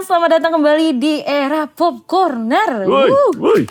selamat 0.00 0.30
datang 0.32 0.52
kembali 0.54 0.96
di 0.96 1.20
era 1.20 1.68
Pop 1.68 2.04
Corner. 2.04 2.84
Woi, 2.84 3.10
woi. 3.36 3.62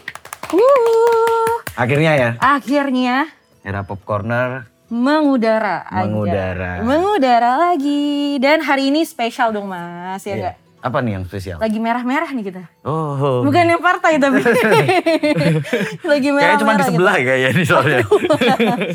Akhirnya 1.73 2.11
ya, 2.13 2.29
Akhirnya 2.37 3.29
era 3.61 3.81
pop 3.81 4.01
corner. 4.03 4.67
mengudara. 4.89 5.85
aja. 5.85 6.03
Mengudara. 6.03 6.71
Mengudara 6.81 7.51
lagi. 7.61 8.35
Dan 8.37 8.59
hari 8.59 8.89
ini 8.89 9.05
spesial 9.05 9.49
dong 9.49 9.65
mas, 9.65 10.19
ya 10.19 10.27
Iya. 10.27 10.35
enggak? 10.35 10.55
Apa 10.79 10.97
nih 10.99 11.11
yang 11.13 11.23
spesial? 11.23 11.57
Lagi 11.57 11.77
merah-merah 11.77 12.29
nih 12.29 12.45
kita. 12.45 12.63
Oh, 12.81 13.43
Bukan 13.43 13.63
yang 13.69 13.79
partai 13.79 14.17
tapi. 14.17 14.41
Lagi 16.11 16.29
merah-merah. 16.29 16.41
kayaknya 16.41 16.57
cuma 16.57 16.71
di 16.71 16.77
gitu. 16.79 16.89
sebelah 16.89 17.15
kayaknya 17.15 17.49
di 17.51 17.63
soalnya. 17.63 17.99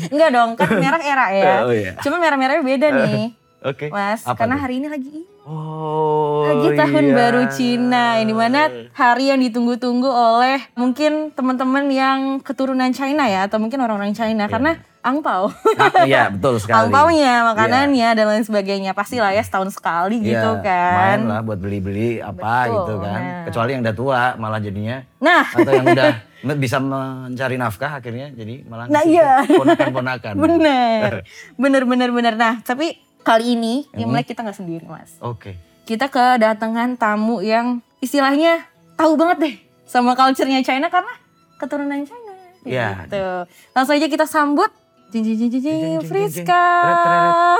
Enggak 0.09 0.29
dong, 0.35 0.49
kan 0.53 0.67
merah 0.75 1.01
era 1.01 1.27
ya. 1.31 1.53
Oh, 1.65 1.71
iya. 1.71 1.91
Cuma 1.99 2.17
merah-merahnya 2.17 2.61
beda 2.61 2.87
nih. 2.91 3.44
Oke. 3.65 3.89
Mas, 3.89 4.21
Apa 4.21 4.37
karena 4.37 4.55
tuh? 4.55 4.61
hari 4.61 4.73
ini 4.77 4.87
lagi 4.87 5.25
Oh, 5.45 6.41
lagi 6.43 6.73
tahun 6.73 7.05
iya. 7.05 7.15
baru 7.15 7.41
Cina, 7.49 8.17
yang 8.17 8.27
di 8.27 8.33
mana 8.33 8.65
hari 8.93 9.29
yang 9.29 9.37
ditunggu-tunggu 9.39 10.05
oleh 10.05 10.57
mungkin 10.73 11.29
teman-teman 11.31 11.85
yang 11.85 12.19
keturunan 12.41 12.89
China 12.89 13.25
ya, 13.25 13.45
atau 13.45 13.57
mungkin 13.57 13.77
orang-orang 13.77 14.09
China, 14.11 14.45
karena 14.45 14.73
angpau. 15.01 15.53
Ah, 15.77 16.01
Iya, 16.01 16.33
betul 16.33 16.57
sekali. 16.57 16.89
Angpaunya, 16.89 17.45
makanannya, 17.45 18.09
dan 18.11 18.25
lain 18.25 18.41
sebagainya. 18.41 18.91
Pastilah 18.91 19.29
ya 19.29 19.41
setahun 19.41 19.69
sekali 19.71 20.17
Iya, 20.17 20.29
gitu 20.33 20.49
Main 20.49 20.65
kan. 20.65 21.17
lah 21.29 21.39
buat 21.41 21.59
beli-beli 21.61 22.17
apa 22.17 22.41
Betul, 22.65 22.73
gitu 22.73 22.93
kan. 22.99 23.21
nah. 23.21 23.43
Kecuali 23.45 23.69
yang 23.69 23.81
udah 23.81 23.95
tua 23.95 24.21
malah 24.35 24.57
jadinya. 24.57 24.97
Nah, 25.19 25.45
Atau 25.45 25.71
yang 25.71 25.85
udah 25.87 26.09
bisa 26.57 26.77
mencari 26.79 27.55
nafkah 27.55 27.91
akhirnya 27.95 28.33
jadi 28.33 28.65
malah 28.65 28.89
Nah, 28.89 29.05
iya. 29.05 29.45
ponakan-ponakan. 29.45 30.33
bener. 30.41 31.21
Bener, 31.53 31.81
bener, 31.85 32.09
bener. 32.09 32.33
Nah, 32.33 32.65
tapi 32.65 32.97
kali 33.25 33.57
ini 33.57 33.89
Hmm. 33.89 34.05
Imlek 34.05 34.29
kita 34.29 34.39
nggak 34.39 34.55
sendiri, 34.55 34.85
Mas. 34.85 35.17
Oke. 35.19 35.57
Kita 35.83 36.07
kedatangan 36.07 36.93
tamu 36.95 37.41
yang 37.41 37.81
istilahnya 37.99 38.63
tahu 38.93 39.17
banget 39.17 39.37
deh 39.39 39.55
sama 39.83 40.13
culture-nya 40.13 40.61
China 40.61 40.87
karena 40.87 41.13
keturunan 41.57 42.01
China. 42.01 42.33
Iya. 42.61 43.03
Gitu. 43.03 43.25
Langsung 43.71 43.93
aja 43.93 44.07
kita 44.07 44.25
sambut 44.25 44.69
Jing, 45.07 45.21
jing, 45.21 45.37
jing, 45.37 45.49
jing, 45.49 45.61
jing, 45.61 45.61
Jing, 45.61 45.79
jing, 45.79 45.95
jing, 45.95 46.09
Friska. 46.09 46.65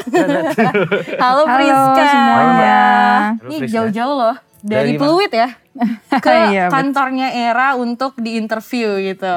Halo 1.23 1.43
Friska. 1.47 2.03
semuanya. 2.03 2.79
Halo, 3.31 3.47
Ini 3.47 3.57
Friska. 3.59 3.73
jauh-jauh 3.79 4.15
loh. 4.17 4.35
Dari, 4.59 4.91
Dari? 4.91 4.99
Pluit 4.99 5.31
ya. 5.31 5.49
Ke 6.25 6.49
Iya, 6.49 6.67
kantornya 6.67 7.29
Era 7.29 7.77
untuk 7.77 8.17
diinterview 8.17 8.97
gitu. 9.05 9.29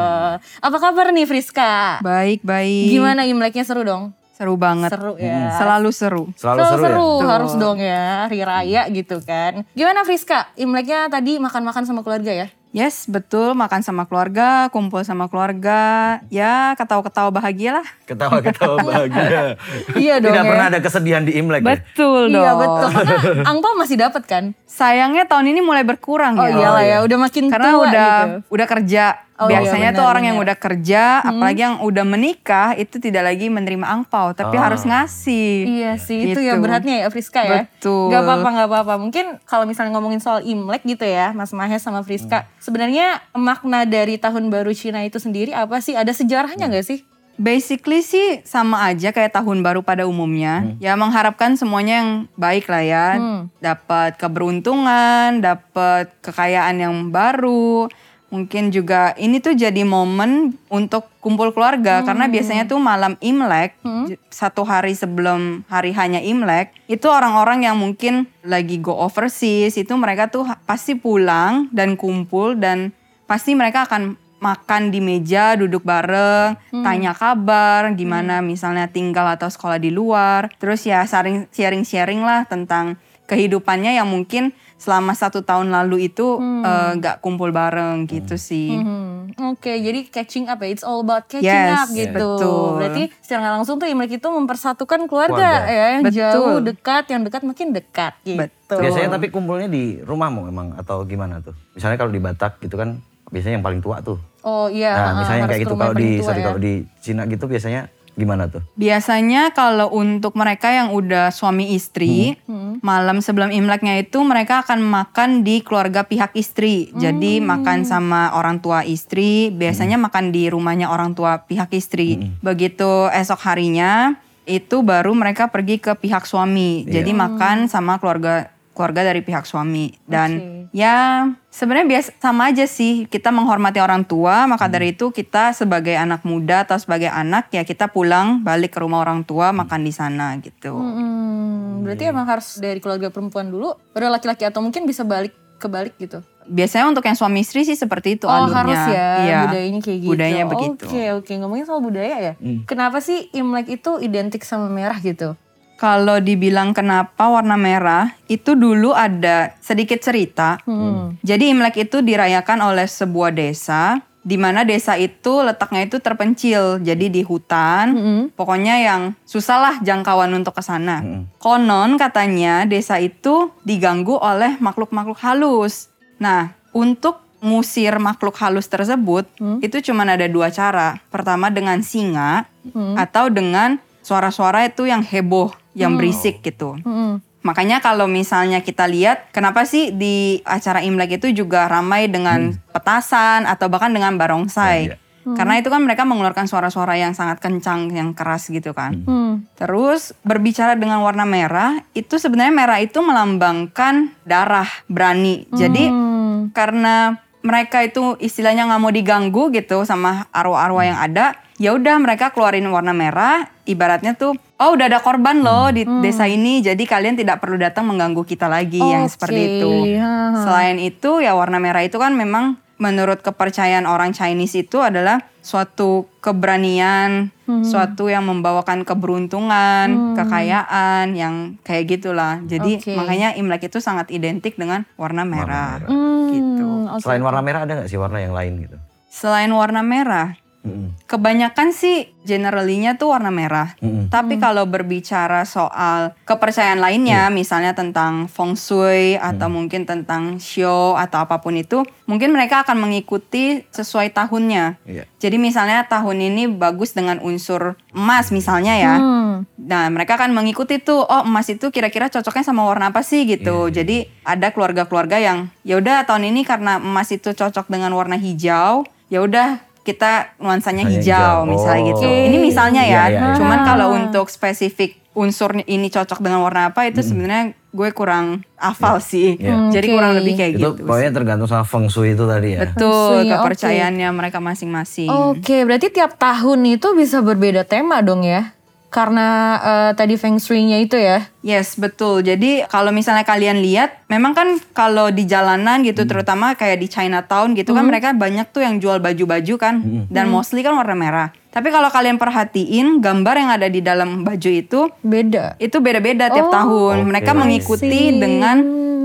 Apa 0.58 0.76
kabar 0.80 1.12
nih 1.12 1.28
Friska? 1.28 2.00
Baik, 2.00 2.40
baik. 2.40 2.88
Gimana 2.90 3.22
Imleknya 3.22 3.62
seru 3.62 3.84
dong? 3.84 4.16
Seru 4.38 4.54
banget. 4.54 4.94
Seru 4.94 5.18
ya. 5.18 5.50
Selalu 5.50 5.90
seru. 5.90 6.24
Selalu 6.38 6.62
seru, 6.62 6.78
ya? 6.78 6.94
Betul. 6.94 7.26
harus 7.26 7.52
dong 7.58 7.78
ya, 7.82 8.02
hari 8.22 8.38
raya 8.40 8.86
gitu 8.86 9.18
kan. 9.18 9.66
Gimana 9.74 10.06
Friska? 10.06 10.54
Imleknya 10.54 11.10
tadi 11.10 11.42
makan-makan 11.42 11.82
sama 11.82 12.06
keluarga 12.06 12.30
ya? 12.30 12.46
Yes, 12.70 13.08
betul. 13.08 13.56
Makan 13.56 13.80
sama 13.80 14.06
keluarga, 14.06 14.70
kumpul 14.70 15.02
sama 15.02 15.26
keluarga. 15.26 15.80
Ya, 16.28 16.76
ketawa-ketawa 16.76 17.32
bahagia 17.32 17.82
lah. 17.82 17.86
Ketawa-ketawa 18.06 18.76
bahagia. 18.86 19.58
Iya 19.96 20.22
dong 20.22 20.30
Tidak 20.30 20.44
ya. 20.44 20.50
pernah 20.52 20.66
ada 20.70 20.78
kesedihan 20.78 21.26
di 21.26 21.34
Imlek 21.34 21.64
ya? 21.64 21.74
Betul 21.74 22.30
dong. 22.30 22.38
Iya 22.38 22.52
betul. 22.54 22.88
Karena 22.94 23.16
angpau 23.50 23.74
masih 23.74 23.96
dapat 23.98 24.22
kan? 24.22 24.44
Sayangnya 24.68 25.26
tahun 25.26 25.50
ini 25.50 25.66
mulai 25.66 25.82
berkurang 25.82 26.38
Oh 26.38 26.46
ya. 26.46 26.54
iyalah 26.54 26.84
iya. 26.84 26.96
ya, 27.02 27.06
udah 27.08 27.18
makin 27.18 27.44
Karena 27.50 27.66
tua 27.66 27.82
udah 27.82 28.12
gitu. 28.14 28.54
udah 28.54 28.66
kerja. 28.70 29.04
Oh, 29.38 29.46
iya, 29.46 29.62
Biasanya 29.62 29.94
tuh 29.94 30.02
benar, 30.02 30.10
orang 30.10 30.24
yang 30.26 30.36
benar. 30.36 30.46
udah 30.50 30.56
kerja, 30.58 31.02
apalagi 31.22 31.60
yang 31.62 31.78
udah 31.78 32.02
menikah 32.02 32.74
itu 32.74 32.98
tidak 32.98 33.22
lagi 33.22 33.46
menerima 33.46 33.86
angpau, 33.86 34.34
tapi 34.34 34.58
Oh. 34.58 34.62
harus 34.62 34.82
ngasih. 34.82 35.54
Iya 35.78 35.92
sih, 35.94 36.34
itu 36.34 36.42
ya 36.42 36.58
Gitu. 36.58 36.62
beratnya 36.66 36.94
ya 37.00 37.08
Friska 37.08 37.46
ya. 37.46 37.70
Betul. 37.70 38.10
Gak 38.10 38.26
apa-apa, 38.26 38.48
gak 38.52 38.68
apa-apa. 38.68 38.94
Mungkin 38.98 39.38
kalau 39.46 39.62
misalnya 39.62 39.94
ngomongin 39.94 40.18
soal 40.18 40.42
Imlek 40.42 40.82
gitu 40.82 41.06
ya, 41.06 41.30
Mas 41.30 41.54
Mahes 41.54 41.80
sama 41.80 42.02
Friska. 42.02 42.50
Sebenarnya 42.58 43.22
makna 43.30 43.86
dari 43.86 44.18
tahun 44.18 44.50
baru 44.50 44.74
Cina 44.74 45.06
itu 45.06 45.22
sendiri 45.22 45.54
apa 45.54 45.78
sih? 45.78 45.94
Ada 45.94 46.10
sejarahnya 46.10 46.66
nggak 46.66 46.82
sih? 46.82 47.06
Basically 47.38 48.02
sih 48.02 48.42
sama 48.42 48.82
aja 48.82 49.14
kayak 49.14 49.30
tahun 49.30 49.62
baru 49.62 49.78
pada 49.80 50.10
umumnya. 50.10 50.74
Ya 50.82 50.98
mengharapkan 50.98 51.54
semuanya 51.54 52.02
yang 52.02 52.10
baik 52.34 52.66
lah 52.66 52.82
ya. 52.82 53.06
Hmm. 53.14 53.46
Dapat 53.62 54.18
keberuntungan, 54.18 55.38
dapat 55.38 56.10
kekayaan 56.18 56.82
yang 56.82 56.94
baru. 57.08 57.86
Mungkin 58.28 58.68
juga 58.68 59.16
ini 59.16 59.40
tuh 59.40 59.52
jadi 59.52 59.82
momen 59.82 60.52
untuk 60.68 61.08
kumpul 61.18 61.48
keluarga 61.48 62.04
karena 62.04 62.28
biasanya 62.28 62.64
tuh 62.66 62.76
malam 62.76 63.16
Imlek 63.18 63.72
j- 64.06 64.20
satu 64.28 64.62
hari 64.62 64.92
sebelum 64.92 65.64
hari 65.64 65.92
hanya 65.92 66.20
Imlek 66.20 66.76
itu 66.86 67.08
orang-orang 67.08 67.64
yang 67.64 67.74
mungkin 67.74 68.28
lagi 68.44 68.76
go 68.76 68.92
overseas 68.92 69.74
itu 69.74 69.92
mereka 69.94 70.28
tuh 70.28 70.44
pasti 70.62 70.92
pulang 70.92 71.72
dan 71.72 71.96
kumpul 71.96 72.52
dan 72.52 72.92
pasti 73.24 73.56
mereka 73.56 73.88
akan 73.88 74.16
makan 74.38 74.94
di 74.94 75.02
meja, 75.02 75.58
duduk 75.58 75.82
bareng, 75.82 76.54
tanya 76.70 77.10
kabar, 77.10 77.90
gimana 77.92 78.38
misalnya 78.38 78.86
tinggal 78.86 79.26
atau 79.26 79.50
sekolah 79.50 79.82
di 79.82 79.90
luar. 79.90 80.46
Terus 80.62 80.86
ya 80.86 81.02
sharing 81.02 81.50
sharing-sharing 81.50 82.22
lah 82.22 82.46
tentang 82.46 82.94
kehidupannya 83.28 83.94
yang 83.94 84.08
mungkin 84.08 84.50
selama 84.74 85.10
satu 85.12 85.42
tahun 85.42 85.68
lalu 85.68 86.08
itu 86.08 86.38
eh, 86.40 86.90
nggak 86.96 87.20
kumpul 87.20 87.50
bareng 87.50 88.06
gitu 88.06 88.34
sih. 88.34 88.72
Hmm, 88.74 89.28
Oke, 89.52 89.74
jadi 89.74 90.06
catching 90.06 90.46
up 90.46 90.58
ya. 90.58 90.68
It's 90.68 90.80
all 90.80 91.02
about 91.02 91.26
catching 91.26 91.44
Yes, 91.44 91.76
up 91.76 91.88
gitu. 91.90 92.08
betul. 92.10 92.66
Berarti 92.78 93.02
secara 93.20 93.52
langsung 93.52 93.76
tuh 93.76 93.86
Imlek 93.86 94.16
itu 94.16 94.24
mempersatukan 94.24 95.04
keluarga, 95.04 95.36
Keluarga. 95.60 95.68
ya, 95.68 95.86
yang 95.92 96.02
Betul. 96.02 96.16
jauh 96.16 96.58
dekat, 96.58 97.04
yang 97.08 97.22
dekat 97.22 97.42
makin 97.42 97.68
dekat 97.70 98.12
gitu. 98.24 98.40
Betul. 98.40 98.80
Biasanya 98.80 99.08
tapi 99.12 99.26
kumpulnya 99.28 99.68
di 99.68 100.00
rumahmu 100.00 100.48
emang 100.48 100.72
atau 100.74 101.04
gimana 101.04 101.38
tuh? 101.38 101.52
Misalnya 101.74 101.98
kalau 101.98 102.10
di 102.10 102.18
Batak 102.18 102.58
gitu 102.58 102.74
kan 102.74 102.98
biasanya 103.28 103.60
yang 103.60 103.66
paling 103.66 103.78
tua 103.78 104.00
tuh. 104.00 104.16
Oh 104.40 104.66
iya, 104.66 104.94
Nah, 104.94 105.04
ah, 105.04 105.12
misalnya 105.20 105.42
kayak 105.44 105.62
gitu 105.66 105.74
kalau 105.76 105.92
di 105.92 106.10
sorry 106.18 106.40
ya. 106.40 106.44
kalau 106.48 106.58
di 106.58 106.72
Cina 106.98 107.22
gitu 107.26 107.44
biasanya 107.44 107.90
gimana 108.18 108.50
tuh? 108.50 108.60
Biasanya 108.74 109.54
kalau 109.54 109.94
untuk 109.94 110.34
mereka 110.34 110.74
yang 110.74 110.90
udah 110.90 111.30
suami 111.30 111.78
istri, 111.78 112.34
malam 112.82 113.22
sebelum 113.22 113.54
Imleknya 113.54 113.94
itu 114.02 114.18
mereka 114.26 114.66
akan 114.66 114.82
makan 114.82 115.46
di 115.46 115.62
keluarga 115.62 116.02
pihak 116.02 116.34
istri. 116.34 116.90
Jadi 116.98 117.38
makan 117.38 117.86
sama 117.86 118.34
orang 118.34 118.58
tua 118.58 118.82
istri, 118.82 119.54
biasanya 119.54 119.96
makan 119.96 120.34
di 120.34 120.50
rumahnya 120.50 120.90
orang 120.90 121.14
tua 121.14 121.46
pihak 121.46 121.70
istri. 121.78 122.18
Begitu 122.42 123.06
esok 123.14 123.40
harinya 123.46 124.18
itu 124.48 124.80
baru 124.80 125.12
mereka 125.12 125.52
pergi 125.52 125.78
ke 125.78 125.94
pihak 125.94 126.26
suami. 126.26 126.88
Jadi 126.88 127.14
makan 127.14 127.70
sama 127.70 128.02
keluarga 128.02 128.50
keluarga 128.78 129.02
dari 129.02 129.18
pihak 129.20 129.42
suami 129.42 129.90
dan 130.06 130.30
ya 130.70 131.26
sebenarnya 131.50 131.90
biasa 131.90 132.08
sama 132.16 132.54
aja 132.54 132.62
sih 132.64 133.04
kita 133.04 133.28
menghormati 133.28 133.82
orang 133.82 134.06
tua 134.06 134.46
maka 134.46 134.70
dari 134.70 134.94
itu 134.94 135.10
kita 135.10 135.50
sebagai 135.50 135.98
anak 135.98 136.22
muda 136.22 136.62
atau 136.62 136.78
sebagai 136.78 137.10
anak 137.10 137.50
ya 137.50 137.66
kita 137.66 137.90
pulang 137.90 138.40
balik 138.40 138.70
ke 138.70 138.78
rumah 138.78 139.02
orang 139.02 139.26
tua 139.26 139.50
makan 139.50 139.82
di 139.82 139.90
sana 139.90 140.38
gitu 140.38 140.78
Hmm, 140.78 141.82
berarti 141.82 142.06
Iya. 142.06 142.12
emang 142.12 142.26
harus 142.28 142.56
dari 142.56 142.78
keluarga 142.78 143.08
perempuan 143.08 143.48
dulu, 143.48 143.74
baru 143.90 144.08
laki-laki 144.08 144.42
atau 144.42 144.58
mungkin 144.58 144.84
bisa 144.84 145.02
balik 145.02 145.30
kebalik 145.58 145.98
gitu. 145.98 146.22
biasanya 146.44 146.88
untuk 146.88 147.04
yang 147.04 147.12
suami 147.12 147.42
istri 147.42 147.60
sih 147.60 147.76
seperti 147.76 148.16
itu 148.16 148.24
Oh 148.24 148.32
alurnya 148.32 148.56
harus 148.56 148.80
ya, 148.88 149.08
Iya. 149.20 149.38
budayanya 149.44 149.80
kayak 149.82 149.98
gitu. 150.00 150.10
budayanya 150.10 150.44
begitu 150.46 150.84
Oke 150.86 151.02
oke, 151.12 151.32
ngomongin 151.36 151.64
soal 151.64 151.82
budaya 151.82 152.16
ya. 152.16 152.32
Hmm. 152.40 152.64
Kenapa 152.64 152.98
sih 152.98 153.28
Imlek 153.32 153.68
itu 153.68 154.00
identik 154.00 154.40
sama 154.42 154.64
merah 154.66 154.96
gitu? 154.96 155.36
Kalau 155.78 156.18
dibilang 156.18 156.74
kenapa 156.74 157.30
warna 157.30 157.54
merah 157.54 158.18
itu 158.26 158.58
dulu 158.58 158.92
ada 158.92 159.54
sedikit 159.62 160.02
cerita 160.02 160.60
Hmm. 160.66 161.16
Jadi 161.22 161.54
Imlek 161.54 161.88
itu 161.88 162.02
dirayakan 162.02 162.60
oleh 162.60 162.84
sebuah 162.84 163.30
desa 163.30 164.02
di 164.26 164.36
mana 164.36 164.66
desa 164.66 164.98
itu 164.98 165.40
letaknya 165.40 165.88
itu 165.88 165.96
terpencil. 166.02 166.82
Jadi 166.82 167.06
di 167.08 167.22
hutan. 167.24 167.86
Hmm. 167.94 168.22
Pokoknya 168.34 168.82
yang 168.82 169.16
susah 169.24 169.56
lah 169.56 169.74
jangkauan 169.80 170.34
untuk 170.34 170.58
ke 170.58 170.62
sana. 170.64 171.00
Mm-mm. 171.00 171.40
Konon 171.40 171.96
katanya 171.96 172.68
desa 172.68 173.00
itu 173.00 173.54
diganggu 173.64 174.18
oleh 174.18 174.60
makhluk-makhluk 174.60 175.16
halus. 175.24 175.88
Nah, 176.20 176.52
untuk 176.74 177.24
ngusir 177.38 178.02
makhluk 178.02 178.34
halus 178.42 178.66
tersebut 178.66 179.22
itu 179.62 179.78
cuma 179.90 180.02
ada 180.02 180.26
dua 180.26 180.50
cara. 180.50 180.98
Pertama 181.08 181.54
dengan 181.54 181.78
singa 181.86 182.50
atau 182.98 183.30
dengan 183.30 183.78
suara-suara 184.02 184.66
itu 184.66 184.88
yang 184.88 185.04
heboh, 185.04 185.52
yang 185.78 185.94
berisik 185.94 186.42
gitu. 186.42 186.74
Hmm. 186.82 187.22
Makanya 187.46 187.78
kalau 187.78 188.10
misalnya 188.10 188.60
kita 188.66 188.90
lihat, 188.90 189.30
kenapa 189.30 189.62
sih 189.62 189.94
di 189.94 190.42
acara 190.42 190.82
Imlek 190.82 191.22
itu 191.22 191.30
juga 191.30 191.70
ramai 191.70 192.10
dengan 192.10 192.50
petasan 192.74 193.46
atau 193.46 193.70
bahkan 193.70 193.94
dengan 193.94 194.18
barongsai? 194.18 194.80
Iya. 194.90 194.96
Karena 195.28 195.60
itu 195.60 195.68
kan 195.68 195.84
mereka 195.84 196.08
mengeluarkan 196.08 196.48
suara-suara 196.48 196.96
yang 196.96 197.12
sangat 197.12 197.36
kencang, 197.44 197.92
yang 197.92 198.16
keras 198.16 198.48
gitu 198.48 198.72
kan. 198.72 199.04
Hmm. 199.04 199.44
Terus 199.60 200.16
berbicara 200.24 200.72
dengan 200.72 201.04
warna 201.04 201.28
merah, 201.28 201.84
itu 201.92 202.16
sebenarnya 202.16 202.54
merah 202.54 202.78
itu 202.80 202.96
melambangkan 203.04 204.16
darah, 204.24 204.68
berani. 204.88 205.44
Jadi 205.52 205.84
Hmm. 205.92 206.48
karena 206.56 207.20
mereka 207.48 207.80
itu 207.80 208.20
istilahnya 208.20 208.68
nggak 208.68 208.80
mau 208.84 208.92
diganggu 208.92 209.48
gitu 209.56 209.88
sama 209.88 210.28
arwah-arwah 210.36 210.84
yang 210.84 211.00
ada, 211.00 211.40
ya 211.56 211.72
udah 211.72 211.96
mereka 211.96 212.28
keluarin 212.36 212.68
warna 212.68 212.92
merah. 212.92 213.48
Ibaratnya 213.64 214.16
tuh, 214.16 214.36
oh 214.36 214.70
udah 214.76 214.88
ada 214.88 215.00
korban 215.00 215.40
loh 215.40 215.72
di 215.72 215.88
desa 216.04 216.28
ini, 216.28 216.60
jadi 216.60 216.80
kalian 216.80 217.16
tidak 217.16 217.40
perlu 217.40 217.56
datang 217.56 217.88
mengganggu 217.88 218.24
kita 218.24 218.48
lagi 218.48 218.80
yang 218.80 219.08
Oke, 219.08 219.12
seperti 219.16 219.40
itu. 219.60 219.72
ha. 219.96 220.44
Selain 220.44 220.76
itu 220.76 221.24
ya 221.24 221.32
warna 221.32 221.56
merah 221.56 221.80
itu 221.84 221.96
kan 221.96 222.12
memang 222.12 222.60
menurut 222.78 223.20
kepercayaan 223.20 223.84
orang 223.84 224.14
Chinese 224.14 224.62
itu 224.62 224.78
adalah 224.78 225.22
suatu 225.42 226.06
keberanian, 226.22 227.34
Hmm. 227.48 227.64
suatu 227.64 228.12
yang 228.12 228.28
membawakan 228.28 228.84
keberuntungan, 228.84 230.14
kekayaan, 230.14 231.16
yang 231.16 231.56
kayak 231.64 231.98
gitulah. 231.98 232.38
Jadi 232.44 232.78
Oke. 232.78 232.92
makanya 232.94 233.32
Imlek 233.34 233.66
itu 233.66 233.80
sangat 233.80 234.12
identik 234.12 234.54
dengan 234.54 234.84
warna 234.94 235.24
merah. 235.24 235.80
Hmm, 235.82 236.28
Gitu. 236.28 236.66
oke. 236.92 237.02
Selain 237.02 237.24
warna 237.24 237.40
merah 237.40 237.64
ada 237.64 237.72
nggak 237.80 237.88
sih 237.88 237.96
warna 237.96 238.20
yang 238.20 238.36
lain 238.36 238.68
gitu? 238.68 238.76
Selain 239.08 239.48
warna 239.48 239.80
merah, 239.80 240.36
Mm-mm. 240.66 240.90
kebanyakan 241.06 241.70
sih 241.70 242.10
generally-nya 242.26 243.00
tuh 243.00 243.14
warna 243.14 243.32
merah. 243.32 243.78
Mm-mm. 243.80 244.12
Tapi 244.12 244.36
kalau 244.36 244.68
berbicara 244.68 245.46
soal 245.48 246.12
kepercayaan 246.28 246.82
lainnya, 246.82 247.32
misalnya 247.32 247.72
tentang 247.72 248.28
feng 248.28 248.58
shui 248.58 249.16
atau 249.16 249.48
mungkin 249.48 249.88
tentang 249.88 250.36
show 250.36 250.98
atau 250.98 251.24
apa 251.24 251.40
pun 251.40 251.56
itu, 251.56 251.86
mungkin 252.04 252.34
mereka 252.34 252.66
akan 252.66 252.76
mengikuti 252.84 253.64
sesuai 253.72 254.12
tahunnya. 254.12 254.76
Iya. 254.84 255.04
Jadi 255.16 255.36
misalnya 255.40 255.88
tahun 255.88 256.20
ini 256.20 256.52
bagus 256.52 256.92
dengan 256.92 257.22
unsur 257.24 257.78
emas 257.96 258.28
misalnya 258.28 258.74
ya. 258.76 258.94
Hmm. 258.98 259.48
Nah, 259.56 259.88
mereka 259.88 260.18
akan 260.18 260.34
mengikuti 260.34 260.82
tuh, 260.82 261.06
oh 261.06 261.22
emas 261.24 261.48
itu 261.48 261.70
kira-kira 261.72 262.10
cocoknya 262.10 262.44
sama 262.44 262.66
warna 262.66 262.90
apa 262.90 263.00
sih 263.06 263.24
gitu. 263.24 263.70
Jadi 263.70 264.10
ada 264.26 264.52
keluarga-keluarga 264.52 265.16
yang 265.16 265.48
ya 265.62 265.80
udah 265.80 266.04
tahun 266.04 266.28
ini 266.34 266.44
karena 266.44 266.76
emas 266.76 267.08
itu 267.14 267.32
cocok 267.32 267.70
dengan 267.70 267.94
warna 267.94 268.18
hijau, 268.18 268.84
ya 269.08 269.24
udah 269.24 269.67
kita 269.88 270.36
nuansanya 270.36 270.84
hijau, 270.84 271.00
hijau. 271.00 271.36
misalnya 271.48 271.80
Oh. 271.80 271.88
gitu. 271.96 272.04
Ini 272.04 272.36
misalnya 272.36 272.82
ya. 272.84 272.88
Iya, 272.88 273.02
iya, 273.08 273.20
iya. 273.24 273.36
Cuman 273.40 273.58
Ah. 273.58 273.66
kalau 273.66 273.88
untuk 273.96 274.28
spesifik 274.28 275.00
unsur 275.16 275.50
ini 275.58 275.88
cocok 275.88 276.20
dengan 276.20 276.44
warna 276.44 276.70
apa 276.70 276.86
itu 276.86 277.00
sebenarnya 277.00 277.50
gue 277.68 277.90
kurang 277.90 278.46
hafal 278.54 279.00
sih. 279.00 279.34
Iya. 279.34 279.72
Jadi 279.72 279.86
Oke. 279.88 279.94
kurang 279.94 280.12
lebih 280.14 280.32
kayak 280.34 280.52
itu 280.52 280.60
gitu. 280.60 280.84
pokoknya 280.84 281.10
tergantung 281.10 281.48
sama 281.48 281.64
feng 281.64 281.88
shui 281.88 282.12
itu 282.12 282.22
tadi 282.22 282.54
ya. 282.54 282.60
Betul, 282.64 283.24
shui, 283.24 283.28
kepercayaannya 283.28 284.08
mereka 284.10 284.38
masing-masing. 284.38 285.08
Oke, 285.10 285.64
berarti 285.64 285.88
tiap 285.88 286.14
tahun 286.16 286.60
itu 286.68 286.92
bisa 286.92 287.18
berbeda 287.18 287.64
tema 287.64 287.98
dong 287.98 288.22
ya? 288.22 288.54
Karena 288.88 289.28
eh, 289.60 289.90
tadi 289.92 290.16
feng 290.16 290.40
shui-nya 290.40 290.80
itu 290.80 290.96
ya. 290.96 291.28
Yes, 291.44 291.76
betul. 291.76 292.24
Jadi 292.24 292.64
kalau 292.72 292.88
misalnya 292.88 293.20
kalian 293.20 293.60
lihat, 293.60 294.08
memang 294.08 294.32
kan 294.32 294.48
kalau 294.72 295.12
di 295.12 295.28
jalanan 295.28 295.84
gitu, 295.84 296.08
terutama 296.08 296.56
kayak 296.56 296.80
di 296.80 296.88
Chinatown 296.88 297.52
gitu 297.52 297.76
kan 297.76 297.84
mereka 297.84 298.16
banyak 298.16 298.48
tuh 298.48 298.64
yang 298.64 298.80
jual 298.80 298.96
baju-baju 298.96 299.54
kan, 299.60 299.74
dan 300.08 300.32
mostly 300.32 300.64
kan 300.64 300.72
warna 300.72 300.96
merah. 300.96 301.28
Tapi 301.52 301.68
kalau 301.68 301.92
kalian 301.92 302.16
perhatiin 302.16 303.00
gambar 303.04 303.34
yang 303.36 303.50
ada 303.52 303.68
di 303.68 303.84
dalam 303.84 304.24
baju 304.24 304.50
itu, 304.52 304.88
Beda. 305.04 305.56
itu 305.60 305.80
beda-beda 305.80 306.32
tiap 306.32 306.48
Oh, 306.48 306.52
tahun. 306.52 307.04
oke. 307.04 307.08
Mereka 307.12 307.32
mengikuti 307.36 308.16
dengan 308.16 308.56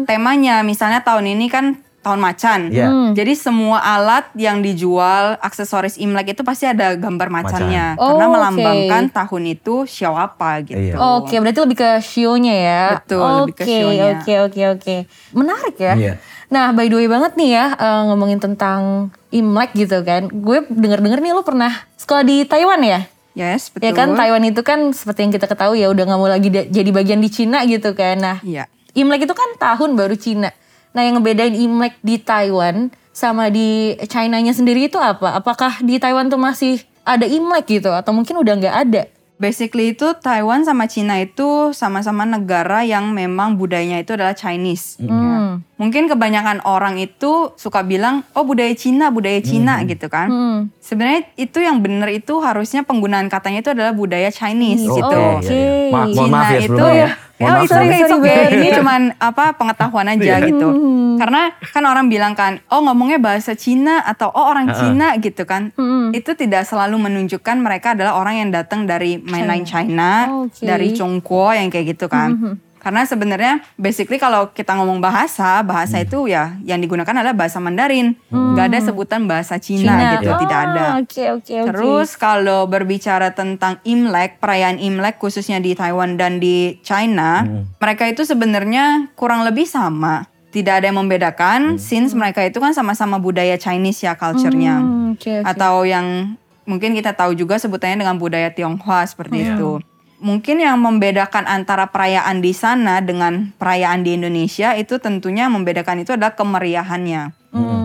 temanya. 0.03 0.63
Misalnya 0.63 1.03
tahun 1.03 1.27
ini 1.35 1.47
kan 1.51 1.82
tahun 2.03 2.19
macan. 2.19 2.59
Iya. 2.67 2.87
Hmm. 2.87 3.09
Jadi 3.13 3.33
semua 3.33 3.79
alat 3.79 4.27
yang 4.35 4.59
dijual 4.59 5.39
aksesoris 5.39 5.95
Imlek 5.95 6.35
itu 6.35 6.43
pasti 6.43 6.67
ada 6.67 6.93
gambar 6.93 7.31
macannya 7.31 7.95
Macan. 7.95 8.03
karena 8.03 8.19
Oh, 8.19 8.27
oke. 8.27 8.33
melambangkan 8.35 9.03
tahun 9.09 9.43
itu 9.49 9.75
show 9.85 10.13
apa 10.13 10.59
gitu. 10.61 10.75
Iya. 10.77 10.95
Oke, 10.99 11.39
berarti 11.39 11.59
lebih 11.59 11.77
ke 11.79 11.89
show-nya 11.97 12.53
ya. 12.53 12.83
Betul, 12.99 13.23
oke, 13.23 13.39
lebih 13.41 13.55
ke 13.55 13.63
show-nya. 13.63 14.05
Oke, 14.13 14.33
oke, 14.43 14.61
oke. 14.75 14.95
Menarik 15.31 15.75
ya. 15.77 15.93
Iya. 15.95 16.13
Nah, 16.47 16.69
by 16.69 16.85
the 16.85 16.95
way 16.95 17.07
banget 17.07 17.33
nih 17.33 17.49
ya 17.51 17.65
eh, 17.73 18.01
ngomongin 18.05 18.37
tentang 18.37 19.09
Imlek 19.29 19.73
gitu 19.73 20.03
kan. 20.03 20.27
Gue 20.29 20.61
denger-denger 20.63 21.17
nih 21.17 21.31
lo 21.31 21.41
pernah 21.41 21.71
sekolah 21.95 22.21
di 22.21 22.43
Taiwan 22.43 22.83
ya? 22.83 23.07
Yes, 23.33 23.73
betul. 23.73 23.89
Ya 23.89 23.91
kan 23.91 24.13
Taiwan 24.13 24.43
itu 24.43 24.61
kan 24.61 24.93
seperti 24.93 25.25
yang 25.25 25.33
kita 25.33 25.47
ketahui 25.47 25.81
ya 25.81 25.89
udah 25.89 26.05
nggak 26.05 26.19
mau 26.19 26.29
lagi 26.29 26.51
jadi 26.51 26.89
bagian 26.91 27.17
di 27.17 27.29
Cina 27.29 27.65
gitu 27.65 27.93
kan. 27.93 28.19
Nah, 28.19 28.37
Iya. 28.45 28.69
Imlek 28.93 29.25
itu 29.25 29.33
kan 29.33 29.49
tahun 29.57 29.97
baru 29.97 30.13
Cina. 30.13 30.53
Nah, 30.93 31.01
yang 31.01 31.19
ngebedain 31.19 31.57
Imlek 31.57 31.97
di 32.05 32.21
Taiwan 32.21 32.93
sama 33.13 33.49
di 33.49 33.97
China-nya 34.09 34.53
sendiri 34.53 34.89
itu 34.89 34.97
apa? 34.97 35.37
Apakah 35.37 35.81
di 35.81 35.97
Taiwan 35.97 36.29
tuh 36.29 36.41
masih 36.41 36.81
ada 37.05 37.25
Imlek 37.25 37.81
gitu 37.81 37.89
atau 37.93 38.13
mungkin 38.13 38.37
udah 38.37 38.53
nggak 38.57 38.77
ada? 38.89 39.03
Basically 39.41 39.97
itu 39.97 40.13
Taiwan 40.21 40.63
sama 40.63 40.85
Cina 40.85 41.19
itu 41.19 41.73
sama-sama 41.73 42.23
negara 42.23 42.85
yang 42.85 43.11
memang 43.11 43.57
budayanya 43.57 44.05
itu 44.05 44.13
adalah 44.15 44.37
Chinese. 44.37 45.01
Ya. 45.01 45.59
Hmm. 45.73 45.81
Mungkin 45.81 46.05
kebanyakan 46.05 46.61
orang 46.63 47.01
itu 47.01 47.49
suka 47.57 47.81
bilang, 47.81 48.21
oh 48.33 48.45
budaya 48.45 48.71
Cina, 48.71 49.09
budaya 49.09 49.41
Cina 49.41 49.81
gitu 49.83 50.05
kan. 50.05 50.29
Hmm. 50.29 50.59
Sebenarnya 50.77 51.25
itu 51.35 51.59
yang 51.59 51.81
benar 51.81 52.07
itu 52.07 52.37
harusnya 52.39 52.85
penggunaan 52.85 53.25
katanya 53.25 53.59
itu 53.59 53.71
adalah 53.73 53.91
budaya 53.91 54.29
Chinese 54.29 54.85
Oh, 54.85 54.95
gitu. 54.95 55.19
Iya, 55.49 55.89
iya. 55.89 55.91
Ma- 55.91 56.05
mohon 56.05 56.13
Cina 56.13 56.29
maaf 56.31 56.49
ya 56.49 56.59
itu 56.59 56.69
sebelumnya. 56.69 56.93
ya, 56.93 57.09
Mohon 57.33 57.49
oh, 57.49 57.57
okay, 57.57 57.65
it's 57.65 57.73
Sorry, 57.73 57.87
okay. 57.89 58.07
sorry. 58.07 58.55
Ini 58.55 58.67
cuman 58.79 59.01
apa 59.17 59.45
pengetahuan 59.53 60.07
aja 60.07 60.33
gitu. 60.39 60.67
Karena 61.13 61.41
kan 61.59 61.83
orang 61.83 62.05
bilang 62.07 62.33
kan, 62.33 62.61
oh 62.69 62.79
ngomongnya 62.79 63.17
bahasa 63.17 63.51
Cina 63.53 63.99
atau 64.01 64.29
oh 64.29 64.45
orang 64.47 64.69
Cina 64.71 65.17
gitu 65.17 65.43
kan. 65.43 65.73
Itu 66.13 66.37
tidak 66.37 66.63
selalu 66.63 67.01
menunjukkan 67.01 67.57
mereka 67.57 67.97
adalah 67.97 68.15
orang 68.15 68.37
yang 68.37 68.49
datang 68.49 68.85
dari 68.85 69.17
mainland 69.17 69.65
China, 69.65 70.45
Oke. 70.45 70.63
dari 70.63 70.93
Chongguo 70.93 71.49
yang 71.51 71.67
kayak 71.67 71.97
gitu 71.97 72.05
kan. 72.07 72.61
Karena 72.83 73.07
sebenarnya 73.07 73.63
basically 73.79 74.19
kalau 74.19 74.51
kita 74.51 74.75
ngomong 74.75 74.99
bahasa, 74.99 75.63
bahasa 75.63 76.03
itu 76.03 76.27
ya 76.27 76.59
yang 76.67 76.83
digunakan 76.83 77.15
adalah 77.15 77.31
bahasa 77.31 77.63
Mandarin. 77.63 78.19
Nggak 78.27 78.65
ada 78.69 78.79
sebutan 78.83 79.23
bahasa 79.23 79.55
Cina, 79.57 80.19
gitu, 80.19 80.29
Oh, 80.35 80.39
tidak 80.43 80.59
ada. 80.67 80.83
Oke, 80.99 81.23
oke, 81.31 81.53
oke. 81.63 81.67
Terus 81.71 82.19
kalau 82.19 82.67
berbicara 82.67 83.31
tentang 83.31 83.79
Imlek, 83.87 84.43
perayaan 84.43 84.83
Imlek 84.83 85.15
khususnya 85.15 85.63
di 85.63 85.71
Taiwan 85.73 86.19
dan 86.19 86.43
di 86.43 86.75
China, 86.83 87.47
mereka 87.79 88.03
itu 88.11 88.27
sebenarnya 88.27 89.15
kurang 89.15 89.47
lebih 89.47 89.63
sama. 89.63 90.27
Tidak 90.53 90.69
ada 90.69 90.85
yang 90.85 91.01
membedakan, 91.01 91.81
since 91.81 92.13
mereka 92.13 92.45
itu 92.45 92.61
kan 92.61 92.77
sama-sama 92.77 93.17
budaya 93.17 93.57
Chinese 93.57 94.05
ya 94.05 94.13
culture-nya. 94.13 94.77
Hmm, 94.77 95.17
oke, 95.17 95.41
oke. 95.41 95.49
Atau 95.49 95.87
yang 95.89 96.37
mungkin 96.67 96.93
kita 96.93 97.15
tahu 97.17 97.33
juga 97.33 97.57
sebutannya 97.57 98.05
dengan 98.05 98.21
budaya 98.21 98.53
Tionghoa 98.53 99.01
seperti 99.07 99.49
itu. 99.49 99.81
Mungkin 100.23 100.63
yang 100.63 100.79
membedakan 100.79 101.43
antara 101.51 101.91
perayaan 101.91 102.39
di 102.39 102.55
sana 102.55 103.03
dengan 103.03 103.51
perayaan 103.59 104.07
di 104.07 104.15
Indonesia 104.15 104.71
itu 104.71 104.95
tentunya 104.95 105.51
membedakan 105.51 106.07
itu 106.07 106.15
adalah 106.15 106.31
kemeriahannya. 106.39 107.35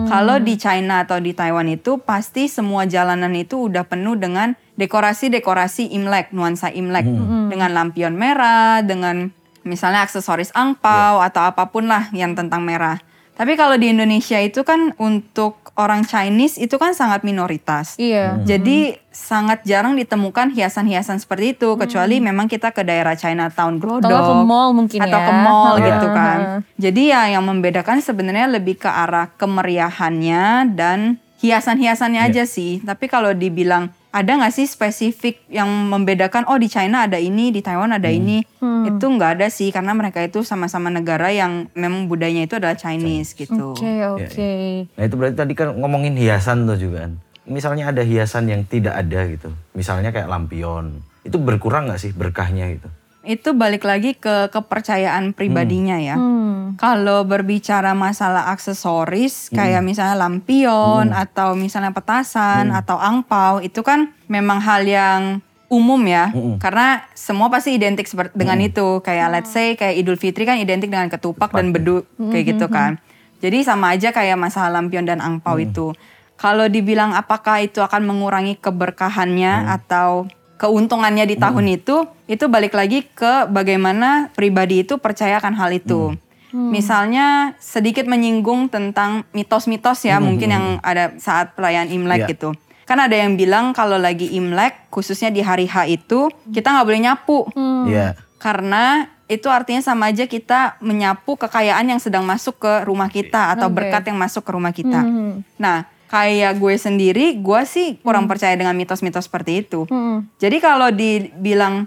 Kalau 0.09 0.41
di 0.41 0.55
China 0.57 1.05
atau 1.05 1.21
di 1.21 1.35
Taiwan 1.37 1.69
itu 1.69 2.01
pasti 2.01 2.49
semua 2.49 2.87
jalanan 2.87 3.29
itu 3.37 3.69
udah 3.69 3.85
penuh 3.85 4.17
dengan 4.17 4.57
dekorasi-dekorasi 4.79 5.93
Imlek, 5.93 6.31
nuansa 6.33 6.71
Imlek. 6.73 7.05
Dengan 7.51 7.75
lampion 7.75 8.15
merah, 8.15 8.81
dengan 8.81 9.35
misalnya 9.67 10.01
aksesoris 10.07 10.55
angpau 10.55 11.21
atau 11.21 11.43
apa 11.43 11.69
pun 11.69 11.91
lah 11.91 12.07
yang 12.15 12.33
tentang 12.33 12.63
merah. 12.63 13.03
Tapi 13.39 13.55
kalau 13.55 13.79
di 13.79 13.87
Indonesia 13.95 14.35
itu 14.43 14.67
kan 14.67 14.91
untuk 14.99 15.71
orang 15.79 16.03
Chinese 16.03 16.59
itu 16.59 16.75
kan 16.75 16.91
sangat 16.91 17.23
minoritas. 17.23 17.95
Iya. 17.95 18.35
Jadi 18.43 18.99
sangat 19.15 19.63
jarang 19.63 19.95
ditemukan 19.95 20.51
hiasan-hiasan 20.51 21.23
seperti 21.23 21.55
itu 21.55 21.79
kecuali 21.79 22.19
memang 22.19 22.51
kita 22.51 22.75
ke 22.75 22.83
daerah 22.83 23.15
Chinatown 23.15 23.79
Glodok 23.79 24.11
Atau 24.11 24.27
ke 24.27 24.35
mall 24.43 24.75
mungkin 24.75 24.99
atau 24.99 25.19
ya. 25.23 25.27
ke 25.27 25.33
mall 25.39 25.75
Heeh, 25.79 25.87
gitu 25.87 26.07
kan. 26.11 26.39
Jadi 26.75 27.01
ya 27.15 27.21
yang 27.31 27.47
membedakan 27.47 28.03
sebenarnya 28.03 28.51
lebih 28.51 28.75
ke 28.75 28.91
arah 28.91 29.31
kemeriahannya 29.39 30.75
dan 30.75 31.15
hiasan-hiasannya 31.39 32.19
aja 32.19 32.43
sih. 32.43 32.83
Tapi 32.83 33.07
kalau 33.07 33.31
dibilang 33.31 33.87
ada 34.09 34.31
nggak 34.41 34.53
sih 34.53 34.65
spesifik 34.65 35.45
yang 35.53 35.69
membedakan 35.69 36.49
oh 36.49 36.57
di 36.57 36.65
China 36.65 37.05
ada 37.05 37.21
ini, 37.21 37.53
di 37.53 37.61
Taiwan 37.61 37.93
ada 37.93 38.09
ini? 38.09 38.41
Itu 38.59 39.05
nggak 39.05 39.37
ada 39.37 39.47
sih 39.53 39.69
karena 39.69 39.93
mereka 39.93 40.25
itu 40.25 40.41
sama-sama 40.41 40.89
negara 40.89 41.29
yang 41.29 41.69
memang 41.77 42.09
budayanya 42.09 42.49
itu 42.49 42.57
adalah 42.57 42.73
Chinese 42.73 43.37
gitu. 43.37 43.77
Oke, 43.77 44.01
oke. 44.09 44.51
Nah 44.97 45.03
itu 45.05 45.15
berarti 45.15 45.35
tadi 45.37 45.53
kan 45.53 45.77
ngomongin 45.77 46.17
hiasan 46.17 46.65
tuh 46.65 46.77
juga 46.81 47.05
kan. 47.05 47.21
Misalnya 47.49 47.89
ada 47.89 48.01
hiasan 48.01 48.49
yang 48.49 48.61
tidak 48.65 48.97
ada 48.97 49.29
gitu. 49.29 49.49
Misalnya 49.77 50.09
kayak 50.09 50.29
lampion. 50.29 51.05
Itu 51.21 51.37
berkurang 51.37 51.89
nggak 51.89 52.01
sih 52.01 52.11
berkahnya 52.13 52.65
gitu? 52.73 52.89
Itu 53.19 53.51
balik 53.51 53.83
lagi 53.83 54.15
ke 54.15 54.47
kepercayaan 54.47 55.35
pribadinya 55.35 55.99
ya. 55.99 56.15
Hmm. 56.15 56.79
Kalau 56.79 57.27
berbicara 57.27 57.91
masalah 57.91 58.47
aksesoris 58.55 59.51
kayak 59.51 59.83
misalnya 59.83 60.15
lampion 60.15 61.11
atau 61.11 61.51
misalnya 61.53 61.91
petasan 61.91 62.71
atau 62.71 62.95
angpau 62.95 63.59
itu 63.59 63.83
kan 63.83 64.15
memang 64.31 64.63
hal 64.63 64.87
yang 64.87 65.21
umum 65.67 66.01
ya. 66.07 66.33
Karena 66.57 67.05
semua 67.13 67.51
pasti 67.51 67.75
identik 67.77 68.07
dengan 68.33 68.57
itu. 68.63 69.03
Kayak 69.05 69.27
let's 69.35 69.51
say 69.51 69.75
kayak 69.75 69.99
Idul 69.99 70.17
Fitri 70.17 70.47
kan 70.47 70.57
identik 70.57 70.89
dengan 70.89 71.11
ketupak 71.11 71.51
dan 71.51 71.75
bedu 71.75 72.07
kayak 72.17 72.55
gitu 72.55 72.71
kan. 72.71 72.97
Jadi 73.39 73.63
sama 73.63 73.95
aja 73.95 74.11
kayak 74.11 74.35
masalah 74.35 74.79
lampion 74.79 75.07
dan 75.07 75.23
angpau 75.23 75.55
itu. 75.59 75.95
Kalau 76.39 76.71
dibilang 76.71 77.11
apakah 77.11 77.59
itu 77.59 77.83
akan 77.83 78.07
mengurangi 78.07 78.55
keberkahannya 78.59 79.75
atau 79.75 80.27
keuntungannya 80.59 81.23
di 81.23 81.39
tahun 81.39 81.65
itu, 81.71 82.03
itu 82.27 82.45
balik 82.51 82.75
lagi 82.75 83.07
ke 83.07 83.47
bagaimana 83.47 84.27
pribadi 84.35 84.83
itu 84.83 84.99
percaya 84.99 85.39
akan 85.39 85.55
hal 85.55 85.71
itu. 85.71 86.13
Misalnya 86.51 87.53
sedikit 87.61 88.09
menyinggung 88.09 88.67
tentang 88.73 89.23
mitos-mitos 89.31 90.01
ya 90.03 90.17
mungkin 90.19 90.49
yang 90.49 90.65
ada 90.81 91.13
saat 91.21 91.53
perayaan 91.53 91.87
Imlek 91.93 92.25
Iya. 92.25 92.29
gitu. 92.33 92.49
Kan 92.89 92.97
ada 92.97 93.13
yang 93.13 93.37
bilang 93.37 93.71
kalau 93.71 94.01
lagi 94.01 94.33
Imlek 94.33 94.89
khususnya 94.89 95.29
di 95.29 95.45
hari 95.45 95.69
H 95.69 95.85
itu 95.87 96.27
kita 96.49 96.73
nggak 96.73 96.87
boleh 96.89 97.01
nyapu. 97.05 97.39
Iya. 97.85 98.17
Karena 98.41 99.05
itu 99.29 99.45
artinya 99.45 99.85
sama 99.85 100.09
aja 100.09 100.25
kita 100.25 100.81
menyapu 100.81 101.37
kekayaan 101.37 101.85
yang 101.85 102.01
sedang 102.01 102.25
masuk 102.25 102.57
ke 102.57 102.73
rumah 102.81 103.13
kita 103.13 103.53
atau 103.53 103.69
Oke. 103.69 103.77
berkat 103.77 104.09
yang 104.09 104.17
masuk 104.17 104.41
ke 104.41 104.51
rumah 104.51 104.73
kita. 104.73 105.05
Hmm. 105.05 105.45
Nah, 105.61 105.85
kayak 106.09 106.57
gue 106.57 106.73
sendiri, 106.75 107.37
gue 107.37 107.61
sih 107.63 107.97
kurang 107.97 108.25
percaya 108.25 108.53
dengan 108.53 108.73
mitos-mitos 108.73 109.25
seperti 109.25 109.61
itu. 109.61 109.85
Hmm. 109.85 110.25
Jadi 110.35 110.57
kalau 110.57 110.89
dibilang 110.89 111.85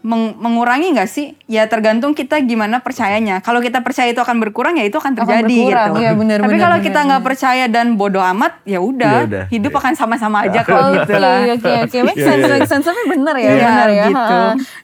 meng- 0.00 0.36
mengurangi 0.36 0.92
nggak 0.92 1.06
sih? 1.06 1.32
Ya 1.44 1.64
tergantung 1.64 2.12
kita 2.12 2.38
gimana 2.40 2.78
percayanya. 2.78 3.40
Kalau 3.40 3.58
kita 3.58 3.80
percaya 3.80 4.08
itu 4.08 4.20
akan 4.20 4.36
berkurang, 4.38 4.76
ya 4.76 4.84
itu 4.84 4.94
akan 4.94 5.16
terjadi 5.16 5.42
berkurang, 5.42 5.90
gitu. 5.90 6.00
iya, 6.00 6.12
benar, 6.12 6.38
Tapi 6.38 6.48
benar, 6.50 6.62
kalau 6.62 6.76
benar, 6.76 6.86
kita 6.86 6.98
nggak 7.02 7.22
percaya 7.24 7.64
dan 7.66 7.86
bodoh 7.94 8.22
amat, 8.22 8.52
ya 8.62 8.72
Ya 8.74 8.80
udah, 8.80 9.16
udah. 9.26 9.44
hidup 9.48 9.72
Iya. 9.72 9.80
akan 9.80 9.92
sama-sama 9.96 10.44
aja 10.44 10.60
kok 10.66 10.76
Oke, 10.76 10.92
gitu 11.00 11.14
lah. 11.16 11.34
Oke, 11.50 11.72
oke, 11.82 11.98
make 12.04 12.14
Iya, 12.14 12.26
sense, 12.26 12.42
iya. 12.42 12.52
make 12.52 12.68
sense. 12.68 12.84
Tapi 12.84 13.02
bener 13.08 13.34
ya, 13.34 13.48
Iya, 13.48 13.64
bener 13.64 13.88
ya. 13.90 14.04
gitu. 14.06 14.38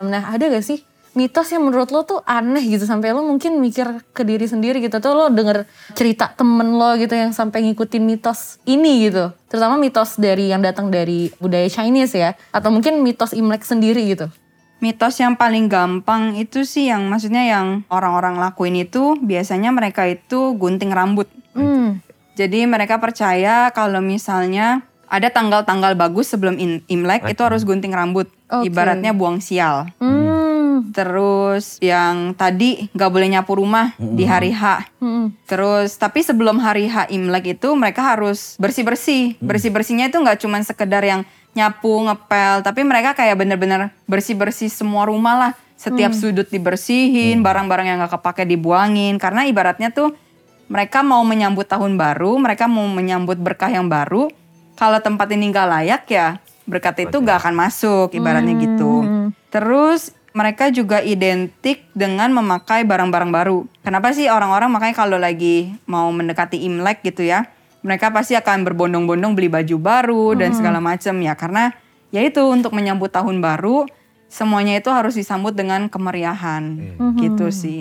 Nah, 0.08 0.22
ada 0.26 0.44
gak 0.48 0.64
sih 0.64 0.78
mitos 1.14 1.50
yang 1.50 1.66
menurut 1.66 1.90
lo 1.90 2.06
tuh 2.06 2.20
aneh 2.22 2.62
gitu 2.70 2.86
sampai 2.86 3.10
lo 3.10 3.26
mungkin 3.26 3.58
mikir 3.58 4.06
ke 4.14 4.22
diri 4.22 4.46
sendiri 4.46 4.78
gitu 4.78 5.02
tuh 5.02 5.12
lo 5.14 5.26
denger 5.26 5.66
cerita 5.98 6.30
temen 6.30 6.78
lo 6.78 6.94
gitu 6.94 7.14
yang 7.18 7.34
sampai 7.34 7.66
ngikutin 7.66 8.02
mitos 8.06 8.62
ini 8.66 9.10
gitu 9.10 9.34
terutama 9.50 9.74
mitos 9.74 10.18
dari 10.18 10.54
yang 10.54 10.62
datang 10.62 10.88
dari 10.88 11.34
budaya 11.42 11.66
Chinese 11.66 12.14
ya 12.14 12.30
atau 12.54 12.70
mungkin 12.70 13.02
mitos 13.02 13.34
Imlek 13.34 13.66
sendiri 13.66 14.06
gitu 14.06 14.30
Mitos 14.80 15.20
yang 15.20 15.36
paling 15.36 15.68
gampang 15.68 16.40
itu 16.40 16.64
sih 16.64 16.88
yang 16.88 17.04
maksudnya 17.04 17.44
yang 17.44 17.84
orang-orang 17.92 18.40
lakuin 18.40 18.80
itu 18.80 19.12
biasanya 19.20 19.76
mereka 19.76 20.08
itu 20.08 20.56
gunting 20.56 20.88
rambut. 20.88 21.28
hmm. 21.52 22.00
Jadi 22.32 22.64
mereka 22.64 22.96
percaya 22.96 23.68
kalau 23.76 24.00
misalnya 24.00 24.88
ada 25.04 25.28
tanggal-tanggal 25.28 25.92
bagus 26.00 26.32
sebelum 26.32 26.56
Imlek 26.88 27.28
itu 27.28 27.42
harus 27.44 27.68
gunting 27.68 27.92
rambut. 27.92 28.32
Oke. 28.48 28.72
Ibaratnya 28.72 29.12
buang 29.12 29.44
sial. 29.44 29.92
Hmm. 30.00 30.29
Terus 30.90 31.76
yang 31.84 32.32
tadi 32.32 32.88
nggak 32.96 33.10
boleh 33.12 33.28
nyapu 33.28 33.56
rumah 33.60 33.92
di 34.00 34.24
hari 34.24 34.50
H. 34.56 34.88
Hmm. 34.98 35.36
Terus 35.44 36.00
tapi 36.00 36.24
sebelum 36.24 36.56
hari 36.58 36.88
H 36.88 37.12
Imlek 37.12 37.60
itu 37.60 37.68
mereka 37.76 38.16
harus 38.16 38.56
bersih-bersih. 38.56 39.36
Bersih-bersihnya 39.38 40.08
itu 40.08 40.16
nggak 40.16 40.40
cuma 40.40 40.58
sekedar 40.64 41.04
yang 41.04 41.22
nyapu, 41.50 42.06
ngepel, 42.06 42.62
tapi 42.62 42.86
mereka 42.86 43.12
kayak 43.12 43.34
bener-bener 43.34 43.90
bersih-bersih 44.06 44.70
semua 44.70 45.06
rumah 45.06 45.34
lah. 45.36 45.52
Setiap 45.80 46.12
sudut 46.12 46.44
dibersihin, 46.44 47.40
barang-barang 47.40 47.86
yang 47.88 47.98
nggak 48.04 48.20
kepake 48.20 48.44
dibuangin. 48.44 49.16
Karena 49.16 49.48
ibaratnya 49.48 49.88
tuh 49.88 50.12
mereka 50.68 51.00
mau 51.00 51.24
menyambut 51.24 51.64
tahun 51.66 51.96
baru, 51.96 52.36
mereka 52.36 52.68
mau 52.68 52.84
menyambut 52.84 53.40
berkah 53.40 53.72
yang 53.72 53.88
baru. 53.88 54.28
Kalau 54.76 55.00
tempat 55.00 55.28
ini 55.32 55.48
nggak 55.48 55.68
layak 55.68 56.04
ya 56.08 56.36
berkat 56.70 57.10
itu 57.10 57.16
nggak 57.18 57.42
akan 57.42 57.54
masuk, 57.58 58.14
ibaratnya 58.14 58.54
gitu. 58.54 59.02
Terus 59.50 60.14
mereka 60.30 60.70
juga 60.70 61.02
identik 61.02 61.90
dengan 61.90 62.30
memakai 62.30 62.86
barang-barang 62.86 63.30
baru. 63.34 63.58
Kenapa 63.82 64.14
sih 64.14 64.30
orang-orang 64.30 64.70
makanya 64.70 64.94
kalau 64.94 65.18
lagi 65.18 65.74
mau 65.90 66.06
mendekati 66.14 66.62
Imlek 66.62 67.02
gitu 67.02 67.26
ya, 67.26 67.50
mereka 67.82 68.14
pasti 68.14 68.38
akan 68.38 68.62
berbondong-bondong 68.62 69.34
beli 69.34 69.50
baju 69.50 69.76
baru 69.82 70.24
dan 70.38 70.54
segala 70.54 70.78
macam 70.78 71.18
ya. 71.18 71.34
Karena 71.34 71.74
ya 72.14 72.22
itu 72.22 72.46
untuk 72.46 72.70
menyambut 72.78 73.10
tahun 73.10 73.42
baru 73.42 73.90
semuanya 74.30 74.78
itu 74.78 74.86
harus 74.94 75.18
disambut 75.18 75.50
dengan 75.50 75.90
kemeriahan. 75.90 76.78
Gitu 77.18 77.50
sih. 77.50 77.80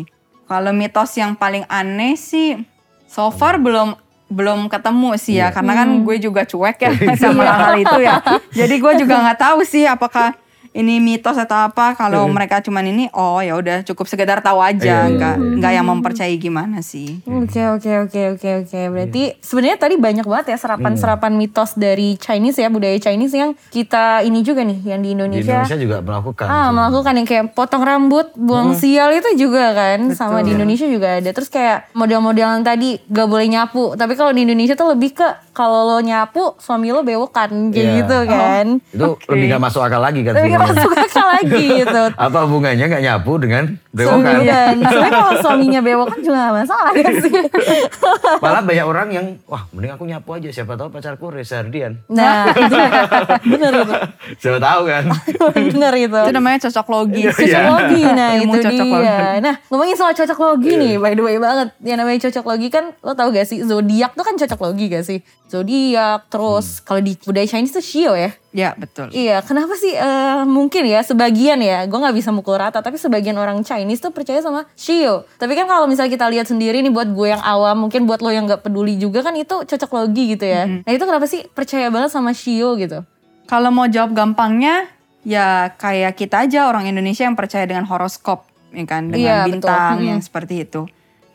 Kalau 0.50 0.74
mitos 0.74 1.14
yang 1.14 1.38
paling 1.38 1.70
aneh 1.70 2.18
sih 2.18 2.58
so 3.06 3.30
far 3.30 3.62
belum 3.62 3.94
belum 4.26 4.74
ketemu 4.74 5.10
sih 5.22 5.38
ya. 5.38 5.54
Karena 5.54 5.86
kan 5.86 6.02
gue 6.02 6.18
juga 6.18 6.50
cuek 6.50 6.82
ya 6.82 6.92
sama 7.22 7.46
hal 7.46 7.78
itu 7.78 8.02
ya. 8.02 8.18
Jadi 8.58 8.76
gue 8.82 8.94
juga 9.06 9.22
nggak 9.22 9.38
tahu 9.38 9.62
sih 9.62 9.86
apakah 9.86 10.34
ini 10.72 10.98
mitos 10.98 11.34
atau 11.36 11.66
apa 11.66 11.94
kalau 11.94 12.30
mereka 12.30 12.60
cuman 12.60 12.86
ini 12.86 13.06
oh 13.12 13.38
ya 13.38 13.54
udah 13.54 13.82
cukup 13.84 14.06
sekedar 14.06 14.40
tahu 14.40 14.58
aja 14.58 14.78
Iya, 14.80 15.00
iya, 15.02 15.12
nggak 15.12 15.36
nggak 15.58 15.72
yang 15.72 15.86
mempercayai 15.88 16.36
gimana 16.36 16.80
sih. 16.80 17.20
Oke 17.24 17.62
oke 17.68 17.92
oke 18.06 18.22
oke 18.34 18.50
oke. 18.64 18.80
Berarti 18.90 19.24
sebenarnya 19.40 19.78
tadi 19.78 19.96
banyak 19.96 20.24
banget 20.24 20.46
ya 20.48 20.58
serapan-serapan 20.58 21.32
mitos 21.32 21.74
dari 21.74 22.16
Chinese 22.16 22.58
ya 22.58 22.70
budaya 22.70 22.96
Chinese 22.96 23.34
yang 23.34 23.52
kita 23.70 24.22
ini 24.22 24.40
juga 24.40 24.62
nih 24.62 24.80
yang 24.86 25.00
di 25.00 25.10
Di 25.10 25.16
Indonesia. 25.16 25.60
Indonesia 25.60 25.78
juga 25.78 25.98
melakukan. 26.00 26.46
Ah, 26.46 26.70
melakukan 26.70 27.14
yang 27.14 27.28
kayak 27.28 27.46
potong 27.52 27.82
rambut, 27.82 28.30
buang 28.34 28.72
sial 28.74 29.10
itu 29.12 29.30
juga 29.38 29.74
kan, 29.74 30.14
sama 30.14 30.42
di 30.42 30.54
Indonesia 30.54 30.86
juga 30.86 31.18
ada. 31.18 31.30
Terus 31.30 31.50
kayak 31.50 31.92
model-model 31.92 32.48
yang 32.52 32.64
tadi 32.64 33.02
gak 33.04 33.26
boleh 33.26 33.48
nyapu, 33.48 33.94
tapi 33.94 34.14
kalau 34.14 34.32
di 34.32 34.44
Indonesia 34.44 34.74
tuh 34.74 34.94
lebih 34.94 35.12
ke 35.14 35.28
kalau 35.52 35.84
lo 35.88 36.00
nyapu 36.00 36.56
suami 36.58 36.90
lo 36.90 37.02
bewokan 37.02 37.70
kayak 37.70 37.84
Iya. 37.84 37.98
gitu 38.00 38.18
kan. 38.26 38.66
Itu 38.88 39.08
lebih 39.28 39.46
gak 39.50 39.62
masuk 39.62 39.82
akal 39.82 40.00
lagi 40.00 40.22
kan. 40.22 40.34
Masuk 40.62 40.92
akal 40.94 41.28
lagi 41.32 41.64
gitu. 41.80 42.02
Apa 42.12 42.38
hubungannya 42.44 42.86
gak 42.86 43.02
nyapu 43.02 43.34
dengan 43.38 43.64
Suami- 43.90 43.96
bewokan? 44.22 44.36
Dan 44.42 44.76
sebenarnya 44.80 45.12
kalau 45.12 45.34
suaminya 45.40 45.80
bewokan 45.80 46.20
juga 46.20 46.38
gak 46.42 46.56
masalah 46.60 46.92
kan 46.92 47.14
sih. 47.18 47.34
Malah 48.44 48.62
banyak 48.62 48.86
orang 48.86 49.08
yang, 49.10 49.26
wah 49.46 49.64
mending 49.72 49.92
aku 49.92 50.04
nyapu 50.04 50.30
aja. 50.34 50.50
Siapa 50.52 50.74
tahu 50.74 50.90
pacarku 50.90 51.26
Reza 51.30 51.60
Ardian. 51.60 52.00
Nah, 52.08 52.52
bener 53.52 53.72
itu. 53.80 53.96
Siapa 54.38 54.60
tahu 54.60 54.82
kan. 54.86 55.04
Bener 55.70 55.94
itu. 55.96 56.20
Itu 56.20 56.34
namanya 56.34 56.60
cocok 56.62 56.88
logi. 56.88 57.24
Iya. 57.24 57.32
Cocok 57.32 57.64
logi, 57.66 58.04
nah 58.06 58.30
Ilmu 58.36 58.54
itu 58.54 58.64
cocok 58.64 58.86
dia. 58.86 58.94
logi. 58.94 59.40
Nah 59.40 59.56
ngomongin 59.68 59.96
soal 59.96 60.14
cocok 60.14 60.40
logi 60.40 60.72
nih, 60.76 60.94
by 60.96 61.14
the 61.14 61.24
way 61.24 61.38
banget. 61.38 61.68
Yang 61.80 61.98
namanya 61.98 62.20
cocok 62.28 62.46
logi 62.46 62.68
kan, 62.70 62.86
lo 63.00 63.12
tau 63.14 63.30
gak 63.30 63.46
sih, 63.46 63.62
zodiak 63.62 64.12
tuh 64.14 64.24
kan 64.24 64.36
cocok 64.36 64.60
logi 64.62 64.86
gak 64.88 65.06
sih? 65.06 65.20
Zodiak, 65.50 66.30
terus 66.30 66.80
kalau 66.80 67.02
di 67.02 67.18
budaya 67.18 67.46
Chinese 67.46 67.74
tuh 67.74 67.82
shio 67.82 68.14
ya. 68.14 68.30
Ya 68.50 68.74
betul. 68.74 69.14
Iya, 69.14 69.46
kenapa 69.46 69.78
sih 69.78 69.94
eh, 69.94 70.42
mungkin 70.42 70.82
ya 70.90 71.06
sebagian 71.06 71.62
ya, 71.62 71.86
gue 71.86 72.00
nggak 72.02 72.18
bisa 72.18 72.34
mukul 72.34 72.58
rata, 72.58 72.82
tapi 72.82 72.98
sebagian 72.98 73.38
orang 73.38 73.62
Chinese 73.62 74.02
tuh 74.02 74.10
percaya 74.10 74.42
sama 74.42 74.66
shio. 74.74 75.30
Tapi 75.38 75.54
kan 75.54 75.70
kalau 75.70 75.86
misalnya 75.86 76.10
kita 76.18 76.26
lihat 76.34 76.50
sendiri 76.50 76.82
nih 76.82 76.90
buat 76.90 77.14
gue 77.14 77.28
yang 77.30 77.44
awam, 77.46 77.86
mungkin 77.86 78.10
buat 78.10 78.26
lo 78.26 78.34
yang 78.34 78.50
nggak 78.50 78.66
peduli 78.66 78.98
juga 78.98 79.22
kan 79.22 79.38
itu 79.38 79.54
cocok 79.70 79.92
logi 79.94 80.34
gitu 80.34 80.50
ya. 80.50 80.66
Nah 80.66 80.90
itu 80.90 81.04
kenapa 81.06 81.30
sih 81.30 81.46
percaya 81.46 81.94
banget 81.94 82.10
sama 82.10 82.34
shio 82.34 82.74
gitu? 82.82 83.06
Kalau 83.46 83.70
mau 83.70 83.86
jawab 83.86 84.18
gampangnya, 84.18 84.90
ya 85.22 85.70
kayak 85.78 86.18
kita 86.18 86.50
aja 86.50 86.70
orang 86.70 86.90
Indonesia 86.90 87.30
yang 87.30 87.38
percaya 87.38 87.70
dengan 87.70 87.86
horoskop, 87.86 88.50
ya 88.74 88.86
kan, 88.90 89.14
dengan 89.14 89.46
Iya, 89.46 89.46
bintang 89.46 90.02
betul. 90.02 90.10
yang 90.10 90.22
seperti 90.26 90.66
itu. 90.66 90.82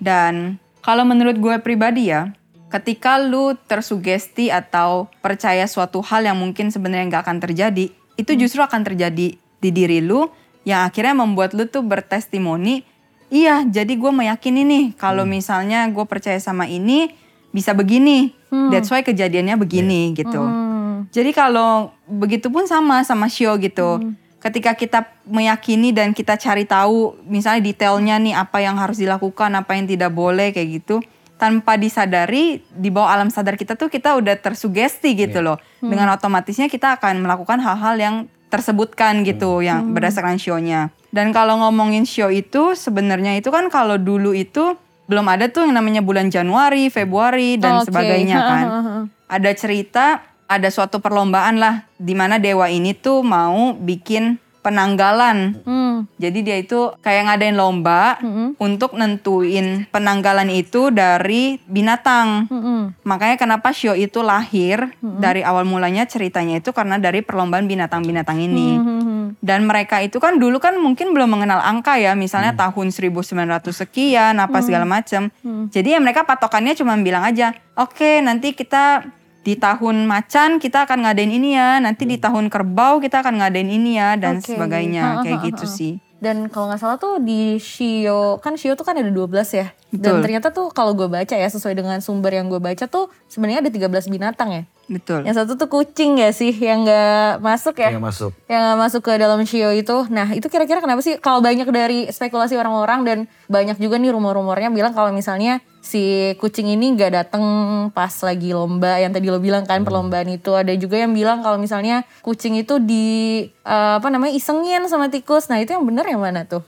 Dan 0.02 0.58
kalau 0.82 1.06
menurut 1.06 1.38
gue 1.38 1.54
pribadi 1.62 2.10
ya, 2.10 2.34
ketika 2.74 3.22
lu 3.22 3.54
tersugesti 3.70 4.50
atau 4.50 5.06
percaya 5.22 5.62
suatu 5.70 6.02
hal 6.02 6.26
yang 6.26 6.34
mungkin 6.34 6.74
sebenarnya 6.74 7.06
nggak 7.06 7.22
akan 7.22 7.38
terjadi, 7.38 7.94
itu 8.18 8.32
justru 8.34 8.66
akan 8.66 8.82
terjadi 8.82 9.38
di 9.38 9.70
diri 9.70 10.02
lu, 10.02 10.26
yang 10.66 10.82
akhirnya 10.82 11.14
membuat 11.14 11.54
lu 11.54 11.70
tuh 11.70 11.86
bertestimoni, 11.86 12.82
iya, 13.30 13.62
jadi 13.62 13.94
gue 13.94 14.10
meyakini 14.10 14.66
nih 14.66 14.84
kalau 14.98 15.22
misalnya 15.22 15.86
gue 15.86 16.02
percaya 16.02 16.42
sama 16.42 16.66
ini 16.66 17.14
bisa 17.54 17.70
begini, 17.78 18.34
that's 18.74 18.90
why 18.90 19.06
kejadiannya 19.06 19.54
begini 19.54 20.10
gitu. 20.18 20.42
Hmm. 20.42 21.06
Jadi 21.14 21.30
kalau 21.30 21.94
begitu 22.10 22.50
pun 22.50 22.66
sama 22.66 23.06
sama 23.06 23.30
Shio 23.30 23.54
gitu. 23.62 24.02
Ketika 24.42 24.76
kita 24.76 25.08
meyakini 25.24 25.94
dan 25.94 26.12
kita 26.12 26.36
cari 26.36 26.68
tahu 26.68 27.16
misalnya 27.24 27.64
detailnya 27.64 28.18
nih 28.20 28.34
apa 28.34 28.60
yang 28.60 28.76
harus 28.76 28.98
dilakukan, 28.98 29.54
apa 29.54 29.78
yang 29.78 29.86
tidak 29.86 30.10
boleh 30.10 30.50
kayak 30.50 30.82
gitu. 30.82 31.00
Tanpa 31.34 31.74
disadari 31.74 32.62
di 32.70 32.88
bawah 32.88 33.10
alam 33.10 33.28
sadar 33.28 33.58
kita 33.58 33.74
tuh 33.74 33.90
kita 33.90 34.14
udah 34.16 34.38
tersugesti 34.38 35.18
gitu 35.18 35.42
loh. 35.42 35.58
Dengan 35.82 36.14
otomatisnya 36.14 36.70
kita 36.70 36.96
akan 36.96 37.26
melakukan 37.26 37.58
hal-hal 37.60 37.94
yang 37.98 38.16
tersebutkan 38.48 39.26
gitu 39.26 39.60
yang 39.66 39.90
berdasarkan 39.90 40.38
Shio-nya. 40.38 40.94
Dan 41.10 41.34
kalau 41.34 41.58
ngomongin 41.58 42.06
Shio 42.06 42.30
itu 42.30 42.78
sebenarnya 42.78 43.34
itu 43.34 43.50
kan 43.50 43.66
kalau 43.66 43.98
dulu 43.98 44.30
itu 44.30 44.78
belum 45.04 45.26
ada 45.28 45.50
tuh 45.50 45.68
yang 45.68 45.76
namanya 45.76 46.00
bulan 46.00 46.32
Januari, 46.32 46.88
Februari 46.88 47.60
dan 47.60 47.82
Oke. 47.82 47.90
sebagainya 47.92 48.38
kan 48.50 48.66
ada 49.36 49.50
cerita 49.52 50.24
ada 50.44 50.68
suatu 50.68 51.00
perlombaan 51.00 51.56
lah 51.56 51.88
di 51.96 52.12
mana 52.12 52.36
dewa 52.38 52.68
ini 52.68 52.92
tuh 52.92 53.24
mau 53.24 53.72
bikin 53.74 54.38
penanggalan. 54.64 55.60
Hmm. 55.68 56.08
Jadi 56.16 56.40
dia 56.40 56.56
itu 56.56 56.88
kayak 57.04 57.28
ngadain 57.28 57.52
lomba 57.52 58.16
untuk 58.56 58.96
nentuin 58.96 59.84
penanggalan 59.92 60.48
itu 60.48 60.88
dari 60.88 61.60
binatang. 61.68 62.48
Hmm. 62.48 62.96
Makanya 63.04 63.36
kenapa 63.36 63.76
show 63.76 63.92
itu 63.92 64.24
lahir 64.24 64.88
dari 65.04 65.44
awal 65.44 65.68
mulanya 65.68 66.08
ceritanya 66.08 66.64
itu 66.64 66.72
karena 66.72 66.96
dari 66.96 67.20
perlombaan 67.20 67.68
binatang-binatang 67.68 68.40
ini. 68.40 68.68
Hmm. 68.80 69.24
Dan 69.44 69.68
mereka 69.68 70.00
itu 70.00 70.16
kan 70.16 70.40
dulu 70.40 70.56
kan 70.56 70.80
mungkin 70.80 71.12
belum 71.12 71.28
mengenal 71.28 71.60
angka 71.60 72.00
ya, 72.00 72.16
misalnya 72.16 72.56
tahun 72.56 72.88
1900 72.88 73.60
sekian 73.76 74.40
apa 74.40 74.64
segala 74.64 74.88
macam. 74.88 75.28
Jadi 75.68 75.92
ya 75.92 76.00
mereka 76.00 76.24
patokannya 76.24 76.72
cuma 76.72 76.96
bilang 76.96 77.28
aja, 77.28 77.52
"Oke, 77.76 78.24
nanti 78.24 78.56
kita 78.56 79.04
di 79.44 79.54
tahun 79.60 80.08
macan 80.08 80.56
kita 80.56 80.88
akan 80.88 81.04
ngadain 81.04 81.28
ini 81.28 81.54
ya, 81.54 81.78
nanti 81.78 82.08
di 82.08 82.16
tahun 82.16 82.48
kerbau 82.48 82.98
kita 82.98 83.20
akan 83.20 83.44
ngadain 83.44 83.68
ini 83.68 84.00
ya 84.00 84.16
dan 84.16 84.40
Oke. 84.40 84.56
sebagainya." 84.56 85.04
Ha, 85.04 85.14
ha, 85.20 85.22
Kayak 85.22 85.40
ha, 85.40 85.46
gitu 85.52 85.64
ha. 85.68 85.74
sih. 85.76 85.92
Dan 86.24 86.48
kalau 86.48 86.72
nggak 86.72 86.80
salah 86.80 86.96
tuh 86.96 87.20
di 87.20 87.60
Shio, 87.60 88.40
kan 88.40 88.56
Shio 88.56 88.72
tuh 88.80 88.88
kan 88.88 88.96
ada 88.96 89.12
12 89.12 89.44
ya. 89.52 89.76
Dan 89.92 90.18
Betul. 90.18 90.22
ternyata 90.24 90.48
tuh 90.56 90.72
kalau 90.72 90.96
gue 90.96 91.04
baca 91.04 91.36
ya 91.36 91.48
sesuai 91.52 91.76
dengan 91.76 92.00
sumber 92.00 92.32
yang 92.32 92.48
gue 92.48 92.56
baca 92.56 92.88
tuh 92.88 93.12
sebenarnya 93.28 93.60
ada 93.60 93.68
13 93.68 94.08
binatang 94.08 94.48
ya. 94.48 94.62
Betul. 94.84 95.24
Yang 95.24 95.44
satu 95.44 95.52
tuh 95.56 95.68
kucing 95.72 96.20
ya 96.20 96.28
sih 96.30 96.52
yang 96.52 96.84
nggak 96.84 97.40
masuk 97.40 97.80
ya. 97.80 97.96
Yang 97.96 98.04
masuk. 98.04 98.30
Yang 98.46 98.60
nggak 98.60 98.78
masuk 98.84 99.00
ke 99.00 99.12
dalam 99.16 99.40
Shio 99.48 99.70
itu. 99.72 99.96
Nah 100.12 100.28
itu 100.36 100.46
kira-kira 100.52 100.84
kenapa 100.84 101.00
sih? 101.00 101.16
Kalau 101.16 101.40
banyak 101.40 101.68
dari 101.72 102.08
spekulasi 102.12 102.56
orang-orang 102.60 103.00
dan 103.04 103.18
banyak 103.48 103.80
juga 103.80 103.96
nih 103.96 104.12
rumor-rumornya 104.12 104.68
bilang 104.68 104.92
kalau 104.92 105.08
misalnya 105.16 105.64
si 105.80 106.32
kucing 106.40 106.68
ini 106.72 106.96
nggak 106.96 107.12
datang 107.12 107.44
pas 107.92 108.12
lagi 108.24 108.56
lomba 108.56 109.00
yang 109.00 109.12
tadi 109.12 109.28
lo 109.28 109.40
bilang 109.40 109.64
kan 109.64 109.84
perlombaan 109.84 110.28
itu. 110.28 110.52
Ada 110.52 110.76
juga 110.76 111.00
yang 111.00 111.16
bilang 111.16 111.40
kalau 111.40 111.56
misalnya 111.56 112.04
kucing 112.20 112.60
itu 112.60 112.76
di 112.76 113.48
eh, 113.48 113.94
apa 113.96 114.08
namanya 114.12 114.36
isengin 114.36 114.84
sama 114.88 115.08
tikus. 115.08 115.48
Nah 115.48 115.60
itu 115.60 115.72
yang 115.72 115.84
bener 115.84 116.04
yang 116.04 116.20
mana 116.20 116.44
tuh? 116.44 116.60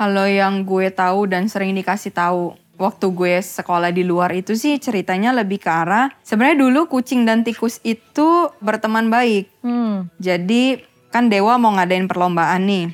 Kalau 0.00 0.24
yang 0.24 0.64
gue 0.64 0.88
tahu 0.88 1.28
dan 1.28 1.44
sering 1.46 1.76
dikasih 1.76 2.16
tahu 2.16 2.56
waktu 2.80 3.06
gue 3.12 3.38
sekolah 3.38 3.92
di 3.92 4.02
luar 4.02 4.32
itu 4.32 4.56
sih 4.56 4.80
ceritanya 4.80 5.36
lebih 5.36 5.60
ke 5.60 5.70
arah 5.70 6.08
sebenarnya 6.24 6.64
dulu 6.64 6.88
kucing 6.88 7.28
dan 7.28 7.44
tikus 7.44 7.78
itu 7.84 8.48
berteman 8.64 9.12
baik. 9.12 9.52
Hmm. 9.60 10.08
Jadi 10.16 10.80
kan 11.12 11.28
Dewa 11.28 11.60
mau 11.60 11.76
ngadain 11.76 12.08
perlombaan 12.08 12.64
nih. 12.66 12.86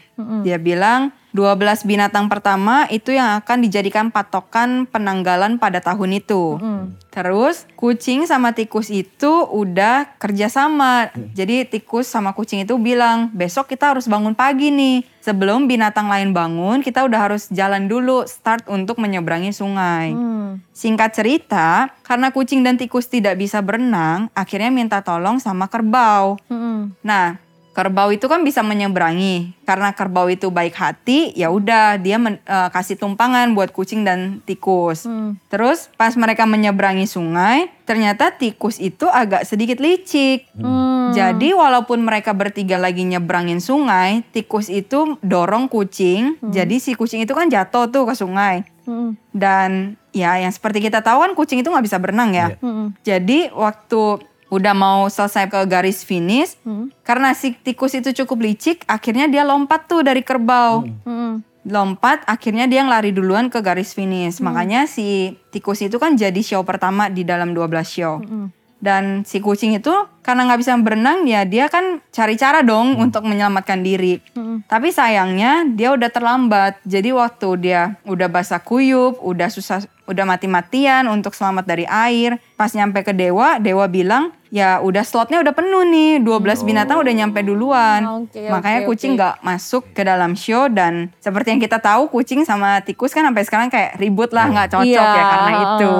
Dia 0.44 0.58
bilang 0.60 1.15
12 1.36 1.84
binatang 1.84 2.32
pertama 2.32 2.88
itu 2.88 3.12
yang 3.12 3.36
akan 3.44 3.60
dijadikan 3.60 4.08
patokan 4.08 4.88
penanggalan 4.88 5.60
pada 5.60 5.84
tahun 5.84 6.16
itu. 6.16 6.56
Terus 7.12 7.68
kucing 7.76 8.24
sama 8.24 8.56
tikus 8.56 8.88
itu 8.88 9.44
udah 9.44 10.16
kerjasama. 10.16 11.12
Jadi 11.36 11.68
tikus 11.68 12.08
sama 12.08 12.32
kucing 12.32 12.64
itu 12.64 12.80
bilang 12.80 13.28
besok 13.36 13.68
kita 13.68 13.92
harus 13.92 14.08
bangun 14.08 14.32
pagi 14.32 14.72
nih. 14.72 15.04
Sebelum 15.20 15.66
binatang 15.66 16.06
lain 16.06 16.30
bangun 16.30 16.86
kita 16.86 17.02
udah 17.02 17.18
harus 17.18 17.50
jalan 17.50 17.90
dulu 17.90 18.24
start 18.30 18.70
untuk 18.70 18.96
menyeberangi 19.02 19.50
sungai. 19.50 20.14
Hmm. 20.14 20.62
Singkat 20.70 21.10
cerita, 21.18 21.90
karena 22.06 22.30
kucing 22.30 22.62
dan 22.62 22.78
tikus 22.78 23.10
tidak 23.10 23.34
bisa 23.34 23.58
berenang, 23.58 24.30
akhirnya 24.38 24.70
minta 24.70 25.02
tolong 25.02 25.42
sama 25.42 25.66
kerbau. 25.66 26.38
Hmm. 26.46 26.94
Nah, 27.02 27.42
kerbau 27.76 28.08
itu 28.08 28.24
kan 28.24 28.40
bisa 28.40 28.64
menyeberangi. 28.64 29.52
Karena 29.68 29.92
kerbau 29.92 30.32
itu 30.32 30.48
baik 30.48 30.72
hati, 30.72 31.36
ya 31.36 31.52
udah 31.52 32.00
dia 32.00 32.16
men- 32.16 32.40
eh, 32.40 32.68
kasih 32.72 32.96
tumpangan 32.96 33.52
buat 33.52 33.76
kucing 33.76 34.08
dan 34.08 34.40
tikus. 34.48 35.04
Hmm. 35.04 35.36
Terus 35.52 35.92
pas 36.00 36.16
mereka 36.16 36.48
menyeberangi 36.48 37.04
sungai, 37.04 37.68
ternyata 37.84 38.32
tikus 38.32 38.80
itu 38.80 39.04
agak 39.04 39.44
sedikit 39.44 39.76
licik. 39.76 40.48
Hmm. 40.56 41.12
Jadi 41.12 41.52
walaupun 41.52 42.00
mereka 42.00 42.32
bertiga 42.32 42.80
lagi 42.80 43.04
nyebrangin 43.04 43.60
sungai, 43.60 44.24
tikus 44.32 44.72
itu 44.72 45.20
dorong 45.20 45.68
kucing. 45.68 46.40
Jadi 46.40 46.80
si 46.80 46.96
kucing 46.96 47.20
itu 47.28 47.36
kan 47.36 47.52
jatuh 47.52 47.92
tuh 47.92 48.08
ke 48.08 48.16
sungai. 48.16 48.64
Hmm. 48.88 49.20
Dan 49.36 50.00
ya 50.16 50.40
yang 50.40 50.54
seperti 50.54 50.80
kita 50.80 51.04
tahu 51.04 51.20
kan 51.20 51.32
kucing 51.36 51.60
itu 51.60 51.68
nggak 51.68 51.84
bisa 51.84 52.00
berenang 52.00 52.32
ya. 52.32 52.56
Hmm. 52.64 52.96
Jadi 53.04 53.52
waktu 53.52 54.24
udah 54.46 54.74
mau 54.74 55.10
selesai 55.10 55.50
ke 55.50 55.60
garis 55.66 56.06
finish, 56.06 56.54
Hmm. 56.62 56.94
karena 57.02 57.34
si 57.34 57.54
tikus 57.58 57.98
itu 57.98 58.14
cukup 58.22 58.46
licik, 58.46 58.86
akhirnya 58.86 59.26
dia 59.26 59.42
lompat 59.42 59.90
tuh 59.90 60.06
dari 60.06 60.22
kerbau. 60.22 60.86
Hmm. 61.02 61.42
Lompat, 61.66 62.22
akhirnya 62.30 62.70
dia 62.70 62.86
ngelari 62.86 63.10
duluan 63.10 63.50
ke 63.50 63.58
garis 63.58 63.90
finish. 63.90 64.38
Makanya 64.38 64.86
si 64.86 65.34
tikus 65.50 65.82
itu 65.82 65.98
kan 65.98 66.14
jadi 66.14 66.38
show 66.38 66.62
pertama 66.62 67.10
di 67.10 67.26
dalam 67.26 67.50
12 67.50 67.90
show. 67.90 68.22
Hmm. 68.22 68.54
Dan 68.78 69.26
si 69.26 69.42
kucing 69.42 69.74
itu 69.74 69.90
karena 70.26 70.50
nggak 70.50 70.58
bisa 70.58 70.74
berenang 70.82 71.22
ya 71.22 71.46
dia 71.46 71.70
kan 71.70 72.02
cari 72.10 72.34
cara 72.34 72.66
dong 72.66 72.98
untuk 72.98 73.22
menyelamatkan 73.22 73.78
diri. 73.78 74.18
Hmm. 74.34 74.66
Tapi 74.66 74.90
sayangnya 74.90 75.62
dia 75.70 75.94
udah 75.94 76.10
terlambat. 76.10 76.82
Jadi 76.82 77.14
waktu 77.14 77.48
dia 77.62 77.94
udah 78.02 78.26
basah 78.26 78.58
kuyup, 78.58 79.22
udah 79.22 79.46
susah, 79.46 79.86
udah 80.04 80.24
mati-matian 80.26 81.06
untuk 81.06 81.30
selamat 81.30 81.62
dari 81.62 81.86
air. 81.86 82.42
Pas 82.58 82.74
nyampe 82.74 83.06
ke 83.06 83.14
dewa, 83.14 83.62
dewa 83.62 83.86
bilang 83.86 84.34
ya 84.46 84.78
udah 84.78 85.02
slotnya 85.02 85.42
udah 85.42 85.52
penuh 85.52 85.84
nih, 85.84 86.22
12 86.22 86.64
binatang 86.64 86.96
udah 86.96 87.12
nyampe 87.12 87.44
duluan. 87.44 88.24
Oke, 88.24 88.46
Makanya 88.48 88.80
oke, 88.82 88.88
kucing 88.88 89.12
nggak 89.14 89.44
masuk 89.44 89.92
ke 89.92 90.00
dalam 90.00 90.32
show 90.32 90.70
dan 90.70 91.12
seperti 91.20 91.52
yang 91.52 91.60
kita 91.60 91.76
tahu 91.76 92.08
kucing 92.08 92.46
sama 92.46 92.80
tikus 92.80 93.12
kan 93.12 93.26
sampai 93.26 93.44
sekarang 93.44 93.68
kayak 93.68 94.00
ribut 94.00 94.32
lah 94.32 94.48
nggak 94.48 94.72
cocok 94.72 94.86
Iya. 94.88 95.02
ya 95.04 95.24
karena 95.28 95.50
itu. 95.60 95.92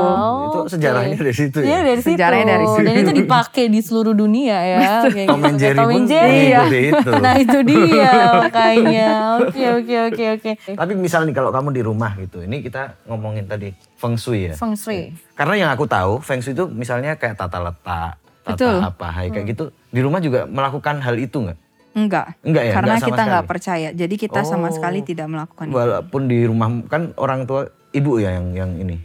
Itu 0.46 0.58
sejarahnya 0.72 1.16
dari 1.18 1.34
situ 1.36 1.58
ya? 1.60 1.66
Iya 1.68 1.78
dari 1.84 2.00
situ. 2.00 2.10
Sejarahnya 2.16 2.46
dari 2.48 2.66
situ. 2.72 2.86
Dan 2.88 2.94
itu 2.96 3.12
dipakai 3.12 3.64
di 3.68 3.80
seluruh 3.84 4.14
dunia 4.16 4.56
ya. 4.56 4.78
Kayak 5.06 5.28
Tom 5.28 5.44
and 5.44 5.54
gitu. 5.54 5.62
Jerry 5.62 5.76
Tom 5.76 5.88
pun 5.92 6.02
Jerry. 6.08 6.32
mengikuti 6.32 6.80
itu. 6.88 7.10
Nah 7.20 7.34
itu 7.36 7.58
dia 7.62 8.12
makanya. 8.40 9.10
Oke 9.44 9.64
oke 9.76 9.94
oke 10.08 10.24
oke. 10.40 10.50
Tapi 10.72 10.92
misalnya 10.96 11.30
nih 11.30 11.36
kalau 11.36 11.50
kamu 11.52 11.68
di 11.70 11.82
rumah 11.84 12.12
gitu, 12.16 12.40
ini 12.40 12.64
kita 12.64 12.96
ngomongin 13.04 13.44
tadi 13.44 13.70
feng 13.94 14.16
shui 14.16 14.50
ya. 14.50 14.54
Feng 14.56 14.72
Shui. 14.72 15.12
Karena 15.36 15.54
yang 15.54 15.70
aku 15.70 15.84
tahu 15.84 16.18
feng 16.18 16.40
shui 16.40 16.56
itu 16.56 16.64
misalnya 16.66 17.14
kayak 17.14 17.36
tata 17.36 17.60
letak, 17.60 18.16
tata 18.42 18.56
Betul. 18.56 18.76
apa, 18.80 19.06
hai, 19.12 19.28
kayak 19.28 19.46
gitu. 19.52 19.64
Di 19.92 20.00
rumah 20.00 20.18
juga 20.18 20.48
melakukan 20.48 21.04
hal 21.04 21.16
itu 21.16 21.44
nggak? 21.44 21.58
Enggak. 21.96 22.26
Enggak 22.44 22.64
ya? 22.64 22.72
Karena 22.76 22.88
Enggak 22.92 23.00
sama 23.00 23.08
kita 23.08 23.22
nggak 23.24 23.46
percaya. 23.48 23.88
Jadi 23.92 24.14
kita 24.16 24.40
sama 24.44 24.68
Oh. 24.68 24.74
sekali 24.74 25.00
tidak 25.00 25.26
melakukan 25.28 25.64
itu. 25.68 25.76
Walaupun 25.76 26.22
di 26.28 26.38
rumah 26.44 26.68
kan 26.88 27.16
orang 27.16 27.44
tua 27.44 27.68
ibu 27.92 28.20
ya 28.20 28.36
yang 28.36 28.52
yang 28.52 28.70
ini. 28.76 28.96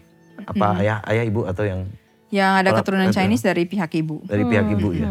Apa 0.44 0.82
ayah 0.82 1.00
ayah 1.08 1.24
ibu 1.24 1.46
atau 1.48 1.64
yang 1.64 1.88
Yang 2.32 2.52
ada 2.58 2.70
keturunan 2.74 3.08
itu. 3.08 3.16
Chinese 3.20 3.44
dari 3.44 3.64
pihak 3.64 3.92
ibu. 3.94 4.24
dari 4.24 4.44
pihak 4.44 4.66
ibu 4.72 4.88
ya? 4.92 5.08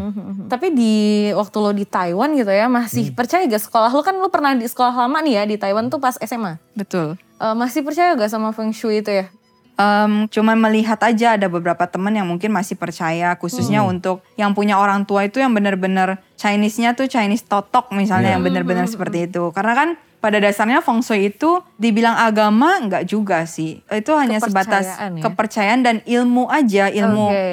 Tapi 0.49 0.73
di 0.73 0.93
waktu 1.31 1.57
lo 1.57 1.71
di 1.71 1.85
Taiwan 1.85 2.33
gitu 2.33 2.49
ya 2.49 2.65
masih 2.65 3.13
percaya 3.13 3.45
gak 3.45 3.61
sekolah 3.61 3.87
lo 3.87 4.01
kan 4.01 4.17
lo 4.17 4.27
pernah 4.27 4.51
di 4.51 4.65
sekolah 4.65 5.05
lama 5.05 5.21
nih 5.21 5.33
ya 5.37 5.43
di 5.45 5.55
Taiwan 5.55 5.87
tuh 5.87 5.97
pas 5.97 6.17
SMA. 6.17 6.57
Betul. 6.73 7.15
Eh, 7.37 7.53
masih 7.53 7.81
percaya 7.81 8.17
gak 8.17 8.27
sama 8.27 8.49
Feng 8.51 8.69
Shui 8.69 8.99
itu 8.99 9.13
ya? 9.13 9.29
Em, 9.77 10.27
cuman 10.27 10.57
melihat 10.59 10.99
aja 10.99 11.33
ada 11.33 11.47
beberapa 11.47 11.85
teman 11.85 12.11
yang 12.11 12.27
mungkin 12.27 12.51
masih 12.51 12.75
percaya 12.75 13.33
khususnya 13.35 13.81
untuk 13.81 14.21
yang 14.35 14.51
punya 14.51 14.77
orang 14.77 15.05
tua 15.05 15.25
itu 15.25 15.39
yang 15.39 15.53
benar-benar 15.53 16.21
Chinese-nya 16.35 16.93
tuh 16.93 17.05
Chinese 17.05 17.45
totok 17.45 17.89
misalnya 17.89 18.29
Iya. 18.29 18.35
yang 18.37 18.43
benar-benar 18.43 18.85
seperti 18.85 19.25
itu. 19.25 19.49
Karena 19.49 19.73
kan 19.73 19.89
pada 20.21 20.37
dasarnya 20.37 20.79
feng 20.79 21.01
shui 21.01 21.33
itu 21.33 21.59
dibilang 21.75 22.13
agama 22.13 22.77
nggak 22.79 23.03
juga 23.03 23.43
sih. 23.43 23.81
Itu 23.89 24.13
hanya 24.13 24.37
sebatas 24.37 24.85
Kepercayaan 24.85 25.11
ya? 25.17 25.21
kepercayaan 25.25 25.81
dan 25.81 25.95
ilmu 26.05 26.45
aja, 26.45 26.87
ilmu 26.87 27.25
Oke. 27.27 27.49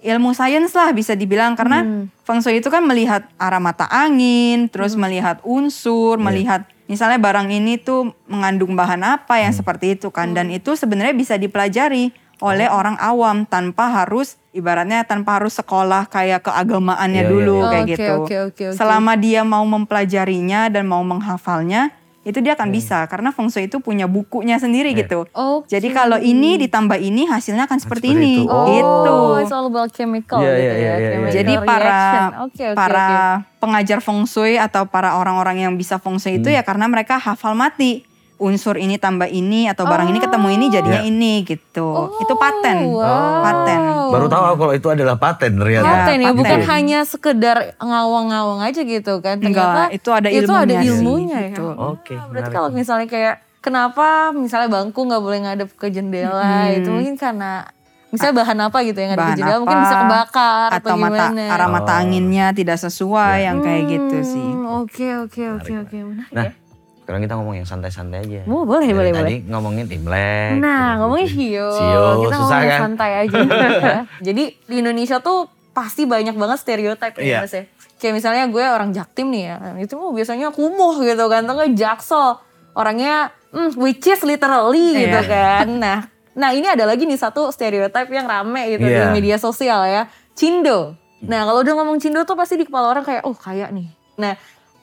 ilmu 0.00 0.30
sains 0.32 0.72
lah 0.72 0.92
bisa 0.92 1.16
dibilang 1.16 1.56
karena 1.56 1.80
Hmm. 1.80 2.12
feng 2.22 2.40
shui 2.40 2.60
itu 2.60 2.68
kan 2.68 2.84
melihat 2.84 3.24
arah 3.36 3.58
mata 3.58 3.88
angin, 3.88 4.68
terus 4.68 4.94
Hmm. 4.94 5.08
melihat 5.08 5.40
unsur, 5.42 6.20
Iya. 6.20 6.24
melihat 6.24 6.60
misalnya 6.86 7.16
barang 7.16 7.48
ini 7.48 7.80
tuh 7.80 8.12
mengandung 8.26 8.76
bahan 8.76 9.00
apa 9.00 9.40
yang 9.40 9.56
seperti 9.56 9.96
itu 9.96 10.12
kan 10.12 10.36
dan 10.36 10.52
Hmm. 10.52 10.56
itu 10.60 10.76
sebenarnya 10.76 11.16
bisa 11.16 11.40
dipelajari 11.40 12.12
oleh 12.40 12.68
Oh. 12.68 12.80
orang 12.80 12.96
awam 12.96 13.44
tanpa 13.44 13.92
harus 13.92 14.40
ibaratnya 14.50 15.04
tanpa 15.04 15.36
harus 15.36 15.54
sekolah 15.54 16.08
kayak 16.08 16.42
keagamaannya 16.42 17.22
Iya, 17.22 17.28
iya, 17.28 17.30
dulu 17.30 17.56
iya. 17.56 17.68
kayak 17.68 17.84
Oke, 17.84 17.92
gitu. 17.92 18.12
oke, 18.12 18.36
oke, 18.40 18.64
oke. 18.66 18.76
Selama 18.76 19.12
dia 19.14 19.40
mau 19.42 19.62
mempelajarinya 19.62 20.72
dan 20.72 20.88
mau 20.88 21.04
menghafalnya 21.04 21.92
itu 22.20 22.36
dia 22.38 22.52
akan 22.52 22.68
bisa 22.68 23.08
karena 23.08 23.32
feng 23.32 23.48
shui 23.48 23.64
itu 23.64 23.80
punya 23.80 24.04
bukunya 24.04 24.56
sendiri 24.56 24.92
Iya. 24.92 25.00
gitu. 25.02 25.24
Oke. 25.30 25.72
Jadi 25.72 25.88
kalau 25.88 26.16
ini 26.16 26.60
ditambah 26.60 26.96
ini 26.96 27.24
hasilnya 27.24 27.64
akan 27.64 27.80
seperti, 27.80 28.12
seperti 28.12 28.20
ini 28.20 28.34
itu. 28.38 28.52
Oh. 28.52 28.66
gitu. 28.68 29.14
Oh, 29.32 29.40
it's 29.40 29.48
all 29.50 29.64
about 29.64 29.88
chemical 29.88 30.36
Iya, 30.38 30.52
gitu 30.52 30.60
iya, 30.60 30.68
ya. 30.68 30.76
iya, 30.76 30.92
iya, 30.92 31.08
chemical 31.10 31.32
Jadi 31.32 31.52
para. 31.62 32.00
Oke, 32.44 32.64
oke, 32.66 32.76
para 32.76 33.08
oke. 33.40 33.58
pengajar 33.58 33.98
feng 34.00 34.22
shui 34.24 34.54
atau 34.54 34.84
para 34.84 35.16
orang-orang 35.16 35.64
yang 35.64 35.72
bisa 35.74 35.96
feng 35.96 36.16
shui 36.16 36.36
itu 36.36 36.48
Hmm. 36.48 36.56
ya 36.56 36.62
karena 36.62 36.86
mereka 36.86 37.16
hafal 37.16 37.56
mati 37.56 38.04
unsur 38.40 38.74
ini 38.74 38.96
tambah 38.96 39.26
ini 39.26 39.68
atau 39.68 39.84
barang 39.84 40.08
ini 40.08 40.18
ketemu 40.18 40.48
ini 40.50 40.66
jadinya 40.66 40.96
Ya. 40.96 41.06
ini 41.06 41.32
gitu. 41.42 41.88
itu 42.16 42.32
paten. 42.34 42.88
Oh, 42.88 42.98
wow. 42.98 43.40
Paten. 43.42 43.80
Baru 44.08 44.26
tahu 44.26 44.42
aku 44.42 44.56
kalau 44.58 44.74
itu 44.74 44.88
adalah 44.88 45.14
paten 45.14 45.52
ternyata. 45.54 45.84
Paten 45.86 46.16
ya, 46.16 46.24
paten. 46.26 46.38
bukan 46.40 46.60
hanya 46.66 46.98
sekedar 47.04 47.56
ngawang-ngawang 47.78 48.60
aja 48.62 48.80
gitu 48.80 49.20
kan. 49.20 49.36
Ternyata 49.36 49.60
Enggak, 49.86 49.88
itu 49.92 50.08
ada 50.10 50.28
Itu 50.28 50.50
ada 50.50 50.64
ilmunya 50.66 50.80
sih, 50.80 50.88
ilmunya 50.90 51.38
ya. 51.38 51.48
gitu. 51.52 51.64
Oke, 51.70 52.14
Ah, 52.14 52.26
berarti 52.26 52.32
menarik. 52.42 52.54
kalau 52.54 52.68
misalnya 52.70 53.06
kayak 53.06 53.34
kenapa 53.60 54.06
misalnya 54.32 54.68
bangku 54.68 55.00
nggak 55.02 55.20
boleh 55.20 55.38
ngadep 55.42 55.70
ke 55.74 55.86
jendela 55.90 56.40
itu 56.70 56.88
mungkin 56.88 57.14
karena 57.14 57.68
misalnya 58.08 58.34
bahan 58.38 58.58
apa 58.64 58.78
gitu 58.82 58.98
yang 58.98 59.12
ada 59.12 59.22
di 59.22 59.32
jendela 59.36 59.60
mungkin 59.60 59.78
bisa 59.80 59.96
kebakar 60.00 60.68
atau, 60.72 60.78
atau 60.80 60.94
mata 60.96 61.24
gimana. 61.28 61.44
arah 61.46 61.68
mata 61.68 61.92
Oh. 61.92 62.00
anginnya 62.00 62.46
tidak 62.50 62.78
sesuai 62.78 63.36
yang 63.44 63.60
kayak 63.60 63.82
gitu 63.86 64.16
sih. 64.24 64.48
Hmm, 64.48 64.80
Oke 64.80 65.06
oke 65.18 65.42
oke 65.54 65.72
oke 65.78 65.96
menarik 66.00 66.32
Nah, 66.32 66.44
ya. 66.46 66.52
Sekarang 67.10 67.26
kita 67.26 67.34
ngomong 67.34 67.58
yang 67.58 67.66
santai-santai 67.66 68.22
aja. 68.22 68.40
Oh, 68.46 68.62
boleh, 68.62 68.86
Dari 68.86 68.94
boleh, 68.94 69.10
tadi 69.10 69.36
ngomongin 69.50 69.90
Imlek. 69.90 70.62
Nah, 70.62 71.02
ngomongin 71.02 71.26
gitu. 71.26 71.42
Shio. 71.42 71.66
Shio, 71.74 72.04
Kita 72.22 72.36
susah 72.38 72.38
ngomongin 72.38 72.70
kan? 72.70 72.80
santai 72.86 73.10
aja. 73.18 73.38
Jadi 74.30 74.44
di 74.54 74.74
Indonesia 74.78 75.18
tuh 75.18 75.50
pasti 75.74 76.06
banyak 76.06 76.38
banget 76.38 76.62
stereotip 76.62 77.18
ya, 77.18 77.22
Iya. 77.26 77.38
Mas 77.42 77.50
ya. 77.50 77.62
Kayak 77.98 78.14
misalnya 78.14 78.44
gue 78.46 78.62
orang 78.62 78.94
Jaktim 78.94 79.26
nih 79.34 79.42
ya. 79.42 79.54
Itu 79.76 79.98
mah 79.98 80.14
biasanya 80.14 80.54
kumuh 80.54 81.02
gitu 81.02 81.24
kan. 81.26 81.42
Atau 81.42 81.66
Jaksel. 81.66 82.38
Orangnya 82.72 83.34
hmm, 83.50 83.74
which 83.74 84.06
is 84.06 84.22
literally 84.22 84.94
gitu 84.94 85.18
Iya. 85.18 85.26
kan. 85.26 85.66
Nah, 85.66 85.98
nah 86.30 86.54
ini 86.54 86.70
ada 86.70 86.86
lagi 86.86 87.10
nih 87.10 87.18
satu 87.18 87.50
stereotip 87.50 88.06
yang 88.06 88.30
rame 88.30 88.78
gitu 88.78 88.86
Iya. 88.86 89.10
di 89.10 89.18
media 89.18 89.34
sosial 89.34 89.82
ya. 89.82 90.06
Cindo. 90.32 90.94
Nah, 91.20 91.42
kalau 91.42 91.66
udah 91.66 91.74
ngomong 91.74 91.98
Cindo 91.98 92.22
tuh 92.22 92.38
pasti 92.38 92.54
di 92.54 92.62
kepala 92.62 92.86
orang 92.88 93.02
kayak, 93.02 93.26
oh 93.26 93.34
kayak 93.34 93.74
nih. 93.74 93.90
Nah, 94.16 94.38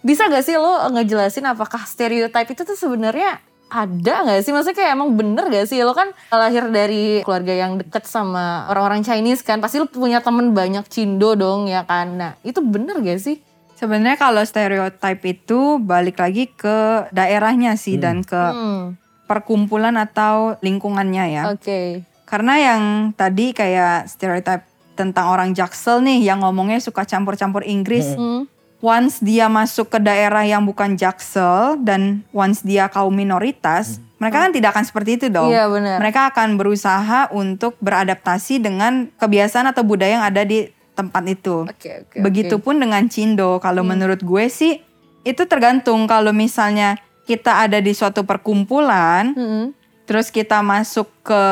bisa 0.07 0.25
gak 0.25 0.41
sih 0.41 0.55
lo 0.55 0.87
ngejelasin 0.89 1.43
apakah 1.45 1.83
stereotype 1.83 2.47
itu 2.47 2.63
tuh 2.63 2.73
sebenarnya 2.73 3.43
ada 3.67 4.23
gak 4.23 4.41
sih? 4.41 4.55
Maksudnya 4.55 4.77
kayak 4.77 4.91
emang 4.95 5.11
bener 5.13 5.51
gak 5.51 5.67
sih? 5.67 5.83
Lo 5.83 5.91
kan 5.91 6.07
lahir 6.31 6.71
dari 6.71 7.19
keluarga 7.21 7.51
yang 7.51 7.75
deket 7.75 8.07
sama 8.07 8.63
orang-orang 8.67 9.03
Chinese 9.03 9.43
kan. 9.43 9.59
Pasti 9.59 9.77
lo 9.77 9.85
punya 9.85 10.23
temen 10.23 10.55
banyak 10.55 10.87
Cindo 10.87 11.35
dong 11.35 11.67
ya 11.67 11.83
kan. 11.83 12.15
Nah 12.15 12.31
itu 12.41 12.63
bener 12.63 13.03
gak 13.03 13.19
sih? 13.19 13.43
Sebenarnya 13.75 14.15
kalau 14.15 14.41
stereotype 14.41 15.21
itu 15.27 15.77
balik 15.77 16.17
lagi 16.17 16.47
ke 16.47 17.05
daerahnya 17.11 17.75
sih 17.75 17.99
dan 17.99 18.23
ke 18.23 18.33
Hmm, 18.33 18.97
perkumpulan 19.27 19.93
atau 19.93 20.55
lingkungannya 20.59 21.25
ya. 21.29 21.43
oke. 21.51 22.01
Karena 22.23 22.53
yang 22.57 22.81
tadi 23.13 23.51
kayak 23.51 24.07
stereotype 24.07 24.65
tentang 24.95 25.29
orang 25.29 25.53
Jaksel 25.53 26.01
nih 26.01 26.25
yang 26.25 26.41
ngomongnya 26.41 26.79
suka 26.79 27.05
campur-campur 27.05 27.61
Inggris. 27.61 28.17
Hmm, 28.17 28.49
Once 28.77 29.17
dia 29.25 29.49
masuk 29.49 29.89
ke 29.89 29.97
daerah 29.97 30.45
yang 30.45 30.61
bukan 30.61 30.93
Jaksel 30.93 31.81
dan 31.81 32.21
once 32.29 32.61
dia 32.61 32.85
kaum 32.93 33.09
minoritas, 33.09 33.97
mereka 34.21 34.45
kan 34.45 34.51
tidak 34.53 34.69
akan 34.77 34.85
seperti 34.85 35.17
itu 35.17 35.27
dong. 35.33 35.49
Iya, 35.49 35.65
benar. 35.65 35.97
Mereka 35.97 36.33
akan 36.33 36.61
berusaha 36.61 37.29
untuk 37.33 37.73
beradaptasi 37.81 38.61
dengan 38.61 39.09
kebiasaan 39.17 39.73
atau 39.73 39.81
budaya 39.81 40.21
yang 40.21 40.25
ada 40.25 40.45
di 40.45 40.69
tempat 40.97 41.23
itu. 41.29 41.65
Oke, 41.69 42.05
oke, 42.05 42.17
Begitupun 42.21 42.81
dengan 42.81 43.05
Cindo. 43.09 43.61
Kalau 43.61 43.85
menurut 43.85 44.21
gue 44.21 44.45
sih 44.49 44.81
itu 45.21 45.43
tergantung 45.45 46.09
kalau 46.09 46.33
misalnya 46.33 46.97
kita 47.29 47.65
ada 47.65 47.77
di 47.77 47.93
suatu 47.93 48.25
perkumpulan, 48.25 49.33
Hmm, 49.37 49.65
terus 50.09 50.33
kita 50.33 50.61
masuk 50.65 51.05
ke 51.21 51.43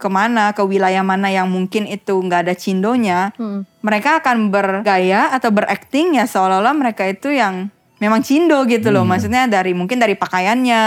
ke 0.00 0.08
mana, 0.08 0.56
ke 0.56 0.64
wilayah 0.64 1.04
mana 1.04 1.28
yang 1.28 1.46
mungkin 1.46 1.84
itu 1.84 2.16
nggak 2.16 2.48
ada 2.48 2.54
Cindonya, 2.56 3.36
hmm. 3.36 3.84
mereka 3.84 4.24
akan 4.24 4.48
bergaya 4.48 5.30
atau 5.36 5.52
berakting 5.52 6.16
ya 6.16 6.24
seolah-olah 6.24 6.72
mereka 6.72 7.04
itu 7.04 7.30
yang 7.30 7.68
memang 8.00 8.24
Cindo 8.24 8.64
gitu 8.64 8.88
loh. 8.88 9.04
Maksudnya 9.04 9.44
dari 9.46 9.76
mungkin 9.76 10.00
dari 10.00 10.16
pakaiannya 10.16 10.82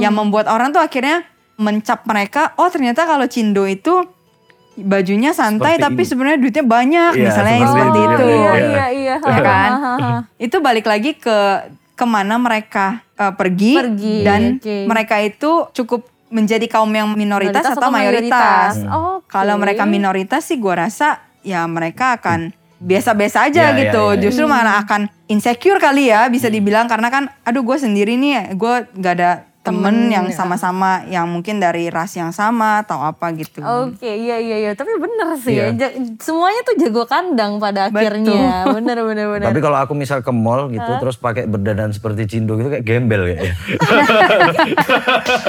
yang 0.00 0.12
membuat 0.16 0.48
orang 0.48 0.72
tuh 0.72 0.80
akhirnya 0.80 1.24
mencap 1.60 2.08
mereka, 2.08 2.56
oh 2.56 2.72
ternyata 2.72 3.04
kalau 3.04 3.28
Cindo 3.28 3.68
itu 3.68 4.00
bajunya 4.80 5.36
santai 5.36 5.76
Seperti 5.76 5.84
tapi 5.84 6.02
sebenarnya 6.08 6.38
duitnya 6.40 6.64
banyak 6.64 7.12
Iya, 7.12 7.24
misalnya 7.28 7.56
seperti 7.60 7.68
seperti 7.68 8.00
itu. 8.00 8.08
itu. 8.08 8.24
Iya, 8.24 8.54
iya, 8.56 8.86
iya. 8.96 9.16
Ya 9.20 9.38
kan? 9.44 9.70
Itu 10.40 10.56
balik 10.64 10.88
lagi 10.88 11.12
ke 11.20 11.68
ke 12.00 12.04
mana 12.08 12.40
mereka 12.40 13.04
uh, 13.20 13.36
pergi, 13.36 13.76
Pergi, 13.76 14.24
dan 14.24 14.56
oke. 14.56 14.76
mereka 14.88 15.20
itu 15.20 15.68
cukup 15.76 16.08
menjadi 16.30 16.66
kaum 16.70 16.88
yang 16.94 17.10
minoritas, 17.18 17.66
atau 17.66 17.90
mayoritas. 17.90 18.80
Oke. 18.86 19.28
Kalau 19.28 19.58
mereka 19.58 19.84
minoritas 19.84 20.46
sih 20.46 20.56
gua 20.56 20.86
rasa 20.86 21.20
ya 21.42 21.66
mereka 21.66 22.16
akan 22.16 22.54
biasa-biasa 22.80 23.52
aja 23.52 23.60
Ya, 23.60 23.70
ya, 23.76 23.80
gitu. 23.86 24.04
ya, 24.10 24.16
ya. 24.16 24.20
Justru 24.24 24.44
malah 24.48 24.80
akan 24.80 25.12
insecure 25.28 25.76
kali 25.76 26.08
ya 26.08 26.26
bisa 26.32 26.48
dibilang 26.48 26.88
karena 26.88 27.12
kan 27.12 27.28
aduh 27.44 27.60
gue 27.60 27.76
sendiri 27.76 28.16
nih 28.16 28.56
gue 28.56 28.74
gak 28.98 29.14
ada 29.20 29.30
temen, 29.62 30.08
yang 30.08 30.24
ya. 30.24 30.34
sama-sama 30.34 30.90
yang 31.06 31.26
mungkin 31.26 31.56
dari 31.56 31.86
ras 31.86 32.12
yang 32.12 32.30
sama 32.30 32.80
atau 32.80 32.96
apa 32.98 33.28
gitu. 33.32 33.60
Oke, 33.60 34.08
iya 34.08 34.36
iya 34.36 34.56
iya. 34.58 34.72
Tapi 34.72 34.96
bener 34.96 35.36
sih 35.36 35.52
Iya. 35.52 35.66
ya. 35.70 35.86
Ja- 35.86 35.94
Semuanya 36.18 36.60
tuh 36.62 36.74
jago 36.76 37.04
kandang 37.04 37.56
pada 37.56 37.86
akhirnya. 37.86 38.64
Bener 38.70 38.96
bener 38.98 39.26
bener. 39.28 39.46
Tapi 39.46 39.60
kalau 39.60 39.76
aku 39.76 39.92
misal 39.92 40.20
ke 40.20 40.30
mall 40.30 40.68
gitu 40.68 40.88
terus 40.96 41.14
pakai 41.14 41.44
berdandan 41.44 41.90
seperti 41.90 42.24
Cindo 42.26 42.56
gitu 42.56 42.68
kayak 42.68 42.82
gembel 42.82 43.20
kayaknya. 43.26 43.52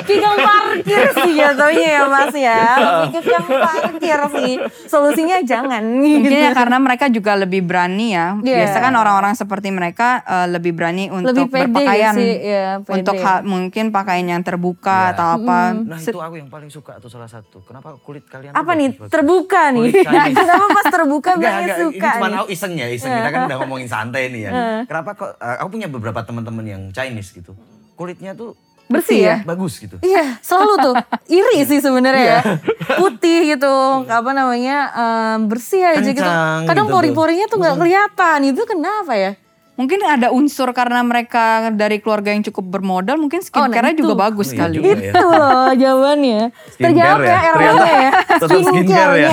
Kikang 0.02 0.38
parkir 0.38 1.02
sih 1.18 1.34
ya 1.34 1.50
taunya 1.54 1.90
ya 1.94 2.04
mas 2.06 2.34
ya. 2.34 2.60
Ke 3.08 3.20
kikang 3.22 3.48
parkir 3.48 4.20
sih. 4.34 4.52
Solusinya 4.86 5.40
jangan 5.42 5.84
Mungkin 5.84 6.28
gitu. 6.28 6.36
ya 6.38 6.52
karena 6.60 6.78
mereka 6.78 7.08
juga 7.08 7.36
lebih 7.36 7.64
berani 7.64 8.12
ya. 8.12 8.36
Iya. 8.38 8.58
Biasa 8.62 8.78
kan 8.82 8.94
orang-orang 8.94 9.34
seperti 9.34 9.70
mereka 9.70 10.22
eh, 10.22 10.48
lebih 10.50 10.74
berani 10.74 11.08
untuk 11.08 11.32
Lebih 11.38 11.48
pede 11.48 11.66
berpakaian. 11.72 12.14
sih, 12.14 12.32
ya, 12.42 12.68
pede. 12.80 12.96
untuk 12.98 13.16
hal- 13.18 13.44
mungkin 13.44 13.86
pakaian 14.02 14.26
yang 14.28 14.42
terbuka 14.42 14.90
Iya. 15.04 15.12
atau 15.14 15.28
apa. 15.36 15.60
Nah 15.78 15.98
itu 15.98 16.18
aku 16.18 16.36
yang 16.36 16.48
paling 16.48 16.68
suka 16.68 16.98
tuh 16.98 17.08
salah 17.08 17.26
satu. 17.26 17.62
Kenapa 17.62 17.96
kulit 17.98 18.26
kalian 18.26 18.52
Apa 18.52 18.74
nih 18.74 18.92
bagus-bagus? 18.92 19.12
terbuka 19.12 19.62
nih? 19.70 19.82
Kulit 19.88 20.06
Chinese. 20.10 20.38
Kenapa 20.38 20.66
pas 20.68 20.86
terbuka 20.88 21.30
enggak, 21.34 21.54
suka 21.78 22.10
ini 22.10 22.18
cuma 22.18 22.28
aku 22.36 22.48
iseng 22.50 22.74
ya, 22.74 22.88
iseng. 22.88 23.12
Kita 23.12 23.30
kan 23.30 23.40
udah 23.46 23.58
ngomongin 23.60 23.88
santai 23.88 24.24
nih 24.28 24.42
ya. 24.42 24.52
Kenapa 24.84 25.10
kok, 25.14 25.32
uh, 25.34 25.58
aku 25.58 25.70
punya 25.72 25.88
beberapa 25.88 26.20
teman-teman 26.22 26.66
yang 26.66 26.82
Chinese 26.90 27.32
gitu. 27.32 27.54
Kulitnya 27.94 28.34
tuh 28.34 28.58
Bersih 28.86 29.24
ya? 29.24 29.36
bagus 29.42 29.80
gitu. 29.80 29.96
Iya, 30.00 30.36
selalu 30.42 30.74
tuh 30.82 30.96
iri 31.32 31.64
sih 31.64 31.80
sebenarnya 31.80 32.20
Iya. 32.22 32.36
ya. 32.36 32.42
Putih 33.00 33.40
gitu, 33.48 33.72
apa 34.04 34.32
namanya 34.32 34.78
em, 34.92 35.48
bersih 35.48 35.80
aja 35.80 36.04
gitu. 36.04 36.20
Kencang 36.20 36.68
Kadang 36.68 36.88
gitu 36.88 36.96
pori-porinya 36.96 37.48
tuh 37.48 37.58
nggak 37.58 37.78
kelihatan. 37.78 38.40
Itu 38.46 38.68
kenapa 38.68 39.16
ya? 39.16 39.32
Mungkin 39.72 39.98
ada 40.02 40.30
unsur 40.30 40.70
karena 40.72 41.00
mereka 41.02 41.72
dari 41.72 41.98
keluarga 41.98 42.30
yang 42.30 42.44
cukup 42.44 42.70
bermodal, 42.70 43.16
mungkin 43.16 43.40
skincare-nya 43.40 43.94
itu. 43.94 44.04
juga 44.04 44.16
bagus 44.22 44.48
Oh, 44.48 44.54
iya 44.54 44.60
kali. 44.62 44.76
juga 44.76 44.90
ya. 44.92 45.10
Itu 45.10 45.24
loh 45.24 45.70
jawabannya. 45.74 46.42
Skincare 46.70 46.86
Terjawab 46.86 47.20
ya, 47.20 47.26
ya, 47.26 47.40
eranya 47.42 47.56
ternyata. 47.56 47.90
ya. 47.90 48.12
Tetap 48.38 48.60
skincare 48.62 49.14
ya. 49.16 49.30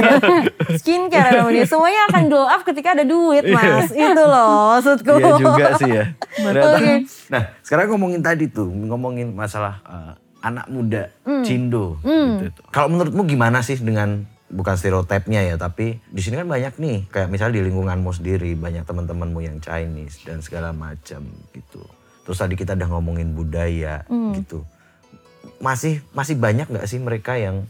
skincare 0.80 1.30
namanya. 1.36 1.62
Semuanya 1.64 2.00
akan 2.08 2.22
glow 2.26 2.46
up 2.46 2.62
ketika 2.62 2.88
ada 2.92 3.04
duit 3.04 3.44
mas. 3.46 3.90
Itu 3.90 4.22
loh 4.24 4.48
maksudku. 4.72 5.12
Iya 5.14 5.32
juga 5.36 5.68
sih 5.76 5.90
ya. 5.90 6.04
Ternyata. 6.34 6.68
Oke. 6.72 6.92
Nah 7.28 7.42
sekarang 7.60 7.86
ngomongin 7.90 8.20
tadi 8.20 8.44
tuh, 8.46 8.68
ngomongin 8.68 9.32
masalah 9.32 9.82
uh, 9.84 10.12
anak 10.40 10.66
muda, 10.66 11.08
Hmm. 11.24 11.40
cindo. 11.40 11.96
Gitu, 12.00 12.52
tuh. 12.52 12.64
Kalau 12.68 12.88
menurutmu 12.88 13.24
gimana 13.24 13.60
sih 13.60 13.76
dengan 13.76 14.28
bukan 14.52 14.74
stereotipnya 14.76 15.40
ya, 15.40 15.56
tapi 15.56 15.98
di 16.04 16.20
sini 16.20 16.36
kan 16.40 16.48
banyak 16.48 16.76
nih, 16.76 17.08
kayak 17.08 17.28
misalnya 17.32 17.60
di 17.60 17.62
lingkunganmu 17.70 18.10
sendiri 18.12 18.52
banyak 18.54 18.84
teman-temanmu 18.84 19.40
yang 19.40 19.56
Chinese 19.58 20.22
dan 20.22 20.44
segala 20.44 20.70
macam 20.76 21.24
gitu. 21.56 21.82
Terus 22.24 22.38
tadi 22.40 22.54
kita 22.56 22.72
udah 22.76 22.88
ngomongin 22.88 23.36
budaya 23.36 24.04
Hmm. 24.08 24.32
gitu. 24.36 24.64
Masih 25.60 26.00
masih 26.16 26.36
banyak 26.36 26.68
nggak 26.68 26.88
sih 26.88 27.00
mereka 27.00 27.36
yang 27.36 27.68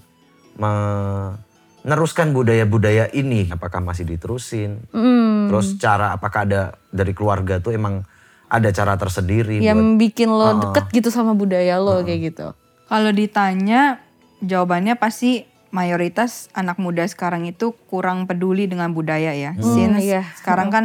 meneruskan 0.59 2.31
budaya-budaya 2.31 3.11
ini? 3.11 3.51
Apakah 3.51 3.83
masih 3.83 4.07
diterusin? 4.07 4.83
Hmm. 4.95 5.51
Terus 5.51 5.79
cara 5.79 6.15
apakah 6.15 6.47
ada 6.47 6.79
dari 6.95 7.11
keluarga 7.15 7.59
tuh 7.59 7.75
emang 7.75 8.07
ada 8.47 8.71
cara 8.71 8.95
tersendiri 8.95 9.59
Yang 9.59 9.81
buat 9.83 9.99
bikin 9.99 10.29
lo 10.31 10.49
deket 10.63 10.87
gitu 10.95 11.09
sama 11.11 11.35
budaya 11.35 11.81
lo 11.83 11.99
kayak 12.07 12.21
gitu. 12.35 12.47
Kalau 12.87 13.11
ditanya, 13.11 13.99
jawabannya 14.45 14.95
pasti 14.95 15.49
mayoritas 15.75 16.47
anak 16.55 16.79
muda 16.79 17.03
sekarang 17.03 17.51
itu 17.51 17.75
kurang 17.91 18.31
peduli 18.31 18.71
dengan 18.71 18.95
budaya 18.95 19.35
ya. 19.35 19.59
Since 19.59 20.07
iya. 20.07 20.23
sekarang 20.39 20.71
kan 20.71 20.85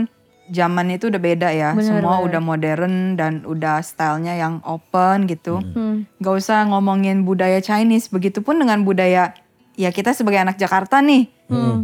zaman 0.50 0.90
itu 0.90 1.14
udah 1.14 1.22
beda 1.22 1.54
ya. 1.54 1.78
Bener, 1.78 2.02
Semua 2.02 2.18
bener. 2.18 2.26
udah 2.26 2.42
modern 2.42 2.94
dan 3.14 3.46
udah 3.46 3.86
stylenya 3.86 4.34
yang 4.34 4.66
open 4.66 5.30
gitu. 5.30 5.62
Hmm. 5.62 6.10
Gak 6.18 6.36
usah 6.42 6.66
ngomongin 6.66 7.22
budaya 7.22 7.62
Chinese. 7.62 8.10
Begitupun 8.10 8.58
dengan 8.58 8.82
budaya 8.82 9.38
ya 9.78 9.94
kita 9.94 10.12
sebagai 10.18 10.42
anak 10.42 10.58
Jakarta 10.58 11.00
nih. 11.06 11.30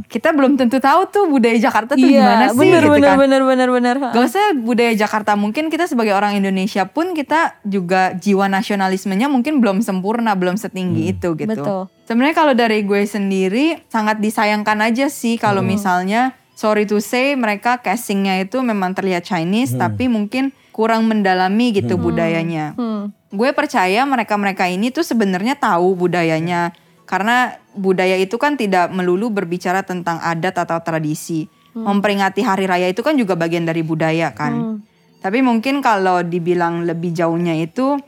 Kita 0.05 0.29
belum 0.29 0.61
tentu 0.61 0.77
tahu 0.77 1.09
tuh 1.09 1.25
budaya 1.25 1.57
Jakarta 1.57 1.97
tuh 1.97 2.05
gimana 2.05 2.53
Hmm. 2.53 2.53
Iya, 2.53 2.53
sih 2.53 2.59
bener 2.61 2.81
gitu 2.85 2.93
bener 2.93 3.09
kan. 3.09 3.17
bener 3.17 3.41
bener 3.41 3.69
bener. 3.73 3.95
Gak 4.13 4.25
usah 4.29 4.45
budaya 4.53 4.93
Jakarta, 4.93 5.33
mungkin 5.33 5.73
kita 5.73 5.89
sebagai 5.89 6.13
orang 6.13 6.37
Indonesia 6.37 6.85
pun 6.85 7.17
kita 7.17 7.57
juga 7.65 8.13
jiwa 8.13 8.45
nasionalismenya 8.45 9.25
mungkin 9.25 9.61
belum 9.61 9.81
sempurna, 9.81 10.37
belum 10.37 10.57
setinggi 10.57 11.17
itu 11.17 11.33
gitu. 11.33 11.49
Betul. 11.49 11.81
Sebenarnya 12.05 12.37
kalau 12.37 12.53
dari 12.53 12.85
gue 12.85 13.01
sendiri 13.01 13.81
sangat 13.89 14.21
disayangkan 14.21 14.77
aja 14.77 15.09
sih 15.09 15.41
kalau 15.41 15.65
misalnya 15.65 16.37
sorry 16.53 16.85
to 16.85 17.01
say 17.01 17.33
mereka 17.33 17.81
casingnya 17.81 18.45
itu 18.45 18.61
memang 18.61 18.93
terlihat 18.93 19.25
Chinese 19.25 19.73
tapi 19.73 20.05
mungkin 20.05 20.53
kurang 20.69 21.09
mendalami 21.09 21.73
gitu 21.73 21.97
budayanya. 21.97 22.77
Hmm. 22.77 23.09
Gue 23.33 23.51
percaya 23.57 24.05
mereka-mereka 24.05 24.69
ini 24.69 24.93
tuh 24.93 25.01
sebenarnya 25.01 25.57
tahu 25.57 25.97
budayanya 25.97 26.77
karena 27.09 27.57
budaya 27.73 28.21
itu 28.21 28.37
kan 28.37 28.53
tidak 28.53 28.93
melulu 28.93 29.33
berbicara 29.33 29.81
tentang 29.81 30.21
adat 30.21 30.61
atau 30.61 30.77
tradisi. 30.85 31.49
Memperingati 31.75 32.39
hari 32.39 32.71
raya 32.71 32.87
itu 32.87 33.03
kan 33.03 33.19
juga 33.19 33.35
bagian 33.35 33.67
dari 33.67 33.83
budaya 33.83 34.31
kan. 34.31 34.79
Tapi 35.19 35.43
mungkin 35.43 35.83
kalau 35.83 36.23
dibilang 36.23 36.87
lebih 36.87 37.11
jauhnya 37.11 37.57
itu 37.59 37.99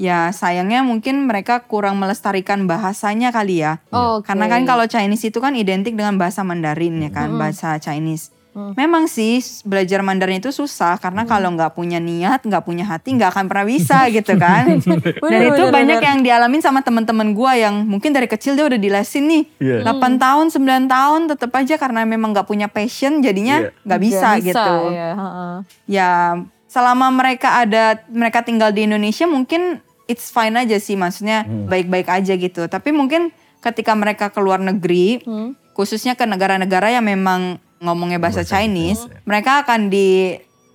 ya 0.00 0.32
sayangnya 0.32 0.80
mungkin 0.80 1.28
mereka 1.28 1.60
kurang 1.68 2.00
melestarikan 2.00 2.64
bahasanya 2.64 3.28
kali 3.28 3.60
ya. 3.60 3.84
Oke. 3.92 4.32
Karena 4.32 4.48
kan 4.48 4.64
kalau 4.64 4.88
Chinese 4.88 5.28
itu 5.28 5.36
kan 5.44 5.52
identik 5.52 5.92
dengan 5.92 6.16
bahasa 6.16 6.40
Mandarin 6.40 7.04
ya 7.04 7.12
kan, 7.12 7.36
bahasa 7.36 7.76
Chinese. 7.76 8.32
Memang 8.50 9.06
sih 9.06 9.38
belajar 9.62 10.02
Mandarin 10.02 10.42
itu 10.42 10.50
susah 10.50 10.98
karena 10.98 11.22
kalau 11.22 11.54
nggak 11.54 11.70
punya 11.70 12.02
niat, 12.02 12.42
nggak 12.42 12.66
punya 12.66 12.82
hati, 12.82 13.14
nggak 13.14 13.30
akan 13.30 13.44
pernah 13.46 13.62
bisa 13.62 14.02
gitu 14.16 14.34
kan. 14.40 14.80
Dan 14.82 15.40
itu 15.46 15.62
bener, 15.62 15.70
banyak 15.70 15.98
bener. 16.02 16.08
yang 16.10 16.18
dialamin 16.24 16.58
sama 16.58 16.82
teman-teman 16.82 17.30
gua 17.30 17.54
yang 17.54 17.86
mungkin 17.86 18.10
dari 18.10 18.26
kecil 18.26 18.58
dia 18.58 18.66
udah 18.66 18.80
dilesin 18.80 19.28
nih. 19.28 19.42
Iya. 19.62 19.76
8 19.86 20.18
tahun, 20.18 20.50
9 20.50 20.90
tahun 20.90 21.20
tetap 21.30 21.52
aja 21.54 21.78
karena 21.78 22.02
memang 22.02 22.34
nggak 22.34 22.48
punya 22.48 22.66
passion 22.66 23.22
jadinya 23.22 23.70
Iya. 23.70 23.86
nggak 23.86 24.00
bisa, 24.02 24.28
Nggak 24.34 24.46
gitu. 24.50 24.74
Ya, 24.98 25.08
heeh. 25.14 25.56
Ya 25.86 26.10
selama 26.70 27.10
mereka 27.10 27.66
ada 27.66 27.98
mereka 28.10 28.46
tinggal 28.46 28.70
di 28.70 28.86
Indonesia 28.86 29.26
mungkin 29.26 29.82
it's 30.10 30.28
fine 30.28 30.58
aja 30.58 30.76
sih 30.76 30.98
maksudnya 30.98 31.46
baik-baik 31.46 32.10
aja 32.10 32.34
gitu. 32.34 32.66
Tapi 32.66 32.90
mungkin 32.90 33.30
ketika 33.60 33.94
mereka 33.94 34.28
ke 34.28 34.42
luar 34.42 34.58
negeri, 34.58 35.22
Hmm. 35.22 35.54
khususnya 35.70 36.12
ke 36.12 36.26
negara-negara 36.26 36.90
yang 36.90 37.06
memang 37.06 37.56
ngomongnya 37.78 38.18
bahasa 38.18 38.42
Chinese, 38.42 39.06
mereka 39.22 39.62
akan 39.62 39.86
di 39.86 40.34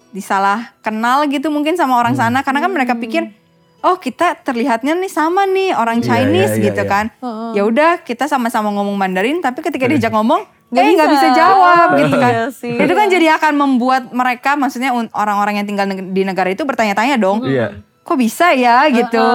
disalah 0.10 0.72
kenal 0.80 1.28
gitu 1.28 1.52
mungkin 1.52 1.76
sama 1.76 2.00
orang 2.00 2.16
sana 2.16 2.40
karena 2.40 2.64
kan 2.64 2.72
mereka 2.72 2.96
pikir 2.96 3.36
oh 3.84 4.00
kita 4.00 4.40
terlihatnya 4.40 4.96
nih 4.96 5.12
sama 5.12 5.44
nih 5.44 5.76
orang 5.76 6.00
Iya, 6.00 6.08
Chinese 6.08 6.56
iya, 6.56 6.58
iya, 6.58 6.66
gitu 6.72 6.82
iya. 6.82 6.90
kan. 6.90 7.06
Ya 7.52 7.62
udah 7.62 7.92
kita 8.00 8.26
sama-sama 8.26 8.72
ngomong 8.72 8.96
Mandarin 8.96 9.44
tapi 9.44 9.60
ketika 9.60 9.86
diajak 9.86 10.10
ngomong 10.10 10.42
eh 10.72 10.82
nggak 10.92 11.08
bisa. 11.08 11.28
bisa 11.30 11.38
jawab 11.38 11.88
gitu 12.00 12.16
kan. 12.18 12.32
Iya 12.32 12.46
sih. 12.50 12.74
Itu 12.74 12.94
kan 12.96 13.08
jadi 13.08 13.38
akan 13.38 13.54
membuat 13.54 14.04
mereka 14.10 14.56
maksudnya 14.56 14.90
orang-orang 15.14 15.62
yang 15.62 15.68
tinggal 15.68 15.86
di 15.86 16.22
negara 16.24 16.50
itu 16.50 16.64
bertanya-tanya 16.64 17.20
dong. 17.20 17.46
Iya. 17.46 17.84
Kok 18.06 18.16
bisa 18.16 18.54
ya 18.54 18.86
gitu. 18.88 19.26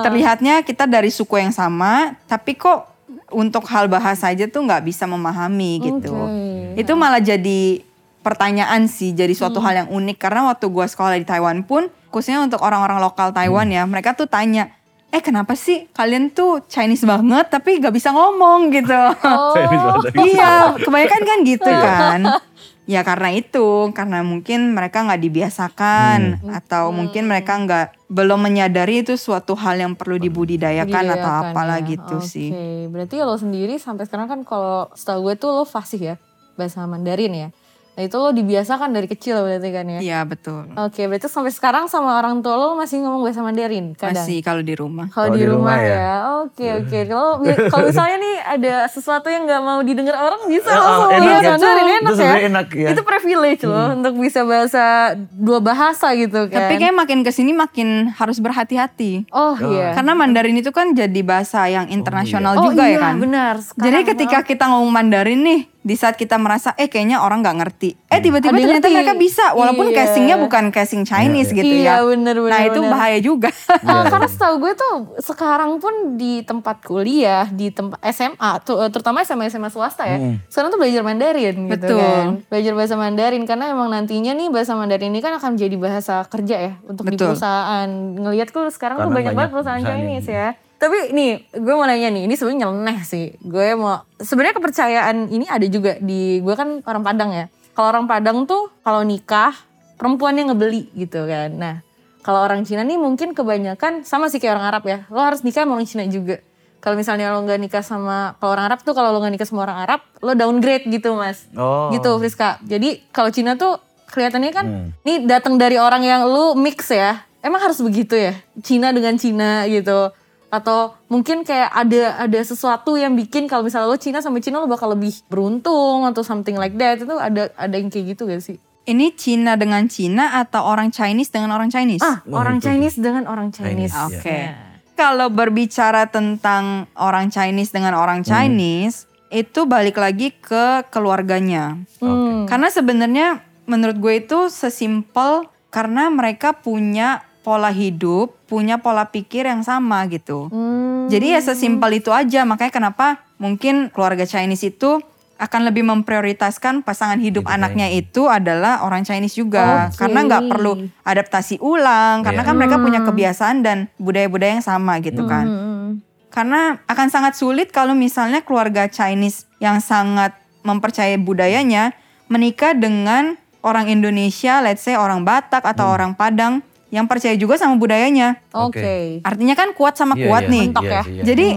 Terlihatnya 0.00 0.64
kita 0.64 0.88
dari 0.88 1.12
suku 1.12 1.36
yang 1.36 1.52
sama 1.52 2.16
tapi 2.24 2.56
kok 2.56 2.88
untuk 3.28 3.68
hal 3.68 3.84
bahasa 3.86 4.32
aja 4.32 4.48
tuh 4.48 4.64
nggak 4.64 4.80
bisa 4.82 5.04
memahami 5.04 5.72
gitu. 5.82 6.08
Oke. 6.08 6.80
Itu 6.80 6.96
malah 6.96 7.20
jadi 7.20 7.84
pertanyaan 8.20 8.88
sih, 8.88 9.12
jadi 9.12 9.30
suatu 9.30 9.60
Hmm. 9.60 9.66
hal 9.68 9.74
yang 9.84 9.88
unik 9.92 10.16
karena 10.16 10.48
waktu 10.48 10.64
gua 10.66 10.88
sekolah 10.88 11.20
di 11.20 11.28
Taiwan 11.28 11.60
pun, 11.60 11.92
khususnya 12.08 12.40
untuk 12.40 12.64
orang-orang 12.64 12.96
lokal 12.96 13.36
Taiwan 13.36 13.68
Hmm. 13.68 13.76
ya, 13.76 13.82
mereka 13.84 14.16
tuh 14.16 14.24
tanya, 14.24 14.72
eh 15.12 15.20
kenapa 15.20 15.52
sih 15.52 15.92
kalian 15.92 16.32
tuh 16.32 16.64
Chinese 16.64 17.04
banget 17.04 17.52
tapi 17.52 17.76
gak 17.76 17.92
bisa 17.92 18.10
ngomong 18.10 18.72
gitu. 18.72 18.96
Banget. 19.20 20.24
iya, 20.24 20.72
kebanyakan 20.74 21.22
kan 21.22 21.38
gitu 21.44 21.68
kan. 21.70 22.20
Ya 22.84 23.00
karena 23.00 23.32
itu, 23.32 23.92
karena 23.96 24.20
mungkin 24.20 24.76
mereka 24.76 25.08
nggak 25.08 25.22
dibiasakan 25.24 26.44
atau 26.52 26.92
mungkin 26.92 27.24
mereka 27.24 27.56
nggak 27.56 28.12
belum 28.12 28.44
menyadari 28.44 29.00
itu 29.00 29.16
suatu 29.16 29.56
hal 29.56 29.80
yang 29.80 29.96
perlu 29.96 30.20
dibudidayakan 30.20 31.16
atau 31.16 31.30
apalah 31.48 31.80
ya. 31.80 31.96
gitu 31.96 32.16
sih. 32.20 32.52
Oke, 32.52 32.92
berarti 32.92 33.14
lo 33.24 33.40
sendiri 33.40 33.80
sampai 33.80 34.04
sekarang 34.04 34.28
kan 34.28 34.40
kalau 34.44 34.92
setahu 34.92 35.32
gue 35.32 35.34
tuh 35.40 35.50
lo 35.56 35.64
fasih 35.64 36.14
ya 36.14 36.16
bahasa 36.60 36.84
Mandarin 36.84 37.32
ya. 37.32 37.48
Nah 37.94 38.02
itu 38.02 38.16
lo 38.18 38.30
dibiasakan 38.30 38.90
dari 38.90 39.06
kecil 39.06 39.38
berarti 39.38 39.70
kan 39.70 39.86
ya. 39.86 39.98
Iya 40.02 40.18
betul. 40.26 40.66
Oke, 40.74 41.06
berarti 41.06 41.30
sampai 41.30 41.48
sekarang 41.48 41.86
sama 41.86 42.18
orang 42.18 42.42
tua 42.42 42.58
lo 42.58 42.74
masih 42.74 42.98
ngomong 43.00 43.22
bahasa 43.22 43.38
Mandarin 43.38 43.94
kadang. 43.94 44.18
Masih 44.18 44.42
kalau 44.42 44.60
di 44.60 44.74
rumah. 44.74 45.06
Kalau 45.08 45.30
di, 45.30 45.46
rumah, 45.46 45.78
ya. 45.78 46.42
Oke, 46.42 46.66
oke. 46.74 46.98
Kalau 47.06 47.38
kalau 47.70 47.84
misalnya 47.86 48.16
nih 48.18 48.34
ada 48.42 48.74
sesuatu 48.90 49.30
yang 49.30 49.46
nggak 49.46 49.62
mau 49.62 49.78
didengar 49.80 50.18
orang 50.18 50.42
bisa 50.44 50.66
Ah, 50.66 50.82
langsung 51.06 51.06
enak 51.06 51.22
ngomong 51.22 51.38
ya. 51.38 51.50
Mandarin 51.54 51.86
enak 51.86 52.10
Itu 52.10 52.22
ya. 52.22 52.34
enak 52.50 52.66
ya. 52.74 52.88
Itu 52.90 53.02
privilege 53.06 53.62
loh 53.62 53.86
untuk 53.94 54.14
bisa 54.18 54.40
bahasa 54.42 54.84
dua 55.30 55.58
bahasa 55.62 56.06
gitu 56.14 56.50
kan. 56.50 56.66
Tapi 56.66 56.74
kayak 56.76 56.96
makin 56.98 57.22
ke 57.22 57.30
sini 57.30 57.54
makin 57.54 58.10
harus 58.10 58.42
berhati-hati. 58.42 59.30
Oh 59.30 59.54
iya. 59.70 59.94
Karena 59.94 60.18
Mandarin 60.18 60.58
itu 60.58 60.74
kan 60.74 60.90
jadi 60.92 61.20
bahasa 61.22 61.70
yang 61.70 61.86
internasional 61.86 62.58
Oh 62.58 62.74
juga 62.74 62.90
iya, 62.90 62.98
ya 62.98 63.00
kan. 63.06 63.14
benar. 63.22 63.54
Jadi 63.62 63.70
Sekarang, 64.02 64.04
ketika 64.10 64.38
kita 64.42 64.64
ngomong 64.66 64.90
Mandarin 64.90 65.40
nih, 65.46 65.60
di 65.84 65.94
saat 65.94 66.16
kita 66.16 66.34
merasa 66.34 66.72
eh 66.74 66.88
kayaknya 66.88 67.20
orang 67.20 67.44
nggak 67.44 67.56
ngerti, 67.60 67.92
eh 68.08 68.16
tiba-tiba 68.18 68.50
Ada 68.50 68.58
yang 68.58 68.68
ternyata 68.72 68.88
ngerti. 68.88 68.96
mereka 68.96 69.14
bisa, 69.14 69.44
walaupun 69.52 69.86
Iya. 69.86 69.96
casingnya 70.00 70.36
bukan 70.40 70.64
casing 70.70 71.04
Chinese 71.04 71.52
gitu 71.52 71.68
Iya, 71.68 72.00
ya. 72.00 72.02
bener, 72.02 72.34
bener, 72.34 72.48
nah 72.48 72.60
itu 72.62 72.80
bener. 72.80 72.90
bahaya 72.90 73.18
juga. 73.20 73.52
Ah, 73.84 74.08
karena 74.08 74.24
setahu 74.24 74.58
gue 74.58 74.72
tuh 74.72 74.94
sekarang 75.20 75.76
pun 75.76 75.92
di 76.16 76.40
tempat 76.40 76.80
kuliah, 76.80 77.44
di 77.46 77.68
tempat 77.68 78.00
SMA, 78.08 78.32
tuh, 78.60 78.80
eh, 78.80 78.88
terutama 78.88 79.20
SMA 79.20 79.46
SMA 79.46 79.68
swasta 79.68 80.02
ya. 80.02 80.16
Sekarang 80.48 80.72
tuh 80.72 80.80
belajar 80.80 81.04
Mandarin 81.04 81.68
gitu 81.68 81.84
Betul. 81.86 82.00
kan. 82.00 82.26
Belajar 82.48 82.72
bahasa 82.72 82.94
Mandarin 82.96 83.44
karena 83.44 83.64
emang 83.68 83.92
nantinya 83.92 84.32
nih 84.32 84.48
bahasa 84.48 84.72
Mandarin 84.72 85.12
ini 85.12 85.20
kan 85.20 85.36
akan 85.36 85.54
jadi 85.54 85.76
bahasa 85.76 86.24
kerja 86.24 86.56
ya 86.58 86.72
untuk 86.82 87.04
di 87.04 87.14
Betul. 87.14 87.36
perusahaan. 87.36 87.84
Ngelihat 88.16 88.48
tuh 88.48 88.72
sekarang 88.72 88.96
tuh 88.96 89.04
Karena 89.04 89.12
banyak, 89.12 89.24
banyak 89.26 89.36
banget 89.36 89.50
perusahaan 89.52 89.78
perusahaan 89.78 90.00
Chinese 90.00 90.30
ya. 90.32 90.48
Tapi 90.84 91.16
nih, 91.16 91.48
gue 91.56 91.72
mau 91.72 91.88
nanya 91.88 92.12
nih, 92.12 92.28
ini 92.28 92.34
sebenarnya 92.36 92.68
nyeleneh 92.68 92.98
sih. 93.08 93.32
Gue 93.40 93.72
mau 93.72 94.04
sebenarnya 94.20 94.60
kepercayaan 94.60 95.32
ini 95.32 95.48
ada 95.48 95.64
juga 95.64 95.96
di 95.96 96.44
gue 96.44 96.52
kan 96.52 96.84
orang 96.84 97.00
Padang 97.00 97.32
ya. 97.32 97.48
Kalau 97.72 97.88
orang 97.88 98.04
Padang 98.04 98.44
tuh 98.44 98.68
kalau 98.84 99.00
nikah 99.00 99.56
perempuannya 99.96 100.52
ngebeli 100.52 100.92
gitu 100.92 101.24
kan. 101.24 101.56
Nah, 101.56 101.76
kalau 102.20 102.44
orang 102.44 102.68
Cina 102.68 102.84
nih 102.84 103.00
mungkin 103.00 103.32
kebanyakan 103.32 104.04
sama 104.04 104.28
sih 104.28 104.36
kayak 104.36 104.60
orang 104.60 104.66
Arab 104.76 104.84
ya. 104.84 105.08
Lo 105.08 105.24
harus 105.24 105.40
nikah 105.40 105.64
sama 105.64 105.80
orang 105.80 105.88
Cina 105.88 106.04
juga. 106.04 106.44
Kalau 106.84 107.00
misalnya 107.00 107.32
lo 107.32 107.40
nggak 107.40 107.60
nikah 107.64 107.80
sama 107.80 108.36
kalau 108.36 108.52
orang 108.52 108.68
Arab 108.68 108.84
tuh 108.84 108.92
kalau 108.92 109.08
lo 109.08 109.24
nggak 109.24 109.40
nikah 109.40 109.48
sama 109.48 109.64
orang 109.64 109.88
Arab, 109.88 110.04
lo 110.20 110.36
downgrade 110.36 110.84
gitu 110.92 111.16
mas. 111.16 111.48
Oh. 111.56 111.88
Gitu 111.96 112.12
Friska. 112.20 112.60
Jadi 112.60 113.00
kalau 113.08 113.32
Cina 113.32 113.56
tuh 113.56 113.80
kelihatannya 114.12 114.52
kan, 114.52 114.66
Hmm. 114.68 114.88
nih 115.00 115.24
datang 115.24 115.56
dari 115.56 115.80
orang 115.80 116.04
yang 116.04 116.28
lu 116.28 116.52
mix 116.60 116.92
ya. 116.92 117.24
Emang 117.40 117.64
harus 117.64 117.80
begitu 117.80 118.12
ya? 118.20 118.36
Cina 118.60 118.92
dengan 118.92 119.16
Cina 119.16 119.64
gitu. 119.64 120.12
Atau 120.52 120.96
mungkin 121.10 121.42
kayak 121.42 121.70
ada 121.72 122.24
ada 122.24 122.40
sesuatu 122.40 122.94
yang 122.96 123.14
bikin 123.14 123.46
kalau 123.50 123.66
misalnya 123.66 123.90
lo 123.90 123.98
Cina 123.98 124.24
sama 124.24 124.40
Cina 124.40 124.60
lo 124.60 124.70
bakal 124.70 124.92
lebih 124.92 125.12
beruntung 125.26 126.08
atau 126.08 126.22
something 126.24 126.56
like 126.56 126.74
that. 126.80 127.00
Itu 127.00 127.16
ada 127.16 127.50
ada 127.54 127.74
yang 127.74 127.90
kayak 127.92 128.16
gitu 128.16 128.28
gak 128.28 128.42
sih? 128.42 128.56
Ini 128.84 129.16
Cina 129.16 129.56
dengan 129.56 129.88
Cina 129.88 130.36
atau 130.44 130.60
orang 130.68 130.92
Chinese 130.92 131.32
dengan 131.32 131.56
orang 131.56 131.72
Chinese? 131.72 132.04
Ah, 132.04 132.20
Wah, 132.28 132.44
orang 132.44 132.60
itu 132.60 132.68
Chinese 132.68 133.00
dengan 133.00 133.24
orang 133.24 133.48
Chinese. 133.48 133.96
Chinese, 133.96 134.20
Oke. 134.20 134.28
ya. 134.28 134.52
Kalau 134.94 135.32
berbicara 135.32 136.06
tentang 136.06 136.86
orang 136.94 137.32
Chinese 137.32 137.72
dengan 137.72 137.96
orang 137.96 138.20
Chinese, 138.22 139.08
itu 139.32 139.66
balik 139.66 139.98
lagi 139.98 140.30
ke 140.30 140.86
keluarganya. 140.94 141.80
Hmm. 141.98 142.46
Karena 142.46 142.68
sebenarnya 142.70 143.42
menurut 143.66 143.98
gue 143.98 144.14
itu 144.22 144.52
sesimpel 144.52 145.48
karena 145.74 146.06
mereka 146.12 146.54
punya 146.54 147.26
pola 147.44 147.68
hidup, 147.68 148.32
punya 148.48 148.80
pola 148.80 149.12
pikir 149.12 149.44
yang 149.44 149.60
sama 149.60 150.08
gitu. 150.08 150.48
Hmm. 150.48 151.06
Jadi 151.12 151.36
ya 151.36 151.40
sesimpel 151.44 152.00
itu 152.00 152.08
aja. 152.08 152.48
Makanya 152.48 152.72
kenapa 152.72 153.20
mungkin 153.36 153.92
keluarga 153.92 154.24
Chinese 154.24 154.72
itu 154.72 155.04
akan 155.36 155.68
lebih 155.68 155.84
memprioritaskan 155.84 156.80
pasangan 156.86 157.20
hidup 157.20 157.44
Hidupnya 157.44 157.58
anaknya 157.60 157.88
itu 157.92 158.32
adalah 158.32 158.80
orang 158.80 159.04
Chinese 159.04 159.36
juga. 159.36 159.92
Oke. 159.92 160.00
Karena 160.00 160.18
nggak 160.24 160.44
perlu 160.48 160.72
adaptasi 161.04 161.60
ulang. 161.60 162.24
Karena 162.24 162.40
Iya. 162.40 162.48
kan 162.48 162.54
mereka 162.56 162.76
punya 162.80 163.00
kebiasaan 163.04 163.56
dan 163.60 163.92
budaya-budaya 164.00 164.58
yang 164.58 164.64
sama 164.64 164.96
gitu 165.04 165.28
kan. 165.28 165.44
Hmm. 165.44 165.90
Karena 166.32 166.80
akan 166.88 167.08
sangat 167.12 167.36
sulit 167.36 167.70
kalau 167.70 167.92
misalnya 167.92 168.40
keluarga 168.40 168.88
Chinese 168.88 169.44
yang 169.60 169.84
sangat 169.84 170.32
mempercayai 170.64 171.20
budayanya 171.20 171.92
menikah 172.32 172.72
dengan 172.72 173.36
orang 173.60 173.92
Indonesia, 173.92 174.64
let's 174.64 174.80
say 174.80 174.96
orang 174.96 175.28
Batak 175.28 175.60
atau 175.60 175.92
Hmm. 175.92 175.94
orang 175.94 176.12
Padang 176.16 176.64
yang 176.94 177.10
percaya 177.10 177.34
juga 177.34 177.58
sama 177.58 177.74
budayanya. 177.74 178.38
Oke. 178.54 179.18
Artinya 179.26 179.58
kan 179.58 179.74
kuat 179.74 179.98
sama 179.98 180.14
Iya, 180.14 180.30
kuat 180.30 180.42
iya. 180.46 180.52
nih. 180.54 180.64
Mentok 180.70 180.84
ya. 180.86 181.02
sih, 181.02 181.10
iya. 181.10 181.22
Jadi 181.26 181.48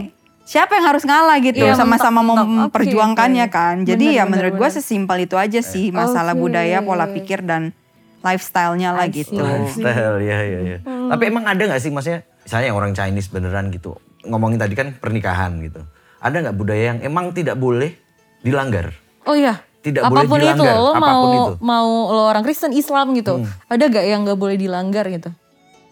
siapa 0.41 0.71
yang 0.73 0.85
harus 0.89 1.03
ngalah 1.05 1.37
gitu 1.37 1.61
Iya, 1.61 1.77
sama-sama 1.77 2.25
mentok, 2.25 2.41
mentok. 2.41 2.57
memperjuangkannya 2.73 3.45
oke. 3.45 3.53
kan. 3.53 3.75
Jadi 3.85 4.05
Bener, 4.09 4.17
ya 4.17 4.23
bener, 4.25 4.31
menurut 4.33 4.53
gue 4.57 4.69
sesimpel 4.73 5.17
itu 5.21 5.35
aja 5.37 5.61
sih 5.61 5.93
masalah 5.93 6.33
budaya, 6.33 6.81
pola 6.81 7.05
pikir 7.05 7.45
dan 7.45 7.77
lifestyle-nya 8.25 8.89
lah 8.91 9.05
gitu. 9.07 9.37
Lifestyle 9.37 10.17
ya 10.19 10.39
ya 10.41 10.59
ya. 10.65 10.77
Hmm. 10.81 11.13
Tapi 11.13 11.23
emang 11.29 11.45
ada 11.45 11.61
nggak 11.61 11.77
sih 11.77 11.93
maksudnya 11.93 12.25
misalnya 12.41 12.65
yang 12.67 12.77
orang 12.79 12.91
Chinese 12.97 13.29
beneran 13.29 13.69
gitu 13.69 13.93
ngomongin 14.25 14.57
tadi 14.57 14.73
kan 14.73 14.97
pernikahan 14.97 15.61
gitu. 15.61 15.85
Ada 16.17 16.49
nggak 16.49 16.57
budaya 16.57 16.83
yang 16.95 16.99
emang 17.05 17.29
tidak 17.29 17.55
boleh 17.55 17.93
dilanggar? 18.41 18.89
Oh 19.23 19.37
iya. 19.37 19.61
Tidak 19.79 20.01
boleh 20.03 20.19
apa 20.19 20.21
pun 20.25 20.37
itu 20.37 20.47
dilanggar, 20.51 20.75
lo 20.75 20.91
mau 20.91 20.97
apa 20.97 21.11
pun 21.13 21.29
itu. 21.29 21.43
Hmm. 21.47 21.57
mau 21.61 21.87
lo 22.09 22.21
orang 22.25 22.43
Kristen 22.43 22.71
Islam 22.71 23.05
gitu. 23.13 23.33
Ada 23.65 23.83
gak 23.87 24.05
yang 24.05 24.21
gak 24.23 24.35
boleh 24.35 24.55
dilanggar 24.55 25.05
gitu? 25.07 25.29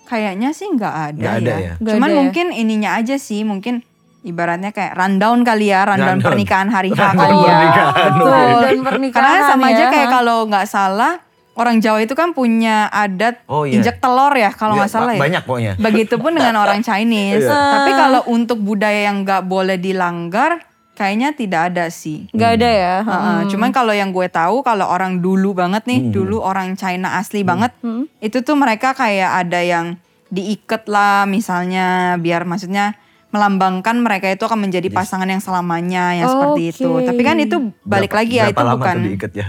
Kayaknya 0.04 0.50
sih 0.52 0.68
nggak 0.68 0.96
ada, 1.08 1.18
Nggak 1.18 1.36
ada 1.40 1.50
ya. 1.52 1.58
ya? 1.58 1.74
Nggak 1.76 1.94
Cuman 1.94 2.06
ada 2.06 2.14
ya? 2.14 2.20
mungkin 2.20 2.46
ininya 2.52 2.90
aja 2.94 3.16
sih, 3.16 3.42
mungkin 3.42 3.82
ibaratnya 4.22 4.70
kayak 4.70 4.94
rundown 4.94 5.42
kali 5.42 5.66
ya, 5.68 5.82
rundown, 5.84 6.18
Rundown. 6.18 6.26
pernikahan 6.28 6.70
hari 6.70 6.90
H 6.90 6.98
Rundown 7.00 7.18
kali 7.20 7.36
ya. 7.36 7.46
pernikahan, 7.52 8.12
Betul. 8.12 8.84
pernikahan 8.84 9.18
Karena 9.24 9.40
sama 9.48 9.66
aja 9.68 9.80
ya. 9.80 9.90
kayak 9.90 10.08
kalau 10.12 10.38
nggak 10.46 10.68
salah 10.68 11.14
orang 11.56 11.78
Jawa 11.80 12.00
itu 12.02 12.14
kan 12.14 12.30
punya 12.32 12.86
adat 12.88 13.42
Oh, 13.46 13.64
iya. 13.64 13.80
injek 13.80 13.98
telur 13.98 14.30
ya 14.32 14.52
kalau 14.52 14.76
Iya, 14.76 14.80
nggak 14.80 14.92
salah 14.92 15.14
ya. 15.14 15.22
banyak 15.22 15.42
pokoknya. 15.42 15.74
Begitupun 15.80 16.32
dengan 16.34 16.56
orang 16.64 16.82
Chinese. 16.82 17.42
Iya. 17.44 17.54
Tapi 17.72 17.92
kalau 17.92 18.22
untuk 18.28 18.60
budaya 18.60 19.08
yang 19.08 19.24
nggak 19.24 19.42
boleh 19.44 19.78
dilanggar, 19.80 20.62
kayaknya 20.96 21.30
tidak 21.32 21.62
ada 21.70 21.86
sih. 21.88 22.26
Gak 22.32 22.58
ada 22.58 22.70
ya. 22.72 22.96
Heeh, 23.04 23.40
Cuman 23.52 23.70
kalau 23.70 23.92
yang 23.92 24.10
gue 24.10 24.26
tahu 24.26 24.64
kalau 24.64 24.88
orang 24.88 25.20
dulu 25.20 25.52
banget 25.52 25.84
nih, 25.84 26.10
dulu 26.10 26.40
orang 26.40 26.74
China 26.74 27.20
asli 27.20 27.44
banget, 27.44 27.76
itu 28.18 28.40
tuh 28.40 28.56
mereka 28.56 28.96
kayak 28.96 29.46
ada 29.46 29.60
yang 29.60 30.00
diikat 30.26 30.88
lah 30.88 31.24
misalnya 31.24 32.18
biar 32.18 32.44
maksudnya 32.44 32.98
melambangkan 33.30 34.00
mereka 34.00 34.32
itu 34.32 34.42
akan 34.42 34.64
menjadi 34.64 34.88
pasangan 34.90 35.28
yang 35.28 35.40
selamanya 35.40 36.16
yang 36.16 36.28
seperti 36.28 36.72
itu. 36.72 36.90
Tapi 37.04 37.22
kan 37.22 37.36
itu 37.38 37.58
balik 37.84 38.10
Berapa- 38.10 38.20
lagi 38.24 38.34
ya 38.34 38.46
itu 38.48 38.58
lama 38.58 38.74
bukan 38.74 38.96
tuh 38.96 39.04
diikat 39.06 39.32
ya? 39.36 39.48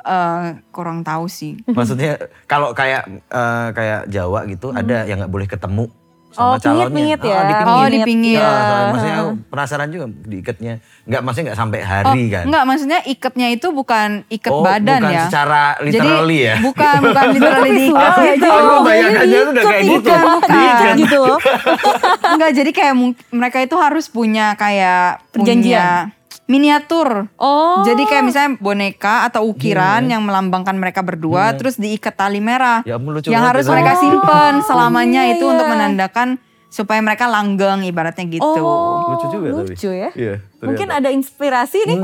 eh, 0.00 0.42
kurang 0.70 1.02
tahu 1.02 1.26
sih. 1.26 1.58
Maksudnya 1.66 2.18
kalau 2.46 2.70
kayak 2.72 3.06
eh, 3.28 3.68
kayak 3.74 4.06
Jawa 4.06 4.46
gitu 4.46 4.70
ada 4.70 5.02
yang 5.04 5.18
nggak 5.18 5.30
boleh 5.30 5.46
ketemu 5.46 5.90
sama 6.38 6.46
Oh, 6.48 6.56
calonnya. 6.56 6.86
pingit-pingit 6.86 7.20
ya. 7.20 7.40
dipingit. 7.42 7.66
Oh, 7.74 7.86
dipingit. 7.90 8.38
Ah, 8.38 8.46
Ya. 8.46 8.86
maksudnya 8.88 9.14
aku 9.18 9.30
penasaran 9.48 9.88
juga 9.90 10.06
diikatnya. 10.06 10.74
Nggak 11.02 11.20
maksudnya 11.20 11.44
nggak 11.44 11.58
sampai 11.58 11.80
hari 11.82 12.22
kan? 12.28 12.44
Enggak, 12.44 12.64
maksudnya 12.64 12.98
ikatnya 13.02 13.46
itu 13.50 13.66
bukan 13.68 14.08
ikat 14.28 14.52
Oh, 14.52 14.62
badan 14.62 15.00
bukan 15.00 15.10
ya. 15.10 15.22
secara 15.26 15.62
literally 15.80 16.38
Jadi, 16.38 16.46
ya? 16.46 16.54
Bukan, 16.62 16.94
bukan 17.06 17.24
literally 17.32 17.70
diikat 17.72 17.98
Visual 17.98 18.22
ya, 18.22 18.32
gitu. 18.32 18.48
Aku 18.48 18.74
bayangannya 18.80 19.40
udah 19.48 19.64
kayak 19.64 19.82
gitu. 19.82 19.98
Bukan, 19.98 20.20
bukan. 20.30 20.54
Diikat. 20.54 20.94
gitu 20.96 21.16
loh. 21.18 21.38
Enggak, 22.28 22.50
jadi 22.54 22.70
kayak 22.70 22.94
mereka 23.30 23.58
itu 23.58 23.76
harus 23.76 24.06
punya 24.06 24.54
kayak 24.54 25.26
Perjanjian. 25.28 25.82
punya 26.06 26.17
miniatur. 26.48 27.28
Oh. 27.36 27.84
Jadi 27.84 28.02
kayak 28.02 28.24
misalnya 28.24 28.50
boneka 28.56 29.28
atau 29.28 29.44
ukiran 29.46 30.02
Iya. 30.02 30.16
yang 30.16 30.22
melambangkan 30.24 30.74
mereka 30.74 31.04
berdua, 31.04 31.52
terus 31.54 31.76
diikat 31.76 32.16
tali 32.16 32.40
merah. 32.40 32.80
Ya 32.82 32.96
lucu 32.96 33.28
yang 33.28 33.44
banget 33.44 33.52
harus 33.54 33.64
ya, 33.64 33.70
mereka 33.70 33.92
simpen 34.00 34.52
selamanya 34.64 35.22
iya, 35.28 35.36
itu 35.36 35.44
iya. 35.44 35.52
untuk 35.52 35.66
menandakan 35.68 36.28
supaya 36.68 37.00
mereka 37.00 37.24
langgeng 37.24 37.80
ibaratnya 37.80 38.28
gitu. 38.28 38.44
Oh, 38.44 39.16
Lucu 39.16 39.26
juga 39.32 39.48
tapi. 39.56 39.72
lucu 39.72 39.88
ya. 39.88 40.10
Iya, 40.12 40.34
Mungkin 40.60 40.88
ada 40.90 41.08
inspirasi 41.08 41.78
nih. 41.84 41.96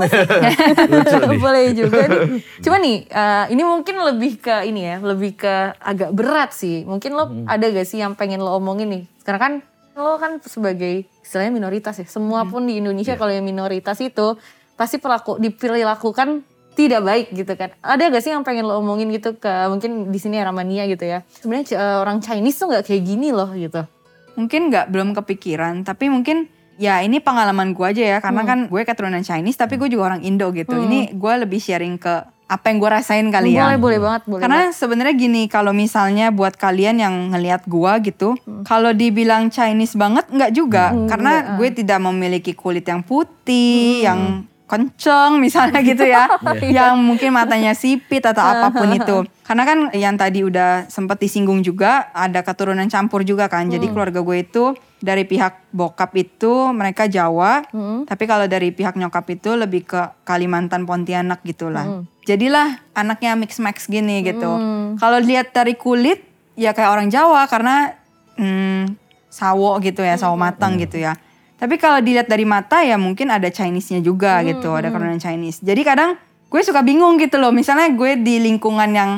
Lucu 0.92 1.16
nih. 1.28 1.36
Boleh 1.36 1.64
juga 1.72 2.00
nih. 2.04 2.40
Cuma 2.64 2.76
nih, 2.78 3.04
eh, 3.04 3.44
ini 3.52 3.60
mungkin 3.60 3.96
lebih 3.98 4.40
ke 4.40 4.64
ini 4.64 4.80
ya, 4.84 4.96
lebih 5.00 5.36
ke 5.36 5.54
agak 5.76 6.12
berat 6.12 6.52
sih. 6.52 6.84
Mungkin 6.84 7.12
lo 7.12 7.24
Hmm. 7.24 7.44
ada 7.44 7.64
gak 7.66 7.84
sih 7.84 8.00
yang 8.00 8.12
pengen 8.12 8.40
lo 8.40 8.56
omongin 8.56 8.88
nih? 8.88 9.02
Sekarang 9.20 9.40
kan 9.40 9.52
lo 9.94 10.16
kan 10.16 10.40
sebagai 10.40 11.04
istilahnya 11.24 11.50
minoritas 11.50 11.96
ya. 11.96 12.06
Semua 12.06 12.44
pun 12.44 12.68
di. 12.68 12.76
Indonesia 12.84 13.16
kalau 13.16 13.32
yang 13.32 13.48
minoritas 13.48 13.96
itu 14.04 14.36
pasti 14.76 15.00
perlaku 15.00 15.40
diperlakukan 15.40 16.44
tidak 16.74 17.00
baik 17.06 17.26
gitu 17.32 17.54
kan. 17.54 17.70
Ada 17.80 18.10
gak 18.10 18.22
sih 18.22 18.34
yang 18.34 18.42
pengen 18.42 18.66
lo 18.66 18.82
omongin 18.82 19.08
gitu 19.14 19.38
ke 19.38 19.50
mungkin 19.70 20.12
di 20.12 20.18
sini 20.18 20.42
Ramania 20.42 20.84
gitu 20.90 21.06
ya. 21.06 21.22
Sebenarnya 21.40 21.78
eh, 21.78 21.96
orang 22.02 22.18
Chinese 22.20 22.58
tuh 22.60 22.66
nggak 22.68 22.84
kayak 22.84 23.02
gini 23.06 23.30
loh 23.30 23.48
gitu. 23.54 23.86
Mungkin 24.34 24.68
nggak 24.74 24.90
belum 24.90 25.14
kepikiran, 25.14 25.86
tapi 25.86 26.10
mungkin 26.10 26.50
ya 26.74 26.98
ini 27.06 27.22
pengalaman 27.22 27.70
gue 27.70 27.86
aja 27.86 28.02
ya, 28.02 28.18
karena 28.18 28.42
Hmm. 28.42 28.50
kan 28.50 28.58
gue 28.66 28.82
keturunan 28.82 29.22
Chinese, 29.22 29.54
tapi 29.54 29.78
gue 29.78 29.86
juga 29.86 30.10
orang 30.10 30.26
Indo 30.26 30.50
gitu. 30.50 30.74
Ini 30.74 31.14
gue 31.14 31.34
lebih 31.46 31.62
sharing 31.62 31.94
ke 32.02 32.33
apa 32.44 32.68
yang 32.68 32.76
gue 32.76 32.90
rasain 32.92 33.26
kali 33.32 33.56
ya. 33.56 33.72
Boleh, 33.72 33.78
boleh 33.80 33.98
banget, 34.04 34.22
boleh 34.28 34.42
Karena 34.44 34.60
sebenarnya 34.68 35.14
gini, 35.16 35.42
kalau 35.48 35.72
misalnya 35.72 36.28
buat 36.28 36.54
kalian 36.60 37.00
yang 37.00 37.14
ngelihat 37.32 37.64
gua 37.64 37.96
gitu, 38.04 38.36
kalau 38.68 38.92
dibilang 38.92 39.48
Chinese 39.48 39.96
banget 39.96 40.28
nggak 40.28 40.52
juga, 40.52 40.92
Hmm, 40.92 41.08
karena 41.08 41.56
gue 41.56 41.68
tidak 41.72 41.98
memiliki 42.04 42.52
kulit 42.52 42.84
yang 42.84 43.00
putih, 43.00 44.04
yang 44.04 44.44
kenceng 44.68 45.40
misalnya 45.40 45.80
gitu 45.90 46.04
ya, 46.04 46.28
yang 46.68 47.00
mungkin 47.00 47.32
matanya 47.32 47.72
sipit 47.72 48.24
atau 48.24 48.44
apa 48.44 48.68
pun 48.72 48.92
itu. 48.92 49.24
Karena 49.44 49.64
kan 49.64 49.78
yang 49.96 50.16
tadi 50.16 50.44
udah 50.44 50.88
sempet 50.88 51.20
disinggung 51.24 51.64
juga, 51.64 52.12
ada 52.12 52.44
keturunan 52.44 52.88
campur 52.92 53.24
juga 53.24 53.48
kan. 53.48 53.68
Jadi 53.72 53.88
keluarga 53.88 54.20
gue 54.20 54.36
itu 54.40 54.76
dari 55.04 55.28
pihak 55.28 55.68
bokap 55.68 56.16
itu 56.16 56.72
mereka 56.72 57.04
Jawa, 57.04 57.60
tapi 58.08 58.24
kalau 58.24 58.48
dari 58.48 58.72
pihak 58.72 58.96
nyokap 58.96 59.28
itu 59.28 59.52
lebih 59.52 59.84
ke 59.84 60.00
Kalimantan 60.24 60.88
Pontianak 60.88 61.44
gitulah. 61.44 62.08
Jadilah 62.24 62.80
anaknya 62.96 63.36
mix 63.36 63.60
max 63.60 63.84
gini 63.84 64.24
gitu. 64.24 64.48
Kalau 64.96 65.18
lihat 65.20 65.52
dari 65.52 65.76
kulit 65.76 66.24
ya 66.56 66.72
kayak 66.72 66.88
orang 66.88 67.08
Jawa 67.12 67.44
karena 67.52 67.92
hmm, 68.40 68.96
sawo 69.28 69.76
gitu 69.84 70.00
ya, 70.00 70.16
sawo 70.16 70.40
matang 70.40 70.80
gitu 70.80 70.96
ya. 70.96 71.12
Tapi 71.60 71.76
kalau 71.76 72.00
dilihat 72.00 72.26
dari 72.26 72.48
mata 72.48 72.80
ya 72.80 72.96
mungkin 72.96 73.28
ada 73.28 73.46
Chinese-nya 73.52 74.00
juga 74.00 74.40
gitu, 74.42 74.72
ada 74.72 74.88
keturunan 74.88 75.20
Chinese. 75.20 75.60
Jadi 75.60 75.84
kadang 75.84 76.16
gue 76.48 76.60
suka 76.64 76.80
bingung 76.80 77.20
gitu 77.20 77.36
loh. 77.36 77.52
Misalnya 77.52 77.92
gue 77.92 78.16
di 78.16 78.40
lingkungan 78.40 78.88
yang 78.88 79.10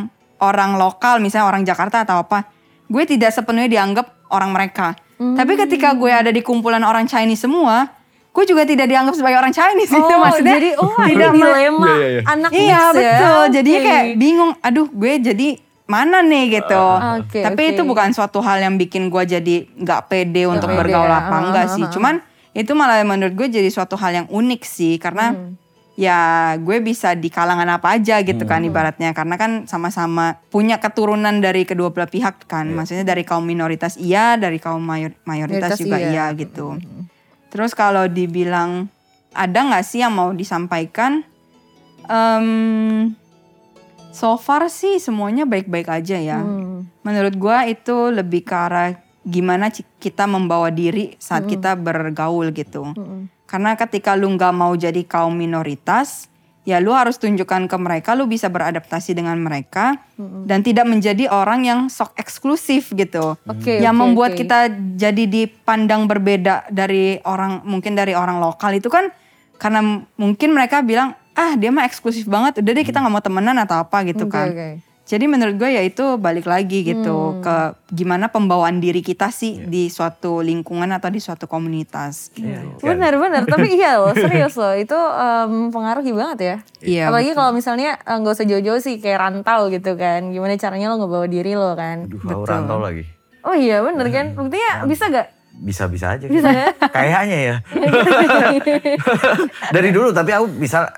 orang 0.43 0.77
lokal, 0.77 1.23
misalnya 1.23 1.47
orang 1.47 1.63
Jakarta 1.63 2.03
atau 2.03 2.27
apa, 2.27 2.51
gue 2.91 3.03
tidak 3.07 3.31
sepenuhnya 3.33 3.71
dianggap 3.71 4.07
orang 4.35 4.51
mereka. 4.51 4.99
Tapi 5.17 5.53
ketika 5.57 5.93
gue 5.93 6.09
ada 6.09 6.29
di 6.29 6.41
kumpulan 6.41 6.81
orang 6.81 7.05
Chinese 7.05 7.41
semua, 7.41 7.89
gue 8.29 8.45
juga 8.45 8.63
tidak 8.63 8.85
dianggap 8.85 9.13
sebagai 9.13 9.39
orang 9.39 9.51
Chinese 9.51 9.89
gitu. 9.89 10.05
Oh, 10.07 10.21
Maksudnya 10.25 10.55
jadi 10.55 10.71
oh 10.77 10.93
tidak 11.03 11.31
dilema 11.33 11.89
Iya, 11.89 11.97
iya, 11.97 12.09
iya. 12.11 12.21
anak 12.27 12.51
Iya 12.51 12.61
mix 12.61 12.77
ya. 12.77 12.93
betul. 12.93 13.43
Jadinya 13.51 13.81
kayak 13.83 14.05
bingung. 14.15 14.53
Aduh, 14.61 14.87
gue 14.87 15.13
jadi 15.23 15.49
mana 15.87 16.19
nih 16.21 16.45
gitu. 16.53 16.85
Oke, 17.17 17.41
Tapi 17.41 17.63
oke. 17.63 17.73
itu 17.73 17.83
bukan 17.83 18.09
suatu 18.11 18.39
hal 18.41 18.59
yang 18.59 18.75
bikin 18.75 19.07
gue 19.07 19.23
jadi 19.25 19.57
nggak 19.73 20.01
pede 20.07 20.45
untuk 20.45 20.69
pede 20.69 20.79
bergaul 20.83 21.07
apa 21.07 21.31
Ah, 21.33 21.41
enggak 21.45 21.65
ah, 21.65 21.73
sih. 21.73 21.85
ah. 21.85 21.89
Cuman 21.89 22.15
itu 22.53 22.73
malah 22.73 23.01
menurut 23.01 23.33
gue 23.33 23.49
jadi 23.53 23.69
suatu 23.69 23.95
hal 23.95 24.13
yang 24.15 24.27
unik 24.27 24.63
sih 24.63 24.97
karena 24.97 25.33
Hmm. 25.33 25.55
Ya 25.97 26.53
gue 26.61 26.85
bisa 26.85 27.17
di 27.17 27.33
kalangan 27.33 27.81
apa 27.81 27.97
aja 27.97 28.21
gitu 28.21 28.45
kan 28.45 28.61
ibaratnya 28.61 29.17
karena 29.17 29.41
kan 29.41 29.65
sama-sama 29.65 30.37
punya 30.53 30.77
keturunan 30.77 31.41
dari 31.41 31.65
kedua 31.65 31.89
belah 31.91 32.07
pihak 32.07 32.45
kan. 32.45 32.69
Maksudnya 32.69 33.03
dari 33.03 33.25
kaum 33.25 33.49
minoritas 33.49 33.97
iya, 33.97 34.37
dari 34.37 34.61
kaum 34.61 34.85
mayor- 34.85 35.17
mayoritas 35.25 35.81
Mayoritas 35.81 35.81
juga 35.81 35.97
iya. 35.97 36.13
iya 36.13 36.25
gitu. 36.37 36.77
Terus 37.49 37.73
kalau 37.73 38.05
dibilang 38.07 38.93
ada 39.33 39.59
nggak 39.65 39.85
sih 39.85 40.05
yang 40.05 40.13
mau 40.13 40.37
disampaikan? 40.37 41.25
Em, 42.07 43.17
so 44.13 44.37
far 44.37 44.69
sih 44.69 45.01
semuanya 45.01 45.49
baik-baik 45.49 45.89
aja 45.89 46.21
ya. 46.21 46.39
Hmm. 46.45 46.87
Menurut 47.03 47.35
gua 47.41 47.65
itu 47.65 48.13
lebih 48.13 48.45
ke 48.45 48.55
arah 48.55 49.06
gimana 49.27 49.75
kita 49.75 50.31
membawa 50.31 50.71
diri 50.71 51.19
saat 51.19 51.51
kita 51.51 51.75
bergaul 51.75 52.55
gitu. 52.55 52.95
Hmm. 52.95 53.27
Karena 53.51 53.75
ketika 53.75 54.15
lu 54.15 54.31
nggak 54.39 54.55
mau 54.55 54.71
jadi 54.79 55.03
kaum 55.03 55.35
minoritas, 55.35 56.31
ya 56.67 56.83
lu 56.83 56.95
harus 56.95 57.19
tunjukkan 57.19 57.71
ke 57.71 57.77
mereka 57.79 58.15
lu 58.19 58.27
bisa 58.27 58.51
beradaptasi 58.51 59.15
dengan 59.15 59.39
mereka 59.39 60.03
dan 60.47 60.67
tidak 60.67 60.87
menjadi 60.87 61.31
orang 61.31 61.63
yang 61.67 61.81
sok 61.87 62.15
eksklusif 62.19 62.91
gitu. 62.95 63.39
Oke, 63.47 63.83
yang 63.83 63.99
oke, 63.99 64.03
membuat 64.03 64.35
oke. 64.35 64.47
kita 64.47 64.71
jadi 64.99 65.25
dipandang 65.27 66.11
berbeda 66.11 66.71
dari 66.71 67.19
orang 67.23 67.63
mungkin 67.67 67.95
dari 67.95 68.15
orang 68.15 68.39
lokal 68.39 68.75
itu 68.75 68.91
kan 68.91 69.11
karena 69.59 70.03
mungkin 70.19 70.53
mereka 70.53 70.83
bilang 70.83 71.15
ah 71.37 71.55
dia 71.55 71.71
mah 71.71 71.87
eksklusif 71.87 72.27
banget 72.27 72.61
udah 72.61 72.73
deh 72.73 72.85
kita 72.85 72.99
nggak 72.99 73.15
mau 73.15 73.25
temenan 73.25 73.57
atau 73.63 73.81
apa 73.81 74.03
gitu 74.09 74.27
Oke, 74.27 74.35
kan. 74.35 74.49
oke. 74.51 74.69
Jadi 75.07 75.25
menurut 75.25 75.55
gue 75.55 75.71
ya 75.71 75.81
itu 75.81 76.19
balik 76.19 76.45
lagi 76.45 76.83
Hmm. 76.83 76.89
gitu 76.91 77.17
ke 77.39 77.57
gimana 77.89 78.27
pembawaan 78.27 78.77
diri 78.77 78.99
kita 79.01 79.31
sih 79.31 79.55
Iya. 79.57 79.65
di 79.65 79.83
suatu 79.87 80.43
lingkungan 80.43 80.91
atau 80.91 81.07
di 81.07 81.19
suatu 81.19 81.47
komunitas 81.47 82.35
gitu. 82.35 82.51
Kan? 82.83 82.99
Benar 82.99 83.15
benar, 83.15 83.43
tapi 83.49 83.71
iya 83.73 83.97
loh, 83.97 84.11
serius 84.13 84.55
loh, 84.55 84.75
itu 84.75 84.99
em, 84.99 85.71
mempengaruhi 85.71 86.11
banget 86.11 86.39
ya. 86.41 86.57
Iya, 86.81 87.03
Apalagi 87.07 87.31
kalau 87.33 87.51
misalnya 87.51 87.95
eh, 87.97 88.17
nggak 88.17 88.35
usah 88.35 88.45
jauh-jauh 88.45 88.83
sih 88.83 88.99
kayak 88.99 89.19
rantau 89.21 89.71
gitu 89.71 89.95
kan, 89.95 90.27
gimana 90.29 90.55
caranya 90.57 90.91
lo 90.91 90.99
ngebawa 90.99 91.27
diri 91.27 91.55
lo 91.55 91.71
kan. 91.73 92.05
Aduh, 92.05 92.19
aku 92.19 92.43
rantau 92.45 92.83
lagi. 92.83 93.07
Oh 93.41 93.55
iya 93.55 93.79
bener 93.81 94.11
kan, 94.11 94.35
buktinya 94.35 94.83
bisa 94.85 95.07
gak? 95.07 95.31
Bisa-bisa 95.57 96.19
aja. 96.19 96.27
Bisa 96.27 96.51
ya? 96.51 96.69
Kayaknya 96.99 97.39
ya. 97.41 97.57
Dari 99.71 99.89
dulu 99.89 100.11
tapi 100.11 100.31
aku 100.31 100.51
bisa 100.53 100.91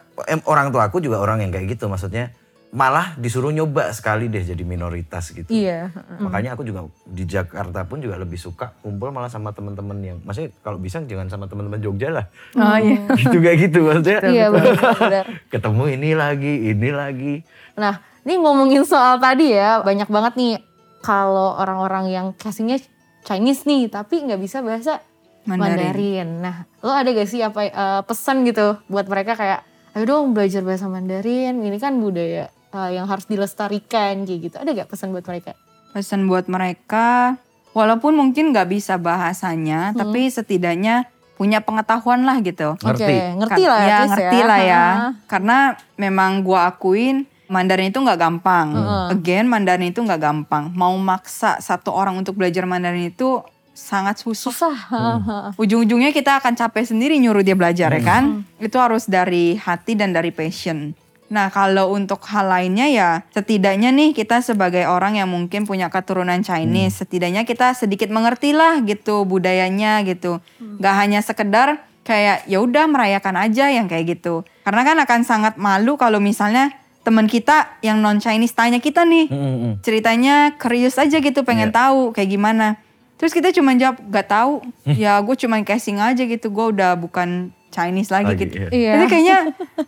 orang 0.44 0.70
tua 0.70 0.88
aku 0.88 0.98
juga 0.98 1.20
orang 1.20 1.40
yang 1.40 1.52
kayak 1.52 1.76
gitu 1.76 1.86
maksudnya 1.86 2.32
malah 2.68 3.16
disuruh 3.16 3.48
nyoba 3.48 3.88
sekali 3.96 4.28
deh 4.28 4.44
jadi 4.44 4.60
minoritas 4.60 5.32
gitu. 5.32 5.48
Iya. 5.48 5.88
Makanya 6.20 6.52
aku 6.52 6.68
juga 6.68 6.84
di 7.08 7.24
Jakarta 7.24 7.88
pun 7.88 8.04
juga 8.04 8.20
lebih 8.20 8.36
suka 8.36 8.76
kumpul 8.84 9.08
malah 9.08 9.32
sama 9.32 9.56
teman-teman 9.56 9.96
yang 10.04 10.18
maksudnya 10.20 10.52
kalau 10.60 10.76
bisa 10.76 11.00
jangan 11.08 11.32
sama 11.32 11.48
teman-teman 11.48 11.80
Jogja 11.80 12.12
lah. 12.12 12.26
Oh 12.60 12.76
iya. 12.76 13.08
gitu 13.24 13.40
kayak 13.40 13.58
gitu 13.68 13.88
maksudnya. 13.88 14.18
Iya 14.28 14.46
benar. 14.52 15.24
Ketemu 15.52 15.84
ini 15.96 16.10
lagi, 16.12 16.54
ini 16.68 16.88
lagi. 16.92 17.34
Nah, 17.80 18.04
ini 18.28 18.34
ngomongin 18.36 18.84
soal 18.84 19.16
tadi 19.16 19.56
ya, 19.56 19.80
banyak 19.80 20.08
banget 20.12 20.32
nih 20.36 20.54
kalau 21.00 21.56
orang-orang 21.56 22.12
yang 22.12 22.26
casingnya 22.36 22.84
Chinese 23.24 23.64
nih, 23.64 23.88
tapi 23.88 24.28
nggak 24.28 24.40
bisa 24.44 24.60
bahasa 24.60 25.00
Mandarin. 25.48 25.88
Mandarin. 25.88 26.28
Nah, 26.44 26.56
lo 26.84 26.92
ada 26.92 27.08
gak 27.08 27.28
sih 27.28 27.40
apa 27.40 27.60
eh, 27.64 28.00
pesan 28.04 28.44
gitu 28.44 28.76
buat 28.92 29.08
mereka 29.08 29.32
kayak, 29.32 29.64
ayo 29.96 30.04
dong 30.04 30.36
belajar 30.36 30.60
bahasa 30.60 30.84
Mandarin, 30.84 31.64
ini 31.64 31.80
kan 31.80 31.96
budaya 31.96 32.52
eh, 32.74 32.90
yang 32.98 33.06
harus 33.08 33.24
dilestarikan 33.26 34.24
kayak 34.24 34.40
gitu. 34.50 34.56
Ada 34.58 34.70
gak 34.84 34.88
pesan 34.90 35.12
buat 35.14 35.24
mereka? 35.24 35.52
Pesan 35.92 36.28
buat 36.28 36.46
mereka, 36.46 37.40
walaupun 37.72 38.12
mungkin 38.12 38.52
nggak 38.52 38.68
bisa 38.68 39.00
bahasanya, 39.00 39.92
Hmm. 39.92 39.98
tapi 40.04 40.28
setidaknya 40.28 41.08
punya 41.38 41.62
pengetahuan 41.62 42.26
lah 42.26 42.42
gitu. 42.42 42.74
Ngerti. 42.82 43.06
Oke, 43.06 43.18
ngerti 43.38 43.62
lah 43.64 43.80
ya, 43.80 43.86
at 43.86 44.00
least 44.02 44.12
ngerti 44.12 44.38
lah 44.42 44.58
ya. 44.60 44.84
Karena 45.30 45.58
memang 45.94 46.42
gua 46.42 46.68
akuin 46.74 47.24
Mandarin 47.48 47.88
itu 47.88 47.96
nggak 47.96 48.20
gampang. 48.20 48.76
Again, 49.08 49.48
Mandarin 49.48 49.88
itu 49.88 50.04
nggak 50.04 50.20
gampang. 50.20 50.68
Mau 50.76 50.92
maksa 51.00 51.56
satu 51.64 51.96
orang 51.96 52.20
untuk 52.20 52.36
belajar 52.36 52.68
Mandarin 52.68 53.08
itu 53.08 53.40
sangat 53.72 54.20
susah. 54.20 54.52
Susah. 54.52 54.76
Ha-ha. 54.92 55.38
Ujung-ujungnya 55.56 56.12
kita 56.12 56.42
akan 56.42 56.52
capek 56.52 56.84
sendiri 56.84 57.16
nyuruh 57.16 57.40
dia 57.40 57.56
belajar 57.56 57.88
ya 57.88 58.02
kan. 58.04 58.44
Itu 58.60 58.76
harus 58.76 59.08
dari 59.08 59.56
hati 59.56 59.96
dan 59.96 60.12
dari 60.12 60.28
passion. 60.28 60.92
Nah 61.28 61.52
kalau 61.52 61.92
untuk 61.92 62.24
hal 62.28 62.48
lainnya 62.48 62.88
ya 62.88 63.08
setidaknya 63.32 63.92
nih 63.92 64.16
kita 64.16 64.40
sebagai 64.40 64.88
orang 64.88 65.20
yang 65.20 65.28
mungkin 65.28 65.68
punya 65.68 65.92
keturunan 65.92 66.40
Chinese. 66.40 67.04
Setidaknya 67.04 67.44
kita 67.44 67.76
sedikit 67.76 68.08
mengerti 68.08 68.56
lah 68.56 68.80
gitu 68.84 69.28
budayanya 69.28 70.00
gitu. 70.08 70.40
Gak 70.80 70.94
hanya 70.96 71.20
sekedar 71.20 71.84
kayak 72.04 72.48
ya 72.48 72.58
udah 72.64 72.88
merayakan 72.88 73.36
aja 73.36 73.68
yang 73.68 73.86
kayak 73.86 74.18
gitu. 74.18 74.48
Karena 74.64 74.82
kan 74.84 74.96
akan 75.04 75.20
sangat 75.24 75.54
malu 75.60 76.00
kalau 76.00 76.16
misalnya 76.16 76.72
teman 77.08 77.24
kita 77.24 77.80
yang 77.80 78.04
non 78.04 78.20
Chinese 78.20 78.52
tanya 78.52 78.84
kita 78.84 79.08
nih 79.08 79.32
Mm-mm. 79.32 79.72
ceritanya 79.80 80.60
curious 80.60 81.00
aja 81.00 81.16
gitu 81.24 81.40
pengen 81.40 81.72
tahu 81.72 82.12
kayak 82.12 82.36
gimana 82.36 82.76
terus 83.16 83.32
kita 83.32 83.48
cuma 83.56 83.72
jawab 83.80 83.96
gak 84.12 84.28
tahu 84.28 84.60
ya 84.84 85.16
gue 85.24 85.36
cuma 85.40 85.56
casing 85.64 86.04
aja 86.04 86.20
gitu 86.28 86.52
gue 86.52 86.66
udah 86.76 87.00
bukan 87.00 87.48
Chinese 87.68 88.08
lagi, 88.08 88.32
Lagi, 88.32 88.42
gitu 88.48 88.54
iya. 88.58 88.68
Iya. 88.68 88.92
jadi 88.96 89.04
kayaknya 89.06 89.38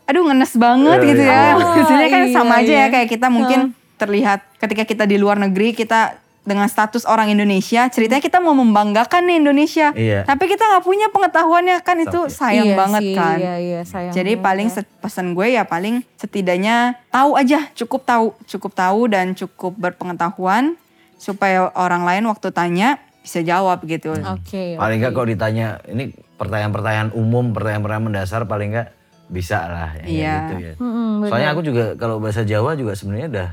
aduh 0.05 0.22
ngenes 0.28 0.53
banget 0.55 0.99
Iya, 1.01 1.09
gitu 1.09 1.22
iya. 1.24 1.33
ya 1.33 1.51
Oh, 1.51 1.59
maksudnya 1.76 2.09
kan 2.09 2.22
iya, 2.22 2.35
sama 2.35 2.53
aja 2.61 2.72
iya. 2.72 2.83
ya 2.87 2.93
kayak 2.93 3.09
kita 3.09 3.26
mungkin 3.28 3.61
terlihat 3.97 4.41
ketika 4.57 4.85
kita 4.85 5.05
di 5.05 5.16
luar 5.16 5.37
negeri 5.37 5.72
kita 5.72 6.20
dengan 6.41 6.64
status 6.72 7.05
orang 7.05 7.28
Indonesia, 7.28 7.85
ceritanya 7.93 8.24
kita 8.24 8.41
mau 8.41 8.57
membanggakan 8.57 9.28
nih 9.28 9.45
Indonesia. 9.45 9.93
Iya. 9.93 10.24
Tapi 10.24 10.49
kita 10.49 10.64
nggak 10.72 10.85
punya 10.89 11.07
pengetahuannya 11.12 11.76
kan 11.85 12.01
itu 12.01 12.33
sayang 12.33 12.72
Iya 12.72 12.76
banget 12.81 13.03
sih, 13.05 13.14
kan. 13.14 13.37
Iya, 13.37 13.55
iya, 13.61 13.81
sayang 13.85 14.14
Jadi 14.16 14.33
banget 14.41 14.47
paling 14.49 14.68
ya. 14.72 14.83
pesan 15.05 15.26
gue 15.37 15.47
ya 15.53 15.62
paling 15.68 15.95
setidaknya 16.16 16.97
tahu 17.12 17.37
aja, 17.37 17.68
cukup 17.76 18.09
tahu, 18.09 18.26
cukup 18.49 18.72
tahu 18.72 19.01
dan 19.12 19.37
cukup 19.37 19.76
berpengetahuan 19.76 20.81
supaya 21.20 21.68
orang 21.76 22.09
lain 22.09 22.24
waktu 22.24 22.49
tanya 22.57 22.97
bisa 23.20 23.45
jawab 23.45 23.85
gitu. 23.85 24.16
Oke. 24.16 24.81
Paling 24.81 24.97
nggak 24.97 25.12
kalau 25.12 25.28
ditanya 25.28 25.76
ini 25.93 26.16
pertanyaan-pertanyaan 26.41 27.12
umum, 27.12 27.53
pertanyaan-pertanyaan 27.53 28.07
mendasar 28.09 28.49
paling 28.49 28.72
nggak 28.72 28.88
bisa 29.28 29.61
lah 29.68 29.88
kayak 29.95 30.09
Iya. 30.09 30.34
gitu 30.41 30.55
ya. 30.57 30.72
Mm-mm, 30.80 31.28
Soalnya 31.28 31.49
aku 31.53 31.61
juga 31.62 31.84
kalau 31.95 32.16
bahasa 32.16 32.41
Jawa 32.43 32.72
juga 32.74 32.97
sebenarnya 32.97 33.28
udah 33.28 33.49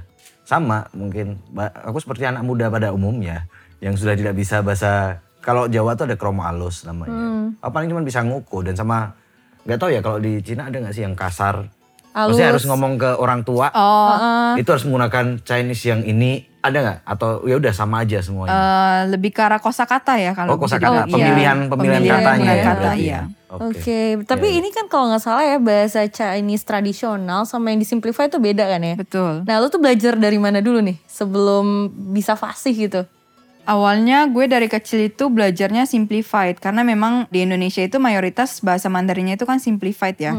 sama 0.48 0.88
mungkin. 0.96 1.36
Aku 1.84 2.00
seperti 2.00 2.24
anak 2.24 2.48
muda 2.48 2.72
pada 2.72 2.96
umumnya 2.96 3.46
yang 3.84 3.94
sudah 3.94 4.16
tidak 4.16 4.34
bisa 4.34 4.64
bahasa 4.64 5.20
kalau 5.44 5.68
Jawa 5.68 5.94
tuh 5.94 6.08
ada 6.08 6.16
kromo 6.16 6.48
alus 6.48 6.88
namanya. 6.88 7.12
Hmm. 7.14 7.60
Aku 7.60 7.72
paling 7.76 7.92
cuma 7.92 8.02
bisa 8.02 8.24
nguku 8.24 8.64
dan 8.64 8.74
sama 8.74 9.12
nggak 9.68 9.78
tahu 9.78 9.92
ya 9.92 10.00
kalau 10.00 10.18
di 10.18 10.40
Cina 10.40 10.72
ada 10.72 10.80
nggak 10.80 10.96
sih 10.96 11.04
yang 11.04 11.14
kasar. 11.14 11.68
Maksudnya 12.18 12.50
harus 12.50 12.66
ngomong 12.66 12.98
ke 12.98 13.10
orang 13.14 13.46
tua. 13.46 13.70
Oh, 13.78 14.58
Itu 14.58 14.74
harus 14.74 14.90
menggunakan 14.90 15.38
Chinese 15.46 15.86
yang 15.86 16.02
ini 16.02 16.50
ada 16.70 16.80
nggak? 16.84 17.00
Atau 17.08 17.30
ya 17.48 17.56
udah 17.58 17.74
sama 17.74 18.04
aja 18.04 18.20
semuanya. 18.22 18.54
eh, 18.54 19.00
lebih 19.14 19.32
ke 19.32 19.42
arah 19.42 19.62
kosakata 19.62 20.20
ya 20.20 20.32
kalau 20.36 20.56
oh 20.56 20.60
kosakata, 20.60 21.06
dibilang. 21.06 21.08
Iya, 21.08 21.14
pemilihan 21.16 21.58
pemilihan 21.72 22.02
katanya 22.04 22.28
pemilihan 22.28 22.58
ya. 22.58 22.64
kata, 22.64 22.80
berarti 22.80 23.02
iya. 23.02 23.22
ya. 23.24 23.36
Oke, 23.48 24.02
tapi 24.28 24.60
ini 24.60 24.76
kan 24.76 24.92
kalau 24.92 25.08
nggak 25.08 25.24
salah 25.24 25.48
ya 25.48 25.56
bahasa 25.56 26.04
Chinese 26.12 26.68
tradisional 26.68 27.48
sama 27.48 27.72
yang 27.72 27.80
disimplify 27.80 28.28
itu 28.28 28.44
beda 28.44 28.68
kan 28.68 28.84
ya? 28.84 28.96
Betul. 29.00 29.48
Nah 29.48 29.56
lu 29.64 29.72
tuh 29.72 29.80
belajar 29.80 30.20
dari 30.20 30.36
mana 30.36 30.60
dulu 30.60 30.84
nih 30.84 31.00
sebelum 31.08 31.88
bisa 32.12 32.36
fasih 32.36 32.76
gitu? 32.76 33.02
Awalnya 33.68 34.28
gue 34.32 34.48
dari 34.48 34.68
kecil 34.72 35.12
itu 35.12 35.28
belajarnya 35.28 35.88
simplified 35.88 36.60
karena 36.60 36.88
memang 36.88 37.28
di 37.28 37.44
Indonesia 37.44 37.84
itu 37.84 38.00
mayoritas 38.00 38.64
bahasa 38.64 38.88
Mandarinnya 38.88 39.36
itu 39.36 39.44
kan 39.44 39.60
simplified 39.60 40.16
ya. 40.20 40.36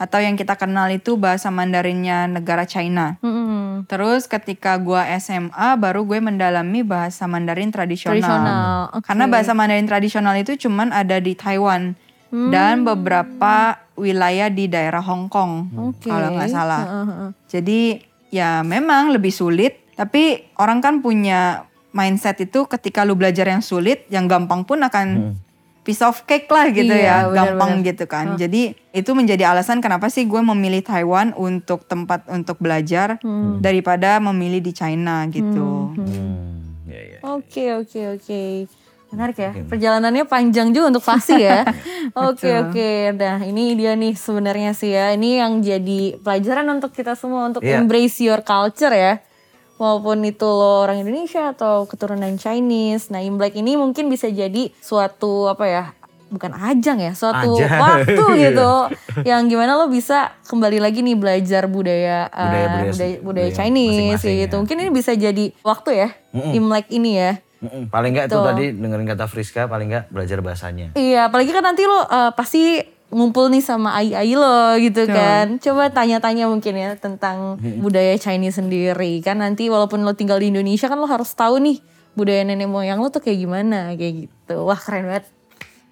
Atau 0.00 0.18
yang 0.18 0.34
kita 0.34 0.58
kenal 0.58 0.90
itu 0.90 1.14
bahasa 1.14 1.52
Mandarinnya 1.52 2.26
negara 2.26 2.66
China. 2.66 3.20
Mm-mm. 3.22 3.86
Terus 3.86 4.26
ketika 4.26 4.74
gue 4.78 4.98
SMA 5.22 5.68
baru 5.78 6.02
gue 6.02 6.18
mendalami 6.18 6.82
bahasa 6.82 7.30
Mandarin 7.30 7.70
tradisional. 7.70 8.18
Tradisional, 8.18 8.78
oke. 8.98 9.04
Karena 9.06 9.24
bahasa 9.30 9.52
Mandarin 9.54 9.86
tradisional 9.86 10.34
itu 10.38 10.58
cuman 10.58 10.90
ada 10.90 11.22
di 11.22 11.36
Taiwan 11.38 11.94
dan 12.32 12.80
beberapa 12.88 13.76
wilayah 13.92 14.48
di 14.48 14.64
daerah 14.64 15.04
Hong 15.04 15.28
Kong 15.28 15.68
Oke. 15.76 16.08
kalau 16.08 16.32
nggak 16.32 16.48
salah. 16.48 16.82
Heeh. 16.82 17.28
Jadi 17.52 17.80
ya 18.32 18.64
memang 18.64 19.12
lebih 19.12 19.28
sulit, 19.28 19.84
tapi 19.92 20.40
orang 20.56 20.80
kan 20.80 21.04
punya 21.04 21.68
mindset 21.92 22.40
itu 22.40 22.64
ketika 22.64 23.04
lu 23.04 23.12
belajar 23.12 23.44
yang 23.44 23.60
sulit, 23.60 24.08
yang 24.08 24.24
gampang 24.24 24.64
pun 24.64 24.80
akan 24.80 25.36
piece 25.82 26.00
of 26.00 26.22
cake 26.24 26.46
lah 26.46 26.66
gitu 26.68 26.88
Iya, 26.88 27.02
ya, 27.02 27.16
benar-benar. 27.24 27.36
gampang 27.58 27.72
gitu 27.82 28.04
kan. 28.06 28.26
Jadi 28.36 28.62
itu 28.90 29.10
menjadi 29.12 29.50
alasan 29.50 29.78
kenapa 29.78 30.06
sih 30.06 30.24
gue 30.24 30.38
memilih 30.40 30.80
Taiwan 30.80 31.34
untuk 31.34 31.84
tempat 31.84 32.26
untuk 32.26 32.56
belajar 32.56 33.18
daripada 33.58 34.18
memilih 34.18 34.58
di 34.58 34.70
China 34.70 35.26
gitu. 35.26 35.90
Hmm, 35.92 36.86
ya, 36.86 37.00
ya. 37.02 37.18
Oke 37.28 37.74
oke 37.74 38.00
oke. 38.14 38.42
Menarik 39.10 39.36
ya. 39.36 39.52
Perjalanannya 39.52 40.24
panjang 40.24 40.72
juga 40.72 40.88
untuk 40.88 41.04
fasih 41.04 41.36
ya. 41.36 41.68
Oke 42.18 42.48
oke. 42.48 42.90
Nah 43.12 43.44
ini 43.44 43.76
dia 43.76 43.92
nih 43.92 44.16
sebenarnya 44.16 44.72
sih 44.72 44.88
ya. 44.88 45.12
Ini 45.12 45.44
yang 45.44 45.60
jadi 45.60 46.16
pelajaran 46.16 46.64
untuk 46.72 46.96
kita 46.96 47.12
semua 47.12 47.44
untuk 47.44 47.60
Iya. 47.60 47.76
embrace 47.76 48.24
your 48.24 48.40
culture 48.40 48.88
ya. 48.88 49.20
Maupun 49.82 50.22
itu 50.22 50.46
lo 50.46 50.86
orang 50.86 51.02
Indonesia 51.02 51.50
atau 51.50 51.90
keturunan 51.90 52.30
Chinese. 52.38 53.10
Nah 53.10 53.18
Imlek 53.18 53.58
ini 53.58 53.74
mungkin 53.74 54.06
bisa 54.06 54.30
jadi 54.30 54.70
suatu 54.78 55.50
apa 55.50 55.66
ya. 55.66 55.84
Bukan 56.32 56.48
ajang 56.54 56.96
ya, 56.96 57.12
suatu 57.12 57.60
Ajang. 57.60 57.76
waktu 57.76 58.24
gitu. 58.48 58.72
yang 59.28 59.50
gimana 59.52 59.76
lo 59.76 59.90
bisa 59.92 60.32
kembali 60.48 60.80
lagi 60.80 61.04
nih 61.04 61.12
belajar 61.12 61.68
budaya 61.68 62.24
uh, 62.32 62.48
Budaya-budaya 62.48 62.88
budaya, 62.88 62.88
budaya 62.88 63.14
budaya 63.20 63.50
Chinese 63.52 64.24
gitu. 64.24 64.54
ya. 64.54 64.58
Mungkin 64.62 64.76
ini 64.80 64.90
bisa 64.94 65.12
jadi 65.12 65.44
waktu 65.60 65.90
ya. 65.92 66.08
Imlek 66.32 66.88
ini 66.88 67.20
ya. 67.20 67.32
Mm-mm. 67.62 67.92
Paling 67.92 68.10
nggak 68.16 68.26
itu 68.26 68.38
Tuh. 68.40 68.46
tadi 68.48 68.64
dengerin 68.74 69.06
kata 69.06 69.24
Friska, 69.28 69.70
paling 69.70 69.92
nggak 69.92 70.04
belajar 70.10 70.38
bahasanya. 70.42 70.96
Iya, 70.98 71.30
apalagi 71.30 71.52
kan 71.52 71.62
nanti 71.62 71.86
lo 71.86 71.94
uh, 72.00 72.32
pasti 72.34 72.80
ngumpul 73.12 73.46
nih 73.46 73.60
sama 73.60 73.92
ai-ai 73.94 74.32
lo 74.32 74.72
gitu 74.80 75.04
kan. 75.06 75.60
Coba 75.60 75.88
tanya-tanya 75.88 76.48
mungkin 76.48 76.72
ya 76.72 76.96
tentang 76.96 77.60
budaya 77.78 78.16
Chinese 78.16 78.56
sendiri. 78.56 79.20
Kan 79.20 79.38
nanti 79.38 79.68
walaupun 79.68 80.00
lo 80.00 80.12
tinggal 80.12 80.36
di 80.36 80.48
Indonesia 80.48 80.88
kan 80.88 80.96
lo 80.96 81.04
harus 81.04 81.30
tahu 81.30 81.60
nih 81.60 81.78
budaya 82.12 82.42
nenek 82.42 82.66
moyang 82.66 82.98
lo 82.98 83.08
tuh 83.08 83.20
kayak 83.20 83.38
gimana 83.38 83.92
kayak 83.94 84.26
gitu. 84.26 84.64
Wah 84.64 84.76
keren 84.76 85.06
banget 85.06 85.28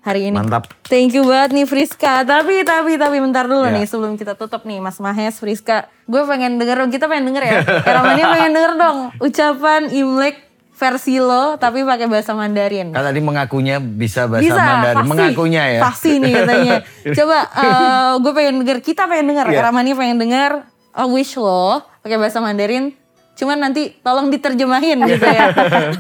hari 0.01 0.27
ini. 0.27 0.35
Mantap. 0.35 0.64
Thank 0.85 1.12
you 1.12 1.23
banget 1.23 1.53
nih 1.55 1.64
Friska. 1.64 2.25
Tapi 2.25 2.64
tapi 2.64 2.97
tapi 2.97 3.21
bentar 3.21 3.45
dulu 3.45 3.68
Ya. 3.68 3.77
nih 3.77 3.85
sebelum 3.85 4.16
kita 4.16 4.33
tutup 4.33 4.64
nih 4.64 4.81
Mas 4.81 4.97
Mahes, 4.97 5.37
Friska. 5.37 5.93
Gue 6.09 6.25
pengen 6.25 6.57
denger 6.57 6.81
dong, 6.81 6.91
kita 6.91 7.05
pengen 7.05 7.31
denger 7.31 7.45
ya. 7.45 7.53
Eramania 7.89 8.27
pengen 8.27 8.51
denger 8.51 8.73
dong 8.75 8.99
ucapan 9.21 9.93
Imlek 9.93 10.49
versi 10.81 11.20
lo 11.20 11.61
tapi 11.61 11.85
pakai 11.85 12.09
bahasa 12.09 12.33
Mandarin. 12.33 12.97
Kan 12.97 13.05
tadi 13.05 13.20
mengakunya 13.20 13.76
bisa 13.76 14.24
bahasa 14.24 14.49
Bisa, 14.49 14.57
Mandarin, 14.57 14.97
pasti. 14.97 15.11
mengakunya 15.12 15.62
ya. 15.68 15.81
Pasti 15.85 16.11
nih 16.16 16.33
katanya. 16.41 16.76
Coba 17.12 17.39
eh, 17.53 18.12
gue 18.16 18.33
pengen 18.33 18.55
denger, 18.64 18.78
kita 18.81 19.05
pengen 19.05 19.26
denger, 19.28 19.47
Iya. 19.53 19.61
Ramani 19.61 19.93
pengen 19.93 20.16
denger 20.16 20.64
uh, 20.97 21.05
wish 21.05 21.37
lo 21.37 21.85
pakai 22.01 22.16
bahasa 22.16 22.41
Mandarin. 22.41 22.97
Cuman 23.37 23.61
nanti 23.61 23.93
tolong 24.01 24.28
diterjemahin 24.28 25.01
gitu 25.07 25.24
ya. 25.24 25.53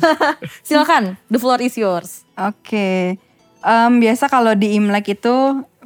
Silakan, 0.66 1.16
the 1.28 1.36
floor 1.36 1.60
is 1.60 1.76
yours. 1.76 2.24
Oke, 2.34 3.20
Em, 3.60 3.92
biasa 4.00 4.28
kalau 4.28 4.56
di 4.56 4.72
Imlek 4.72 5.20
itu 5.20 5.36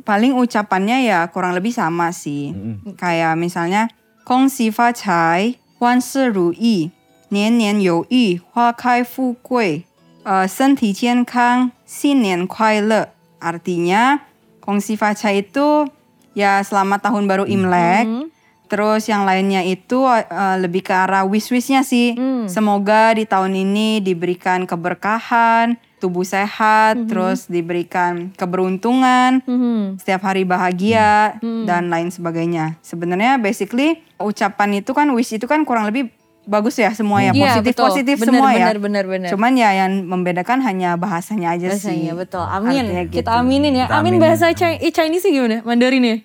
paling 0.02 0.38
ucapannya 0.38 1.02
ya 1.04 1.26
kurang 1.28 1.58
lebih 1.58 1.74
sama 1.74 2.14
sih. 2.14 2.54
Kayak 2.94 3.34
misalnya 3.34 3.90
Kong 4.22 4.46
Si 4.46 4.70
Fa 4.70 4.94
Cai, 4.94 5.58
Wan 5.78 5.98
Si 5.98 6.22
Ru 6.24 6.54
Yi, 6.54 6.94
Nian 7.34 7.58
Nian 7.58 7.82
You 7.82 8.06
Yi, 8.06 8.38
Hua 8.54 8.70
Kai 8.78 9.02
Fu 9.02 9.34
Gui, 9.42 9.82
eh, 10.22 10.46
Senti 10.46 10.94
Jian 10.94 11.26
Kang, 11.26 11.74
Xin 11.82 12.22
Nian 12.22 12.46
Kuai 12.46 12.78
Le. 12.78 13.10
Artinya 13.42 14.22
Kong 14.62 14.78
Si 14.78 14.94
Fa 14.94 15.18
Cai 15.18 15.42
itu 15.42 15.90
ya 16.38 16.62
selamat 16.62 17.10
tahun 17.10 17.26
baru 17.26 17.44
Imlek. 17.50 18.30
Terus 18.64 19.10
yang 19.10 19.26
lainnya 19.26 19.66
itu 19.66 20.06
eh, 20.06 20.22
lebih 20.62 20.86
ke 20.86 20.94
arah 20.94 21.26
wish-wishnya 21.26 21.82
sih. 21.82 22.14
Semoga 22.46 23.18
di 23.18 23.26
tahun 23.26 23.50
ini 23.52 23.98
diberikan 23.98 24.62
keberkahan, 24.64 25.74
tubuh 25.98 26.24
sehat, 26.24 26.96
terus 27.08 27.50
diberikan 27.50 28.30
keberuntungan, 28.34 29.42
Mhm. 29.42 29.98
setiap 29.98 30.22
hari 30.24 30.46
bahagia 30.46 31.36
dan 31.66 31.90
lain 31.90 32.08
sebagainya. 32.08 32.76
Sebenarnya 32.80 33.36
basically 33.36 34.00
ucapan 34.16 34.80
itu 34.80 34.92
kan 34.92 35.10
wish 35.12 35.34
itu 35.34 35.44
kan 35.44 35.64
kurang 35.64 35.88
lebih 35.88 36.08
bagus 36.44 36.76
ya 36.76 36.92
semua 36.92 37.20
ya 37.20 37.32
Iya, 37.32 37.56
positif 37.56 37.72
betul. 37.72 37.84
positif 37.88 38.16
Benar, 38.20 38.28
semua 38.28 38.48
ya. 38.48 38.52
benar, 38.68 38.76
benar, 38.78 39.04
benar. 39.08 39.30
Cuman 39.32 39.52
ya 39.56 39.70
yang 39.74 39.92
membedakan 40.04 40.60
hanya 40.60 40.94
bahasanya 40.94 41.56
aja 41.56 41.72
sih. 41.74 41.88
Bahasanya 41.88 42.12
betul. 42.14 42.44
Amin. 42.44 42.84
Artinya 42.84 43.02
gitu. 43.04 43.14
Kita 43.20 43.30
aminin 43.38 43.72
ya. 43.72 43.84
Kita 43.88 43.96
Amin 43.96 44.12
aminin. 44.16 44.22
bahasa 44.22 44.44
eh, 44.52 44.92
Chinese 44.92 45.26
gimana? 45.26 45.64
Mandarin 45.64 46.04
ya? 46.04 46.16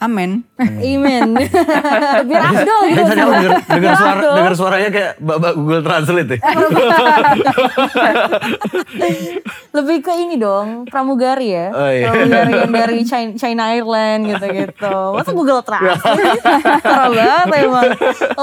Amin. 0.00 0.48
Amen. 0.80 1.36
Biar 2.28 2.40
afdol 2.40 2.80
gitu. 2.88 2.96
Ini 2.96 3.02
tadi 3.04 3.20
aku 3.20 3.32
denger, 3.36 3.52
denger 3.68 3.92
suara, 3.94 4.20
denger 4.32 4.54
suaranya 4.56 4.88
kayak 4.88 5.12
babak 5.20 5.52
Google 5.60 5.82
Translate 5.84 6.28
ya. 6.32 6.38
Lebih 9.70 10.02
ke 10.02 10.12
ini 10.12 10.34
dong, 10.34 10.82
pramugari 10.84 11.50
ya. 11.50 11.70
Oh, 11.70 11.86
iya. 11.86 12.10
Pramugari 12.10 12.52
yang 12.58 12.72
dari 12.72 13.00
China, 13.02 13.30
China 13.34 13.62
Airline 13.68 14.22
gitu-gitu. 14.26 14.96
Masa 15.14 15.30
Google 15.30 15.62
Translate? 15.62 16.42
Parah 16.82 17.06
banget 17.08 17.48
emang. 17.62 17.90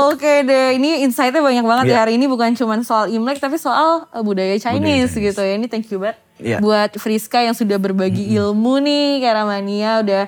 Oke 0.08 0.34
deh, 0.42 0.76
ini 0.76 1.04
insight-nya 1.04 1.40
banyak 1.40 1.62
banget 1.62 1.86
ya 1.86 1.92
Iya. 1.92 2.00
hari 2.00 2.14
ini 2.16 2.26
bukan 2.26 2.54
cuma 2.54 2.80
soal 2.82 3.08
Imlek 3.08 3.38
tapi 3.38 3.56
soal 3.56 4.08
uh, 4.08 4.22
budaya 4.22 4.56
Chinese, 4.56 5.12
Chinese. 5.12 5.28
gitu 5.28 5.42
ya. 5.42 5.54
Ini 5.56 5.68
thank 5.68 5.88
you 5.88 6.00
banget 6.00 6.16
Iya. 6.38 6.58
buat 6.58 6.96
Friska 6.96 7.42
yang 7.42 7.52
sudah 7.52 7.76
berbagi 7.76 8.30
ilmu 8.32 8.78
nih 8.80 9.20
ke 9.20 9.28
Ramania 9.28 10.00
udah 10.00 10.24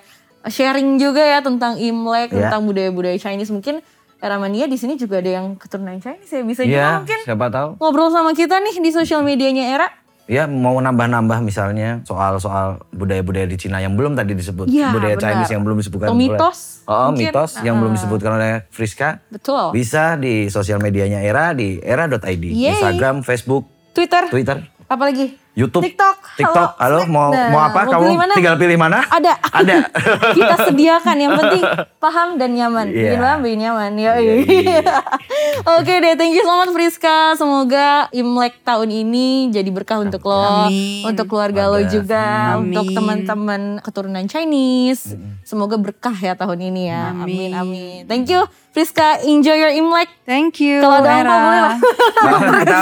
sharing 0.45 0.97
juga 0.97 1.21
ya 1.21 1.39
tentang 1.39 1.75
Imlek, 1.75 2.29
Iya. 2.29 2.49
tentang 2.49 2.65
budaya-budaya 2.65 3.15
Chinese. 3.15 3.49
Mungkin 3.49 3.79
Ramania 4.17 4.67
di 4.67 4.75
sini 4.75 4.99
juga 4.99 5.19
ada 5.19 5.31
yang 5.31 5.55
keturunan 5.55 5.95
Chinese 5.95 6.27
ya. 6.29 6.41
Bisa 6.41 6.61
juga 6.63 6.75
Iya, 6.75 6.87
mungkin 6.99 7.19
siapa 7.23 7.47
tahu. 7.47 7.69
ngobrol 7.77 8.09
sama 8.09 8.31
kita 8.33 8.59
nih 8.59 8.75
di 8.77 8.89
sosial 8.89 9.21
medianya 9.21 9.63
Era. 9.69 9.87
Ya 10.29 10.45
mau 10.45 10.77
nambah-nambah 10.77 11.41
misalnya 11.41 12.05
soal-soal 12.05 12.85
budaya-budaya 12.93 13.49
di 13.49 13.57
Cina 13.57 13.81
yang 13.81 13.97
belum 13.97 14.13
tadi 14.13 14.37
disebut. 14.37 14.69
Iya, 14.69 14.93
budaya 14.93 15.17
benar. 15.17 15.25
Chinese 15.25 15.51
yang 15.51 15.63
belum 15.65 15.77
disebutkan 15.81 16.07
Atau 16.07 16.15
oleh- 16.15 16.29
mitos, 16.29 16.57
Oh, 16.85 17.09
mungkin. 17.09 17.25
mitos 17.25 17.51
yang 17.59 17.75
belum 17.75 17.89
Ah. 17.89 17.97
disebutkan 17.97 18.31
oleh 18.31 18.51
Friska. 18.69 19.09
Betul. 19.27 19.73
Bisa 19.73 20.13
di 20.15 20.45
sosial 20.47 20.77
medianya 20.77 21.19
Era 21.19 21.49
di 21.51 21.81
era.id. 21.81 22.45
Instagram, 22.45 23.25
Facebook, 23.25 23.65
Twitter. 23.89 24.29
Twitter, 24.29 24.57
Apalagi? 24.85 25.33
YouTube, 25.59 25.83
TikTok. 25.83 26.15
TikTok. 26.39 26.69
Halo, 26.79 27.03
mau 27.05 27.27
Nah, 27.29 27.51
mau 27.51 27.59
apa? 27.61 27.83
mau 27.83 27.91
Kamu 27.91 28.03
pilih 28.05 28.17
mana? 28.17 28.33
tinggal 28.33 28.55
pilih 28.55 28.77
mana? 28.77 29.03
Ada. 29.03 29.33
Ada. 29.43 29.75
Kita 30.39 30.55
sediakan 30.65 31.15
yang 31.19 31.33
penting 31.35 31.63
paham 32.03 32.39
dan 32.39 32.55
nyaman. 32.55 32.87
Iya. 32.87 32.95
Bikin 32.95 33.19
paham, 33.19 33.39
bikin 33.43 33.59
nyaman. 33.59 33.91
Ya. 33.93 34.11
Iya, 34.15 34.79
Oke 35.75 35.93
deh, 35.97 36.15
thank 36.15 36.31
you 36.31 36.41
so 36.41 36.55
much 36.55 36.71
Friska. 36.71 37.35
Semoga 37.35 38.07
Imlek 38.11 38.63
tahun 38.63 38.87
ini 38.87 39.27
jadi 39.49 39.67
berkah 39.67 39.99
untuk 39.99 40.23
lo, 40.23 40.71
Amin. 40.71 41.03
untuk 41.03 41.27
keluarga 41.27 41.67
lo 41.67 41.75
Ada. 41.77 41.91
juga, 41.91 42.25
Amin. 42.55 42.71
untuk 42.71 42.95
teman-teman 42.95 43.61
keturunan 43.83 44.23
Chinese. 44.23 45.19
Semoga 45.43 45.75
berkah 45.75 46.15
ya 46.15 46.33
tahun 46.33 46.71
ini 46.71 46.87
ya. 46.87 47.11
Amin 47.11 47.51
Amin. 47.51 47.51
amin. 47.51 47.99
Thank 48.07 48.31
you 48.31 48.41
Friska. 48.69 49.19
Enjoy 49.25 49.57
your 49.57 49.73
Imlek. 49.73 50.07
Thank 50.23 50.61
you. 50.61 50.79
Kalau 50.79 51.01
ada 51.01 51.09
angpau 51.11 51.35
boleh 51.35 51.59
lah. 51.59 51.75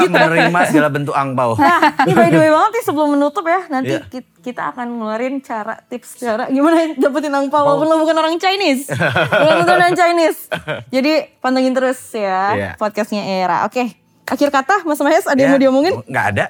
Kita 0.03 0.17
menerima 0.28 0.59
segala 0.67 0.88
bentuk 0.89 1.15
angpau. 1.15 1.55
Nah, 1.57 1.80
ini 2.03 2.13
by 2.13 2.28
the 2.28 2.38
way 2.38 2.51
banget 2.51 2.66
nih 2.70 2.82
sebelum 2.82 3.09
menutup 3.11 3.43
ya, 3.43 3.65
nanti 3.68 3.93
Iya. 3.93 4.05
ki- 4.05 4.32
kita 4.41 4.70
akan 4.70 4.88
ngeluarin 4.95 5.39
cara 5.39 5.80
tips 5.84 6.18
cara 6.18 6.47
gimana 6.47 6.76
dapetin 6.97 7.32
angpau 7.32 7.59
walaupun 7.59 7.86
lo 7.86 7.97
bukan 7.97 8.15
orang 8.15 8.36
Chinese. 8.36 8.88
bukan 9.41 9.68
orang 9.70 9.91
Chinese. 9.91 10.47
Jadi 10.88 11.11
pantengin 11.38 11.72
terus 11.72 11.97
ya 12.09 12.41
Iya. 12.49 12.70
podcastnya 12.76 13.22
Era. 13.24 13.63
Oke, 13.63 13.91
akhir 14.24 14.49
kata 14.49 14.84
Mas 14.84 14.99
Mahes 14.99 15.24
ada 15.24 15.36
Ya, 15.36 15.43
yang 15.45 15.51
mau 15.53 15.61
diomongin? 15.61 15.93
Nggak 16.03 16.26
ada. 16.30 16.45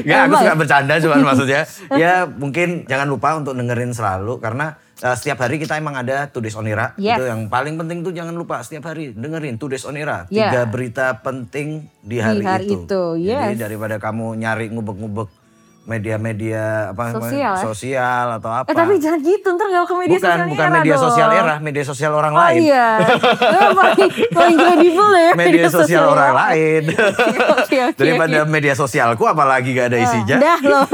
Nggak, 0.00 0.18
aku 0.24 0.34
suka 0.36 0.54
bercanda 0.56 0.94
cuman 0.98 1.18
maksudnya. 1.24 1.62
Ya 1.92 2.12
mungkin 2.24 2.84
jangan 2.84 3.06
lupa 3.06 3.34
untuk 3.34 3.54
dengerin 3.54 3.90
selalu 3.90 4.38
karena 4.38 4.78
uh, 5.02 5.16
setiap 5.16 5.40
hari 5.42 5.56
kita 5.56 5.76
emang 5.80 5.96
ada 5.96 6.28
Tudes 6.28 6.54
Onira. 6.54 6.92
Yes. 7.00 7.18
Itu 7.18 7.24
yang 7.28 7.48
paling 7.48 7.74
penting 7.80 8.04
tuh 8.04 8.12
jangan 8.12 8.36
lupa 8.36 8.60
setiap 8.60 8.92
hari 8.92 9.16
dengerin 9.16 9.56
Tudes 9.56 9.84
Onira. 9.88 10.28
Yeah. 10.28 10.52
Tiga 10.52 10.62
berita 10.68 11.06
penting 11.24 11.88
di 12.04 12.20
hari, 12.20 12.44
hari 12.44 12.68
itu. 12.68 12.84
itu, 12.86 13.02
Jadi 13.24 13.56
yes. 13.56 13.60
daripada 13.60 13.96
kamu 13.96 14.36
nyari 14.36 14.68
ngubek-ngubek 14.72 15.39
media-media 15.82 16.62
apa 16.90 17.02
Sosial, 17.10 17.34
ya? 17.34 17.52
sosial 17.56 18.26
atau 18.36 18.50
apa. 18.52 18.68
Eh 18.68 18.74
tapi 18.74 18.96
jangan 18.96 19.20
gitu, 19.20 19.48
ntar 19.50 19.66
gak 19.66 19.84
ke 19.84 19.94
media 19.96 20.12
bukan 20.12 20.20
sosial 20.30 20.46
bukan 20.46 20.60
Era 20.62 20.76
media 20.76 20.92
dong. 20.92 21.02
sosial 21.02 21.28
era, 21.32 21.54
media 21.58 21.84
sosial 21.84 22.12
orang 22.12 22.32
Oh 22.32 22.38
lain. 22.38 22.60
iya, 22.62 22.88
Eh, 23.00 23.70
paling, 23.80 24.10
paling 24.30 24.56
kredibel 24.56 25.08
ya. 25.10 25.32
Media 25.34 25.66
sosial 25.66 26.04
orang 26.06 26.32
lain. 26.32 26.82
Oke, 27.60 27.76
oke, 27.80 27.96
Daripada 27.96 28.38
oke. 28.40 28.50
media 28.50 28.74
sosialku 28.74 29.24
apalagi 29.24 29.72
gak 29.72 29.88
ada 29.88 29.98
isinya. 29.98 30.36
Dah 30.38 30.58
loh. 30.60 30.84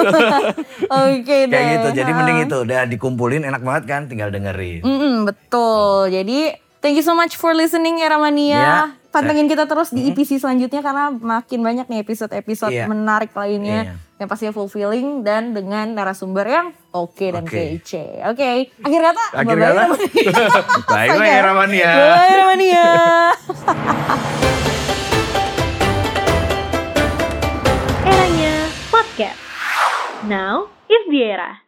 Oke 1.02 1.36
deh. 1.42 1.50
Kayak 1.50 1.66
gitu. 1.72 1.88
Jadi 1.96 2.10
Ha. 2.10 2.16
mending 2.16 2.38
itu 2.42 2.56
udah 2.58 2.80
dikumpulin 2.86 3.42
enak 3.42 3.60
banget 3.60 3.84
kan 3.86 4.00
tinggal 4.06 4.28
dengerin. 4.28 4.80
Mm-mm, 4.80 5.14
betul. 5.24 6.08
Jadi 6.08 6.52
thank 6.78 6.94
you 6.94 7.02
so 7.02 7.12
much 7.12 7.34
for 7.34 7.52
listening 7.52 7.98
Era 7.98 8.16
Mania. 8.16 8.54
Ya. 8.54 8.80
Pantengin 9.16 9.46
kita 9.46 9.64
terus 9.64 9.88
di 9.90 10.06
EPC 10.06 10.36
selanjutnya 10.36 10.78
karena 10.78 11.08
makin 11.08 11.58
banyak 11.58 11.84
nih 11.88 11.98
episode-episode 12.00 12.68
Iya. 12.68 12.84
menarik 12.84 13.32
lainnya 13.32 13.78
Iya. 13.88 13.92
yang 14.18 14.26
pastinya 14.28 14.52
fulfilling 14.52 15.22
dan 15.22 15.50
dengan 15.50 15.90
narasumber 15.90 16.44
yang 16.44 16.66
oke 16.92 17.24
dan 17.26 17.42
Oke. 17.42 17.80
kece. 17.80 18.22
Oke, 18.28 18.70
akhir 18.76 19.00
kata. 19.02 19.24
Akhir 19.34 19.56
kata. 19.56 19.72
Era 19.72 19.84
Mania. 19.88 20.30
Bye-bye, 20.92 21.16
Oke. 21.16 21.32
Era 21.32 21.52
Mania. 21.52 21.90
Bye 21.90 22.28
Era 22.28 22.44
Mania. 22.44 22.84
Eranya 28.06 28.54
Podcast. 28.86 29.40
Now 30.24 30.68
is 30.86 31.02
the 31.08 31.20
era. 31.24 31.65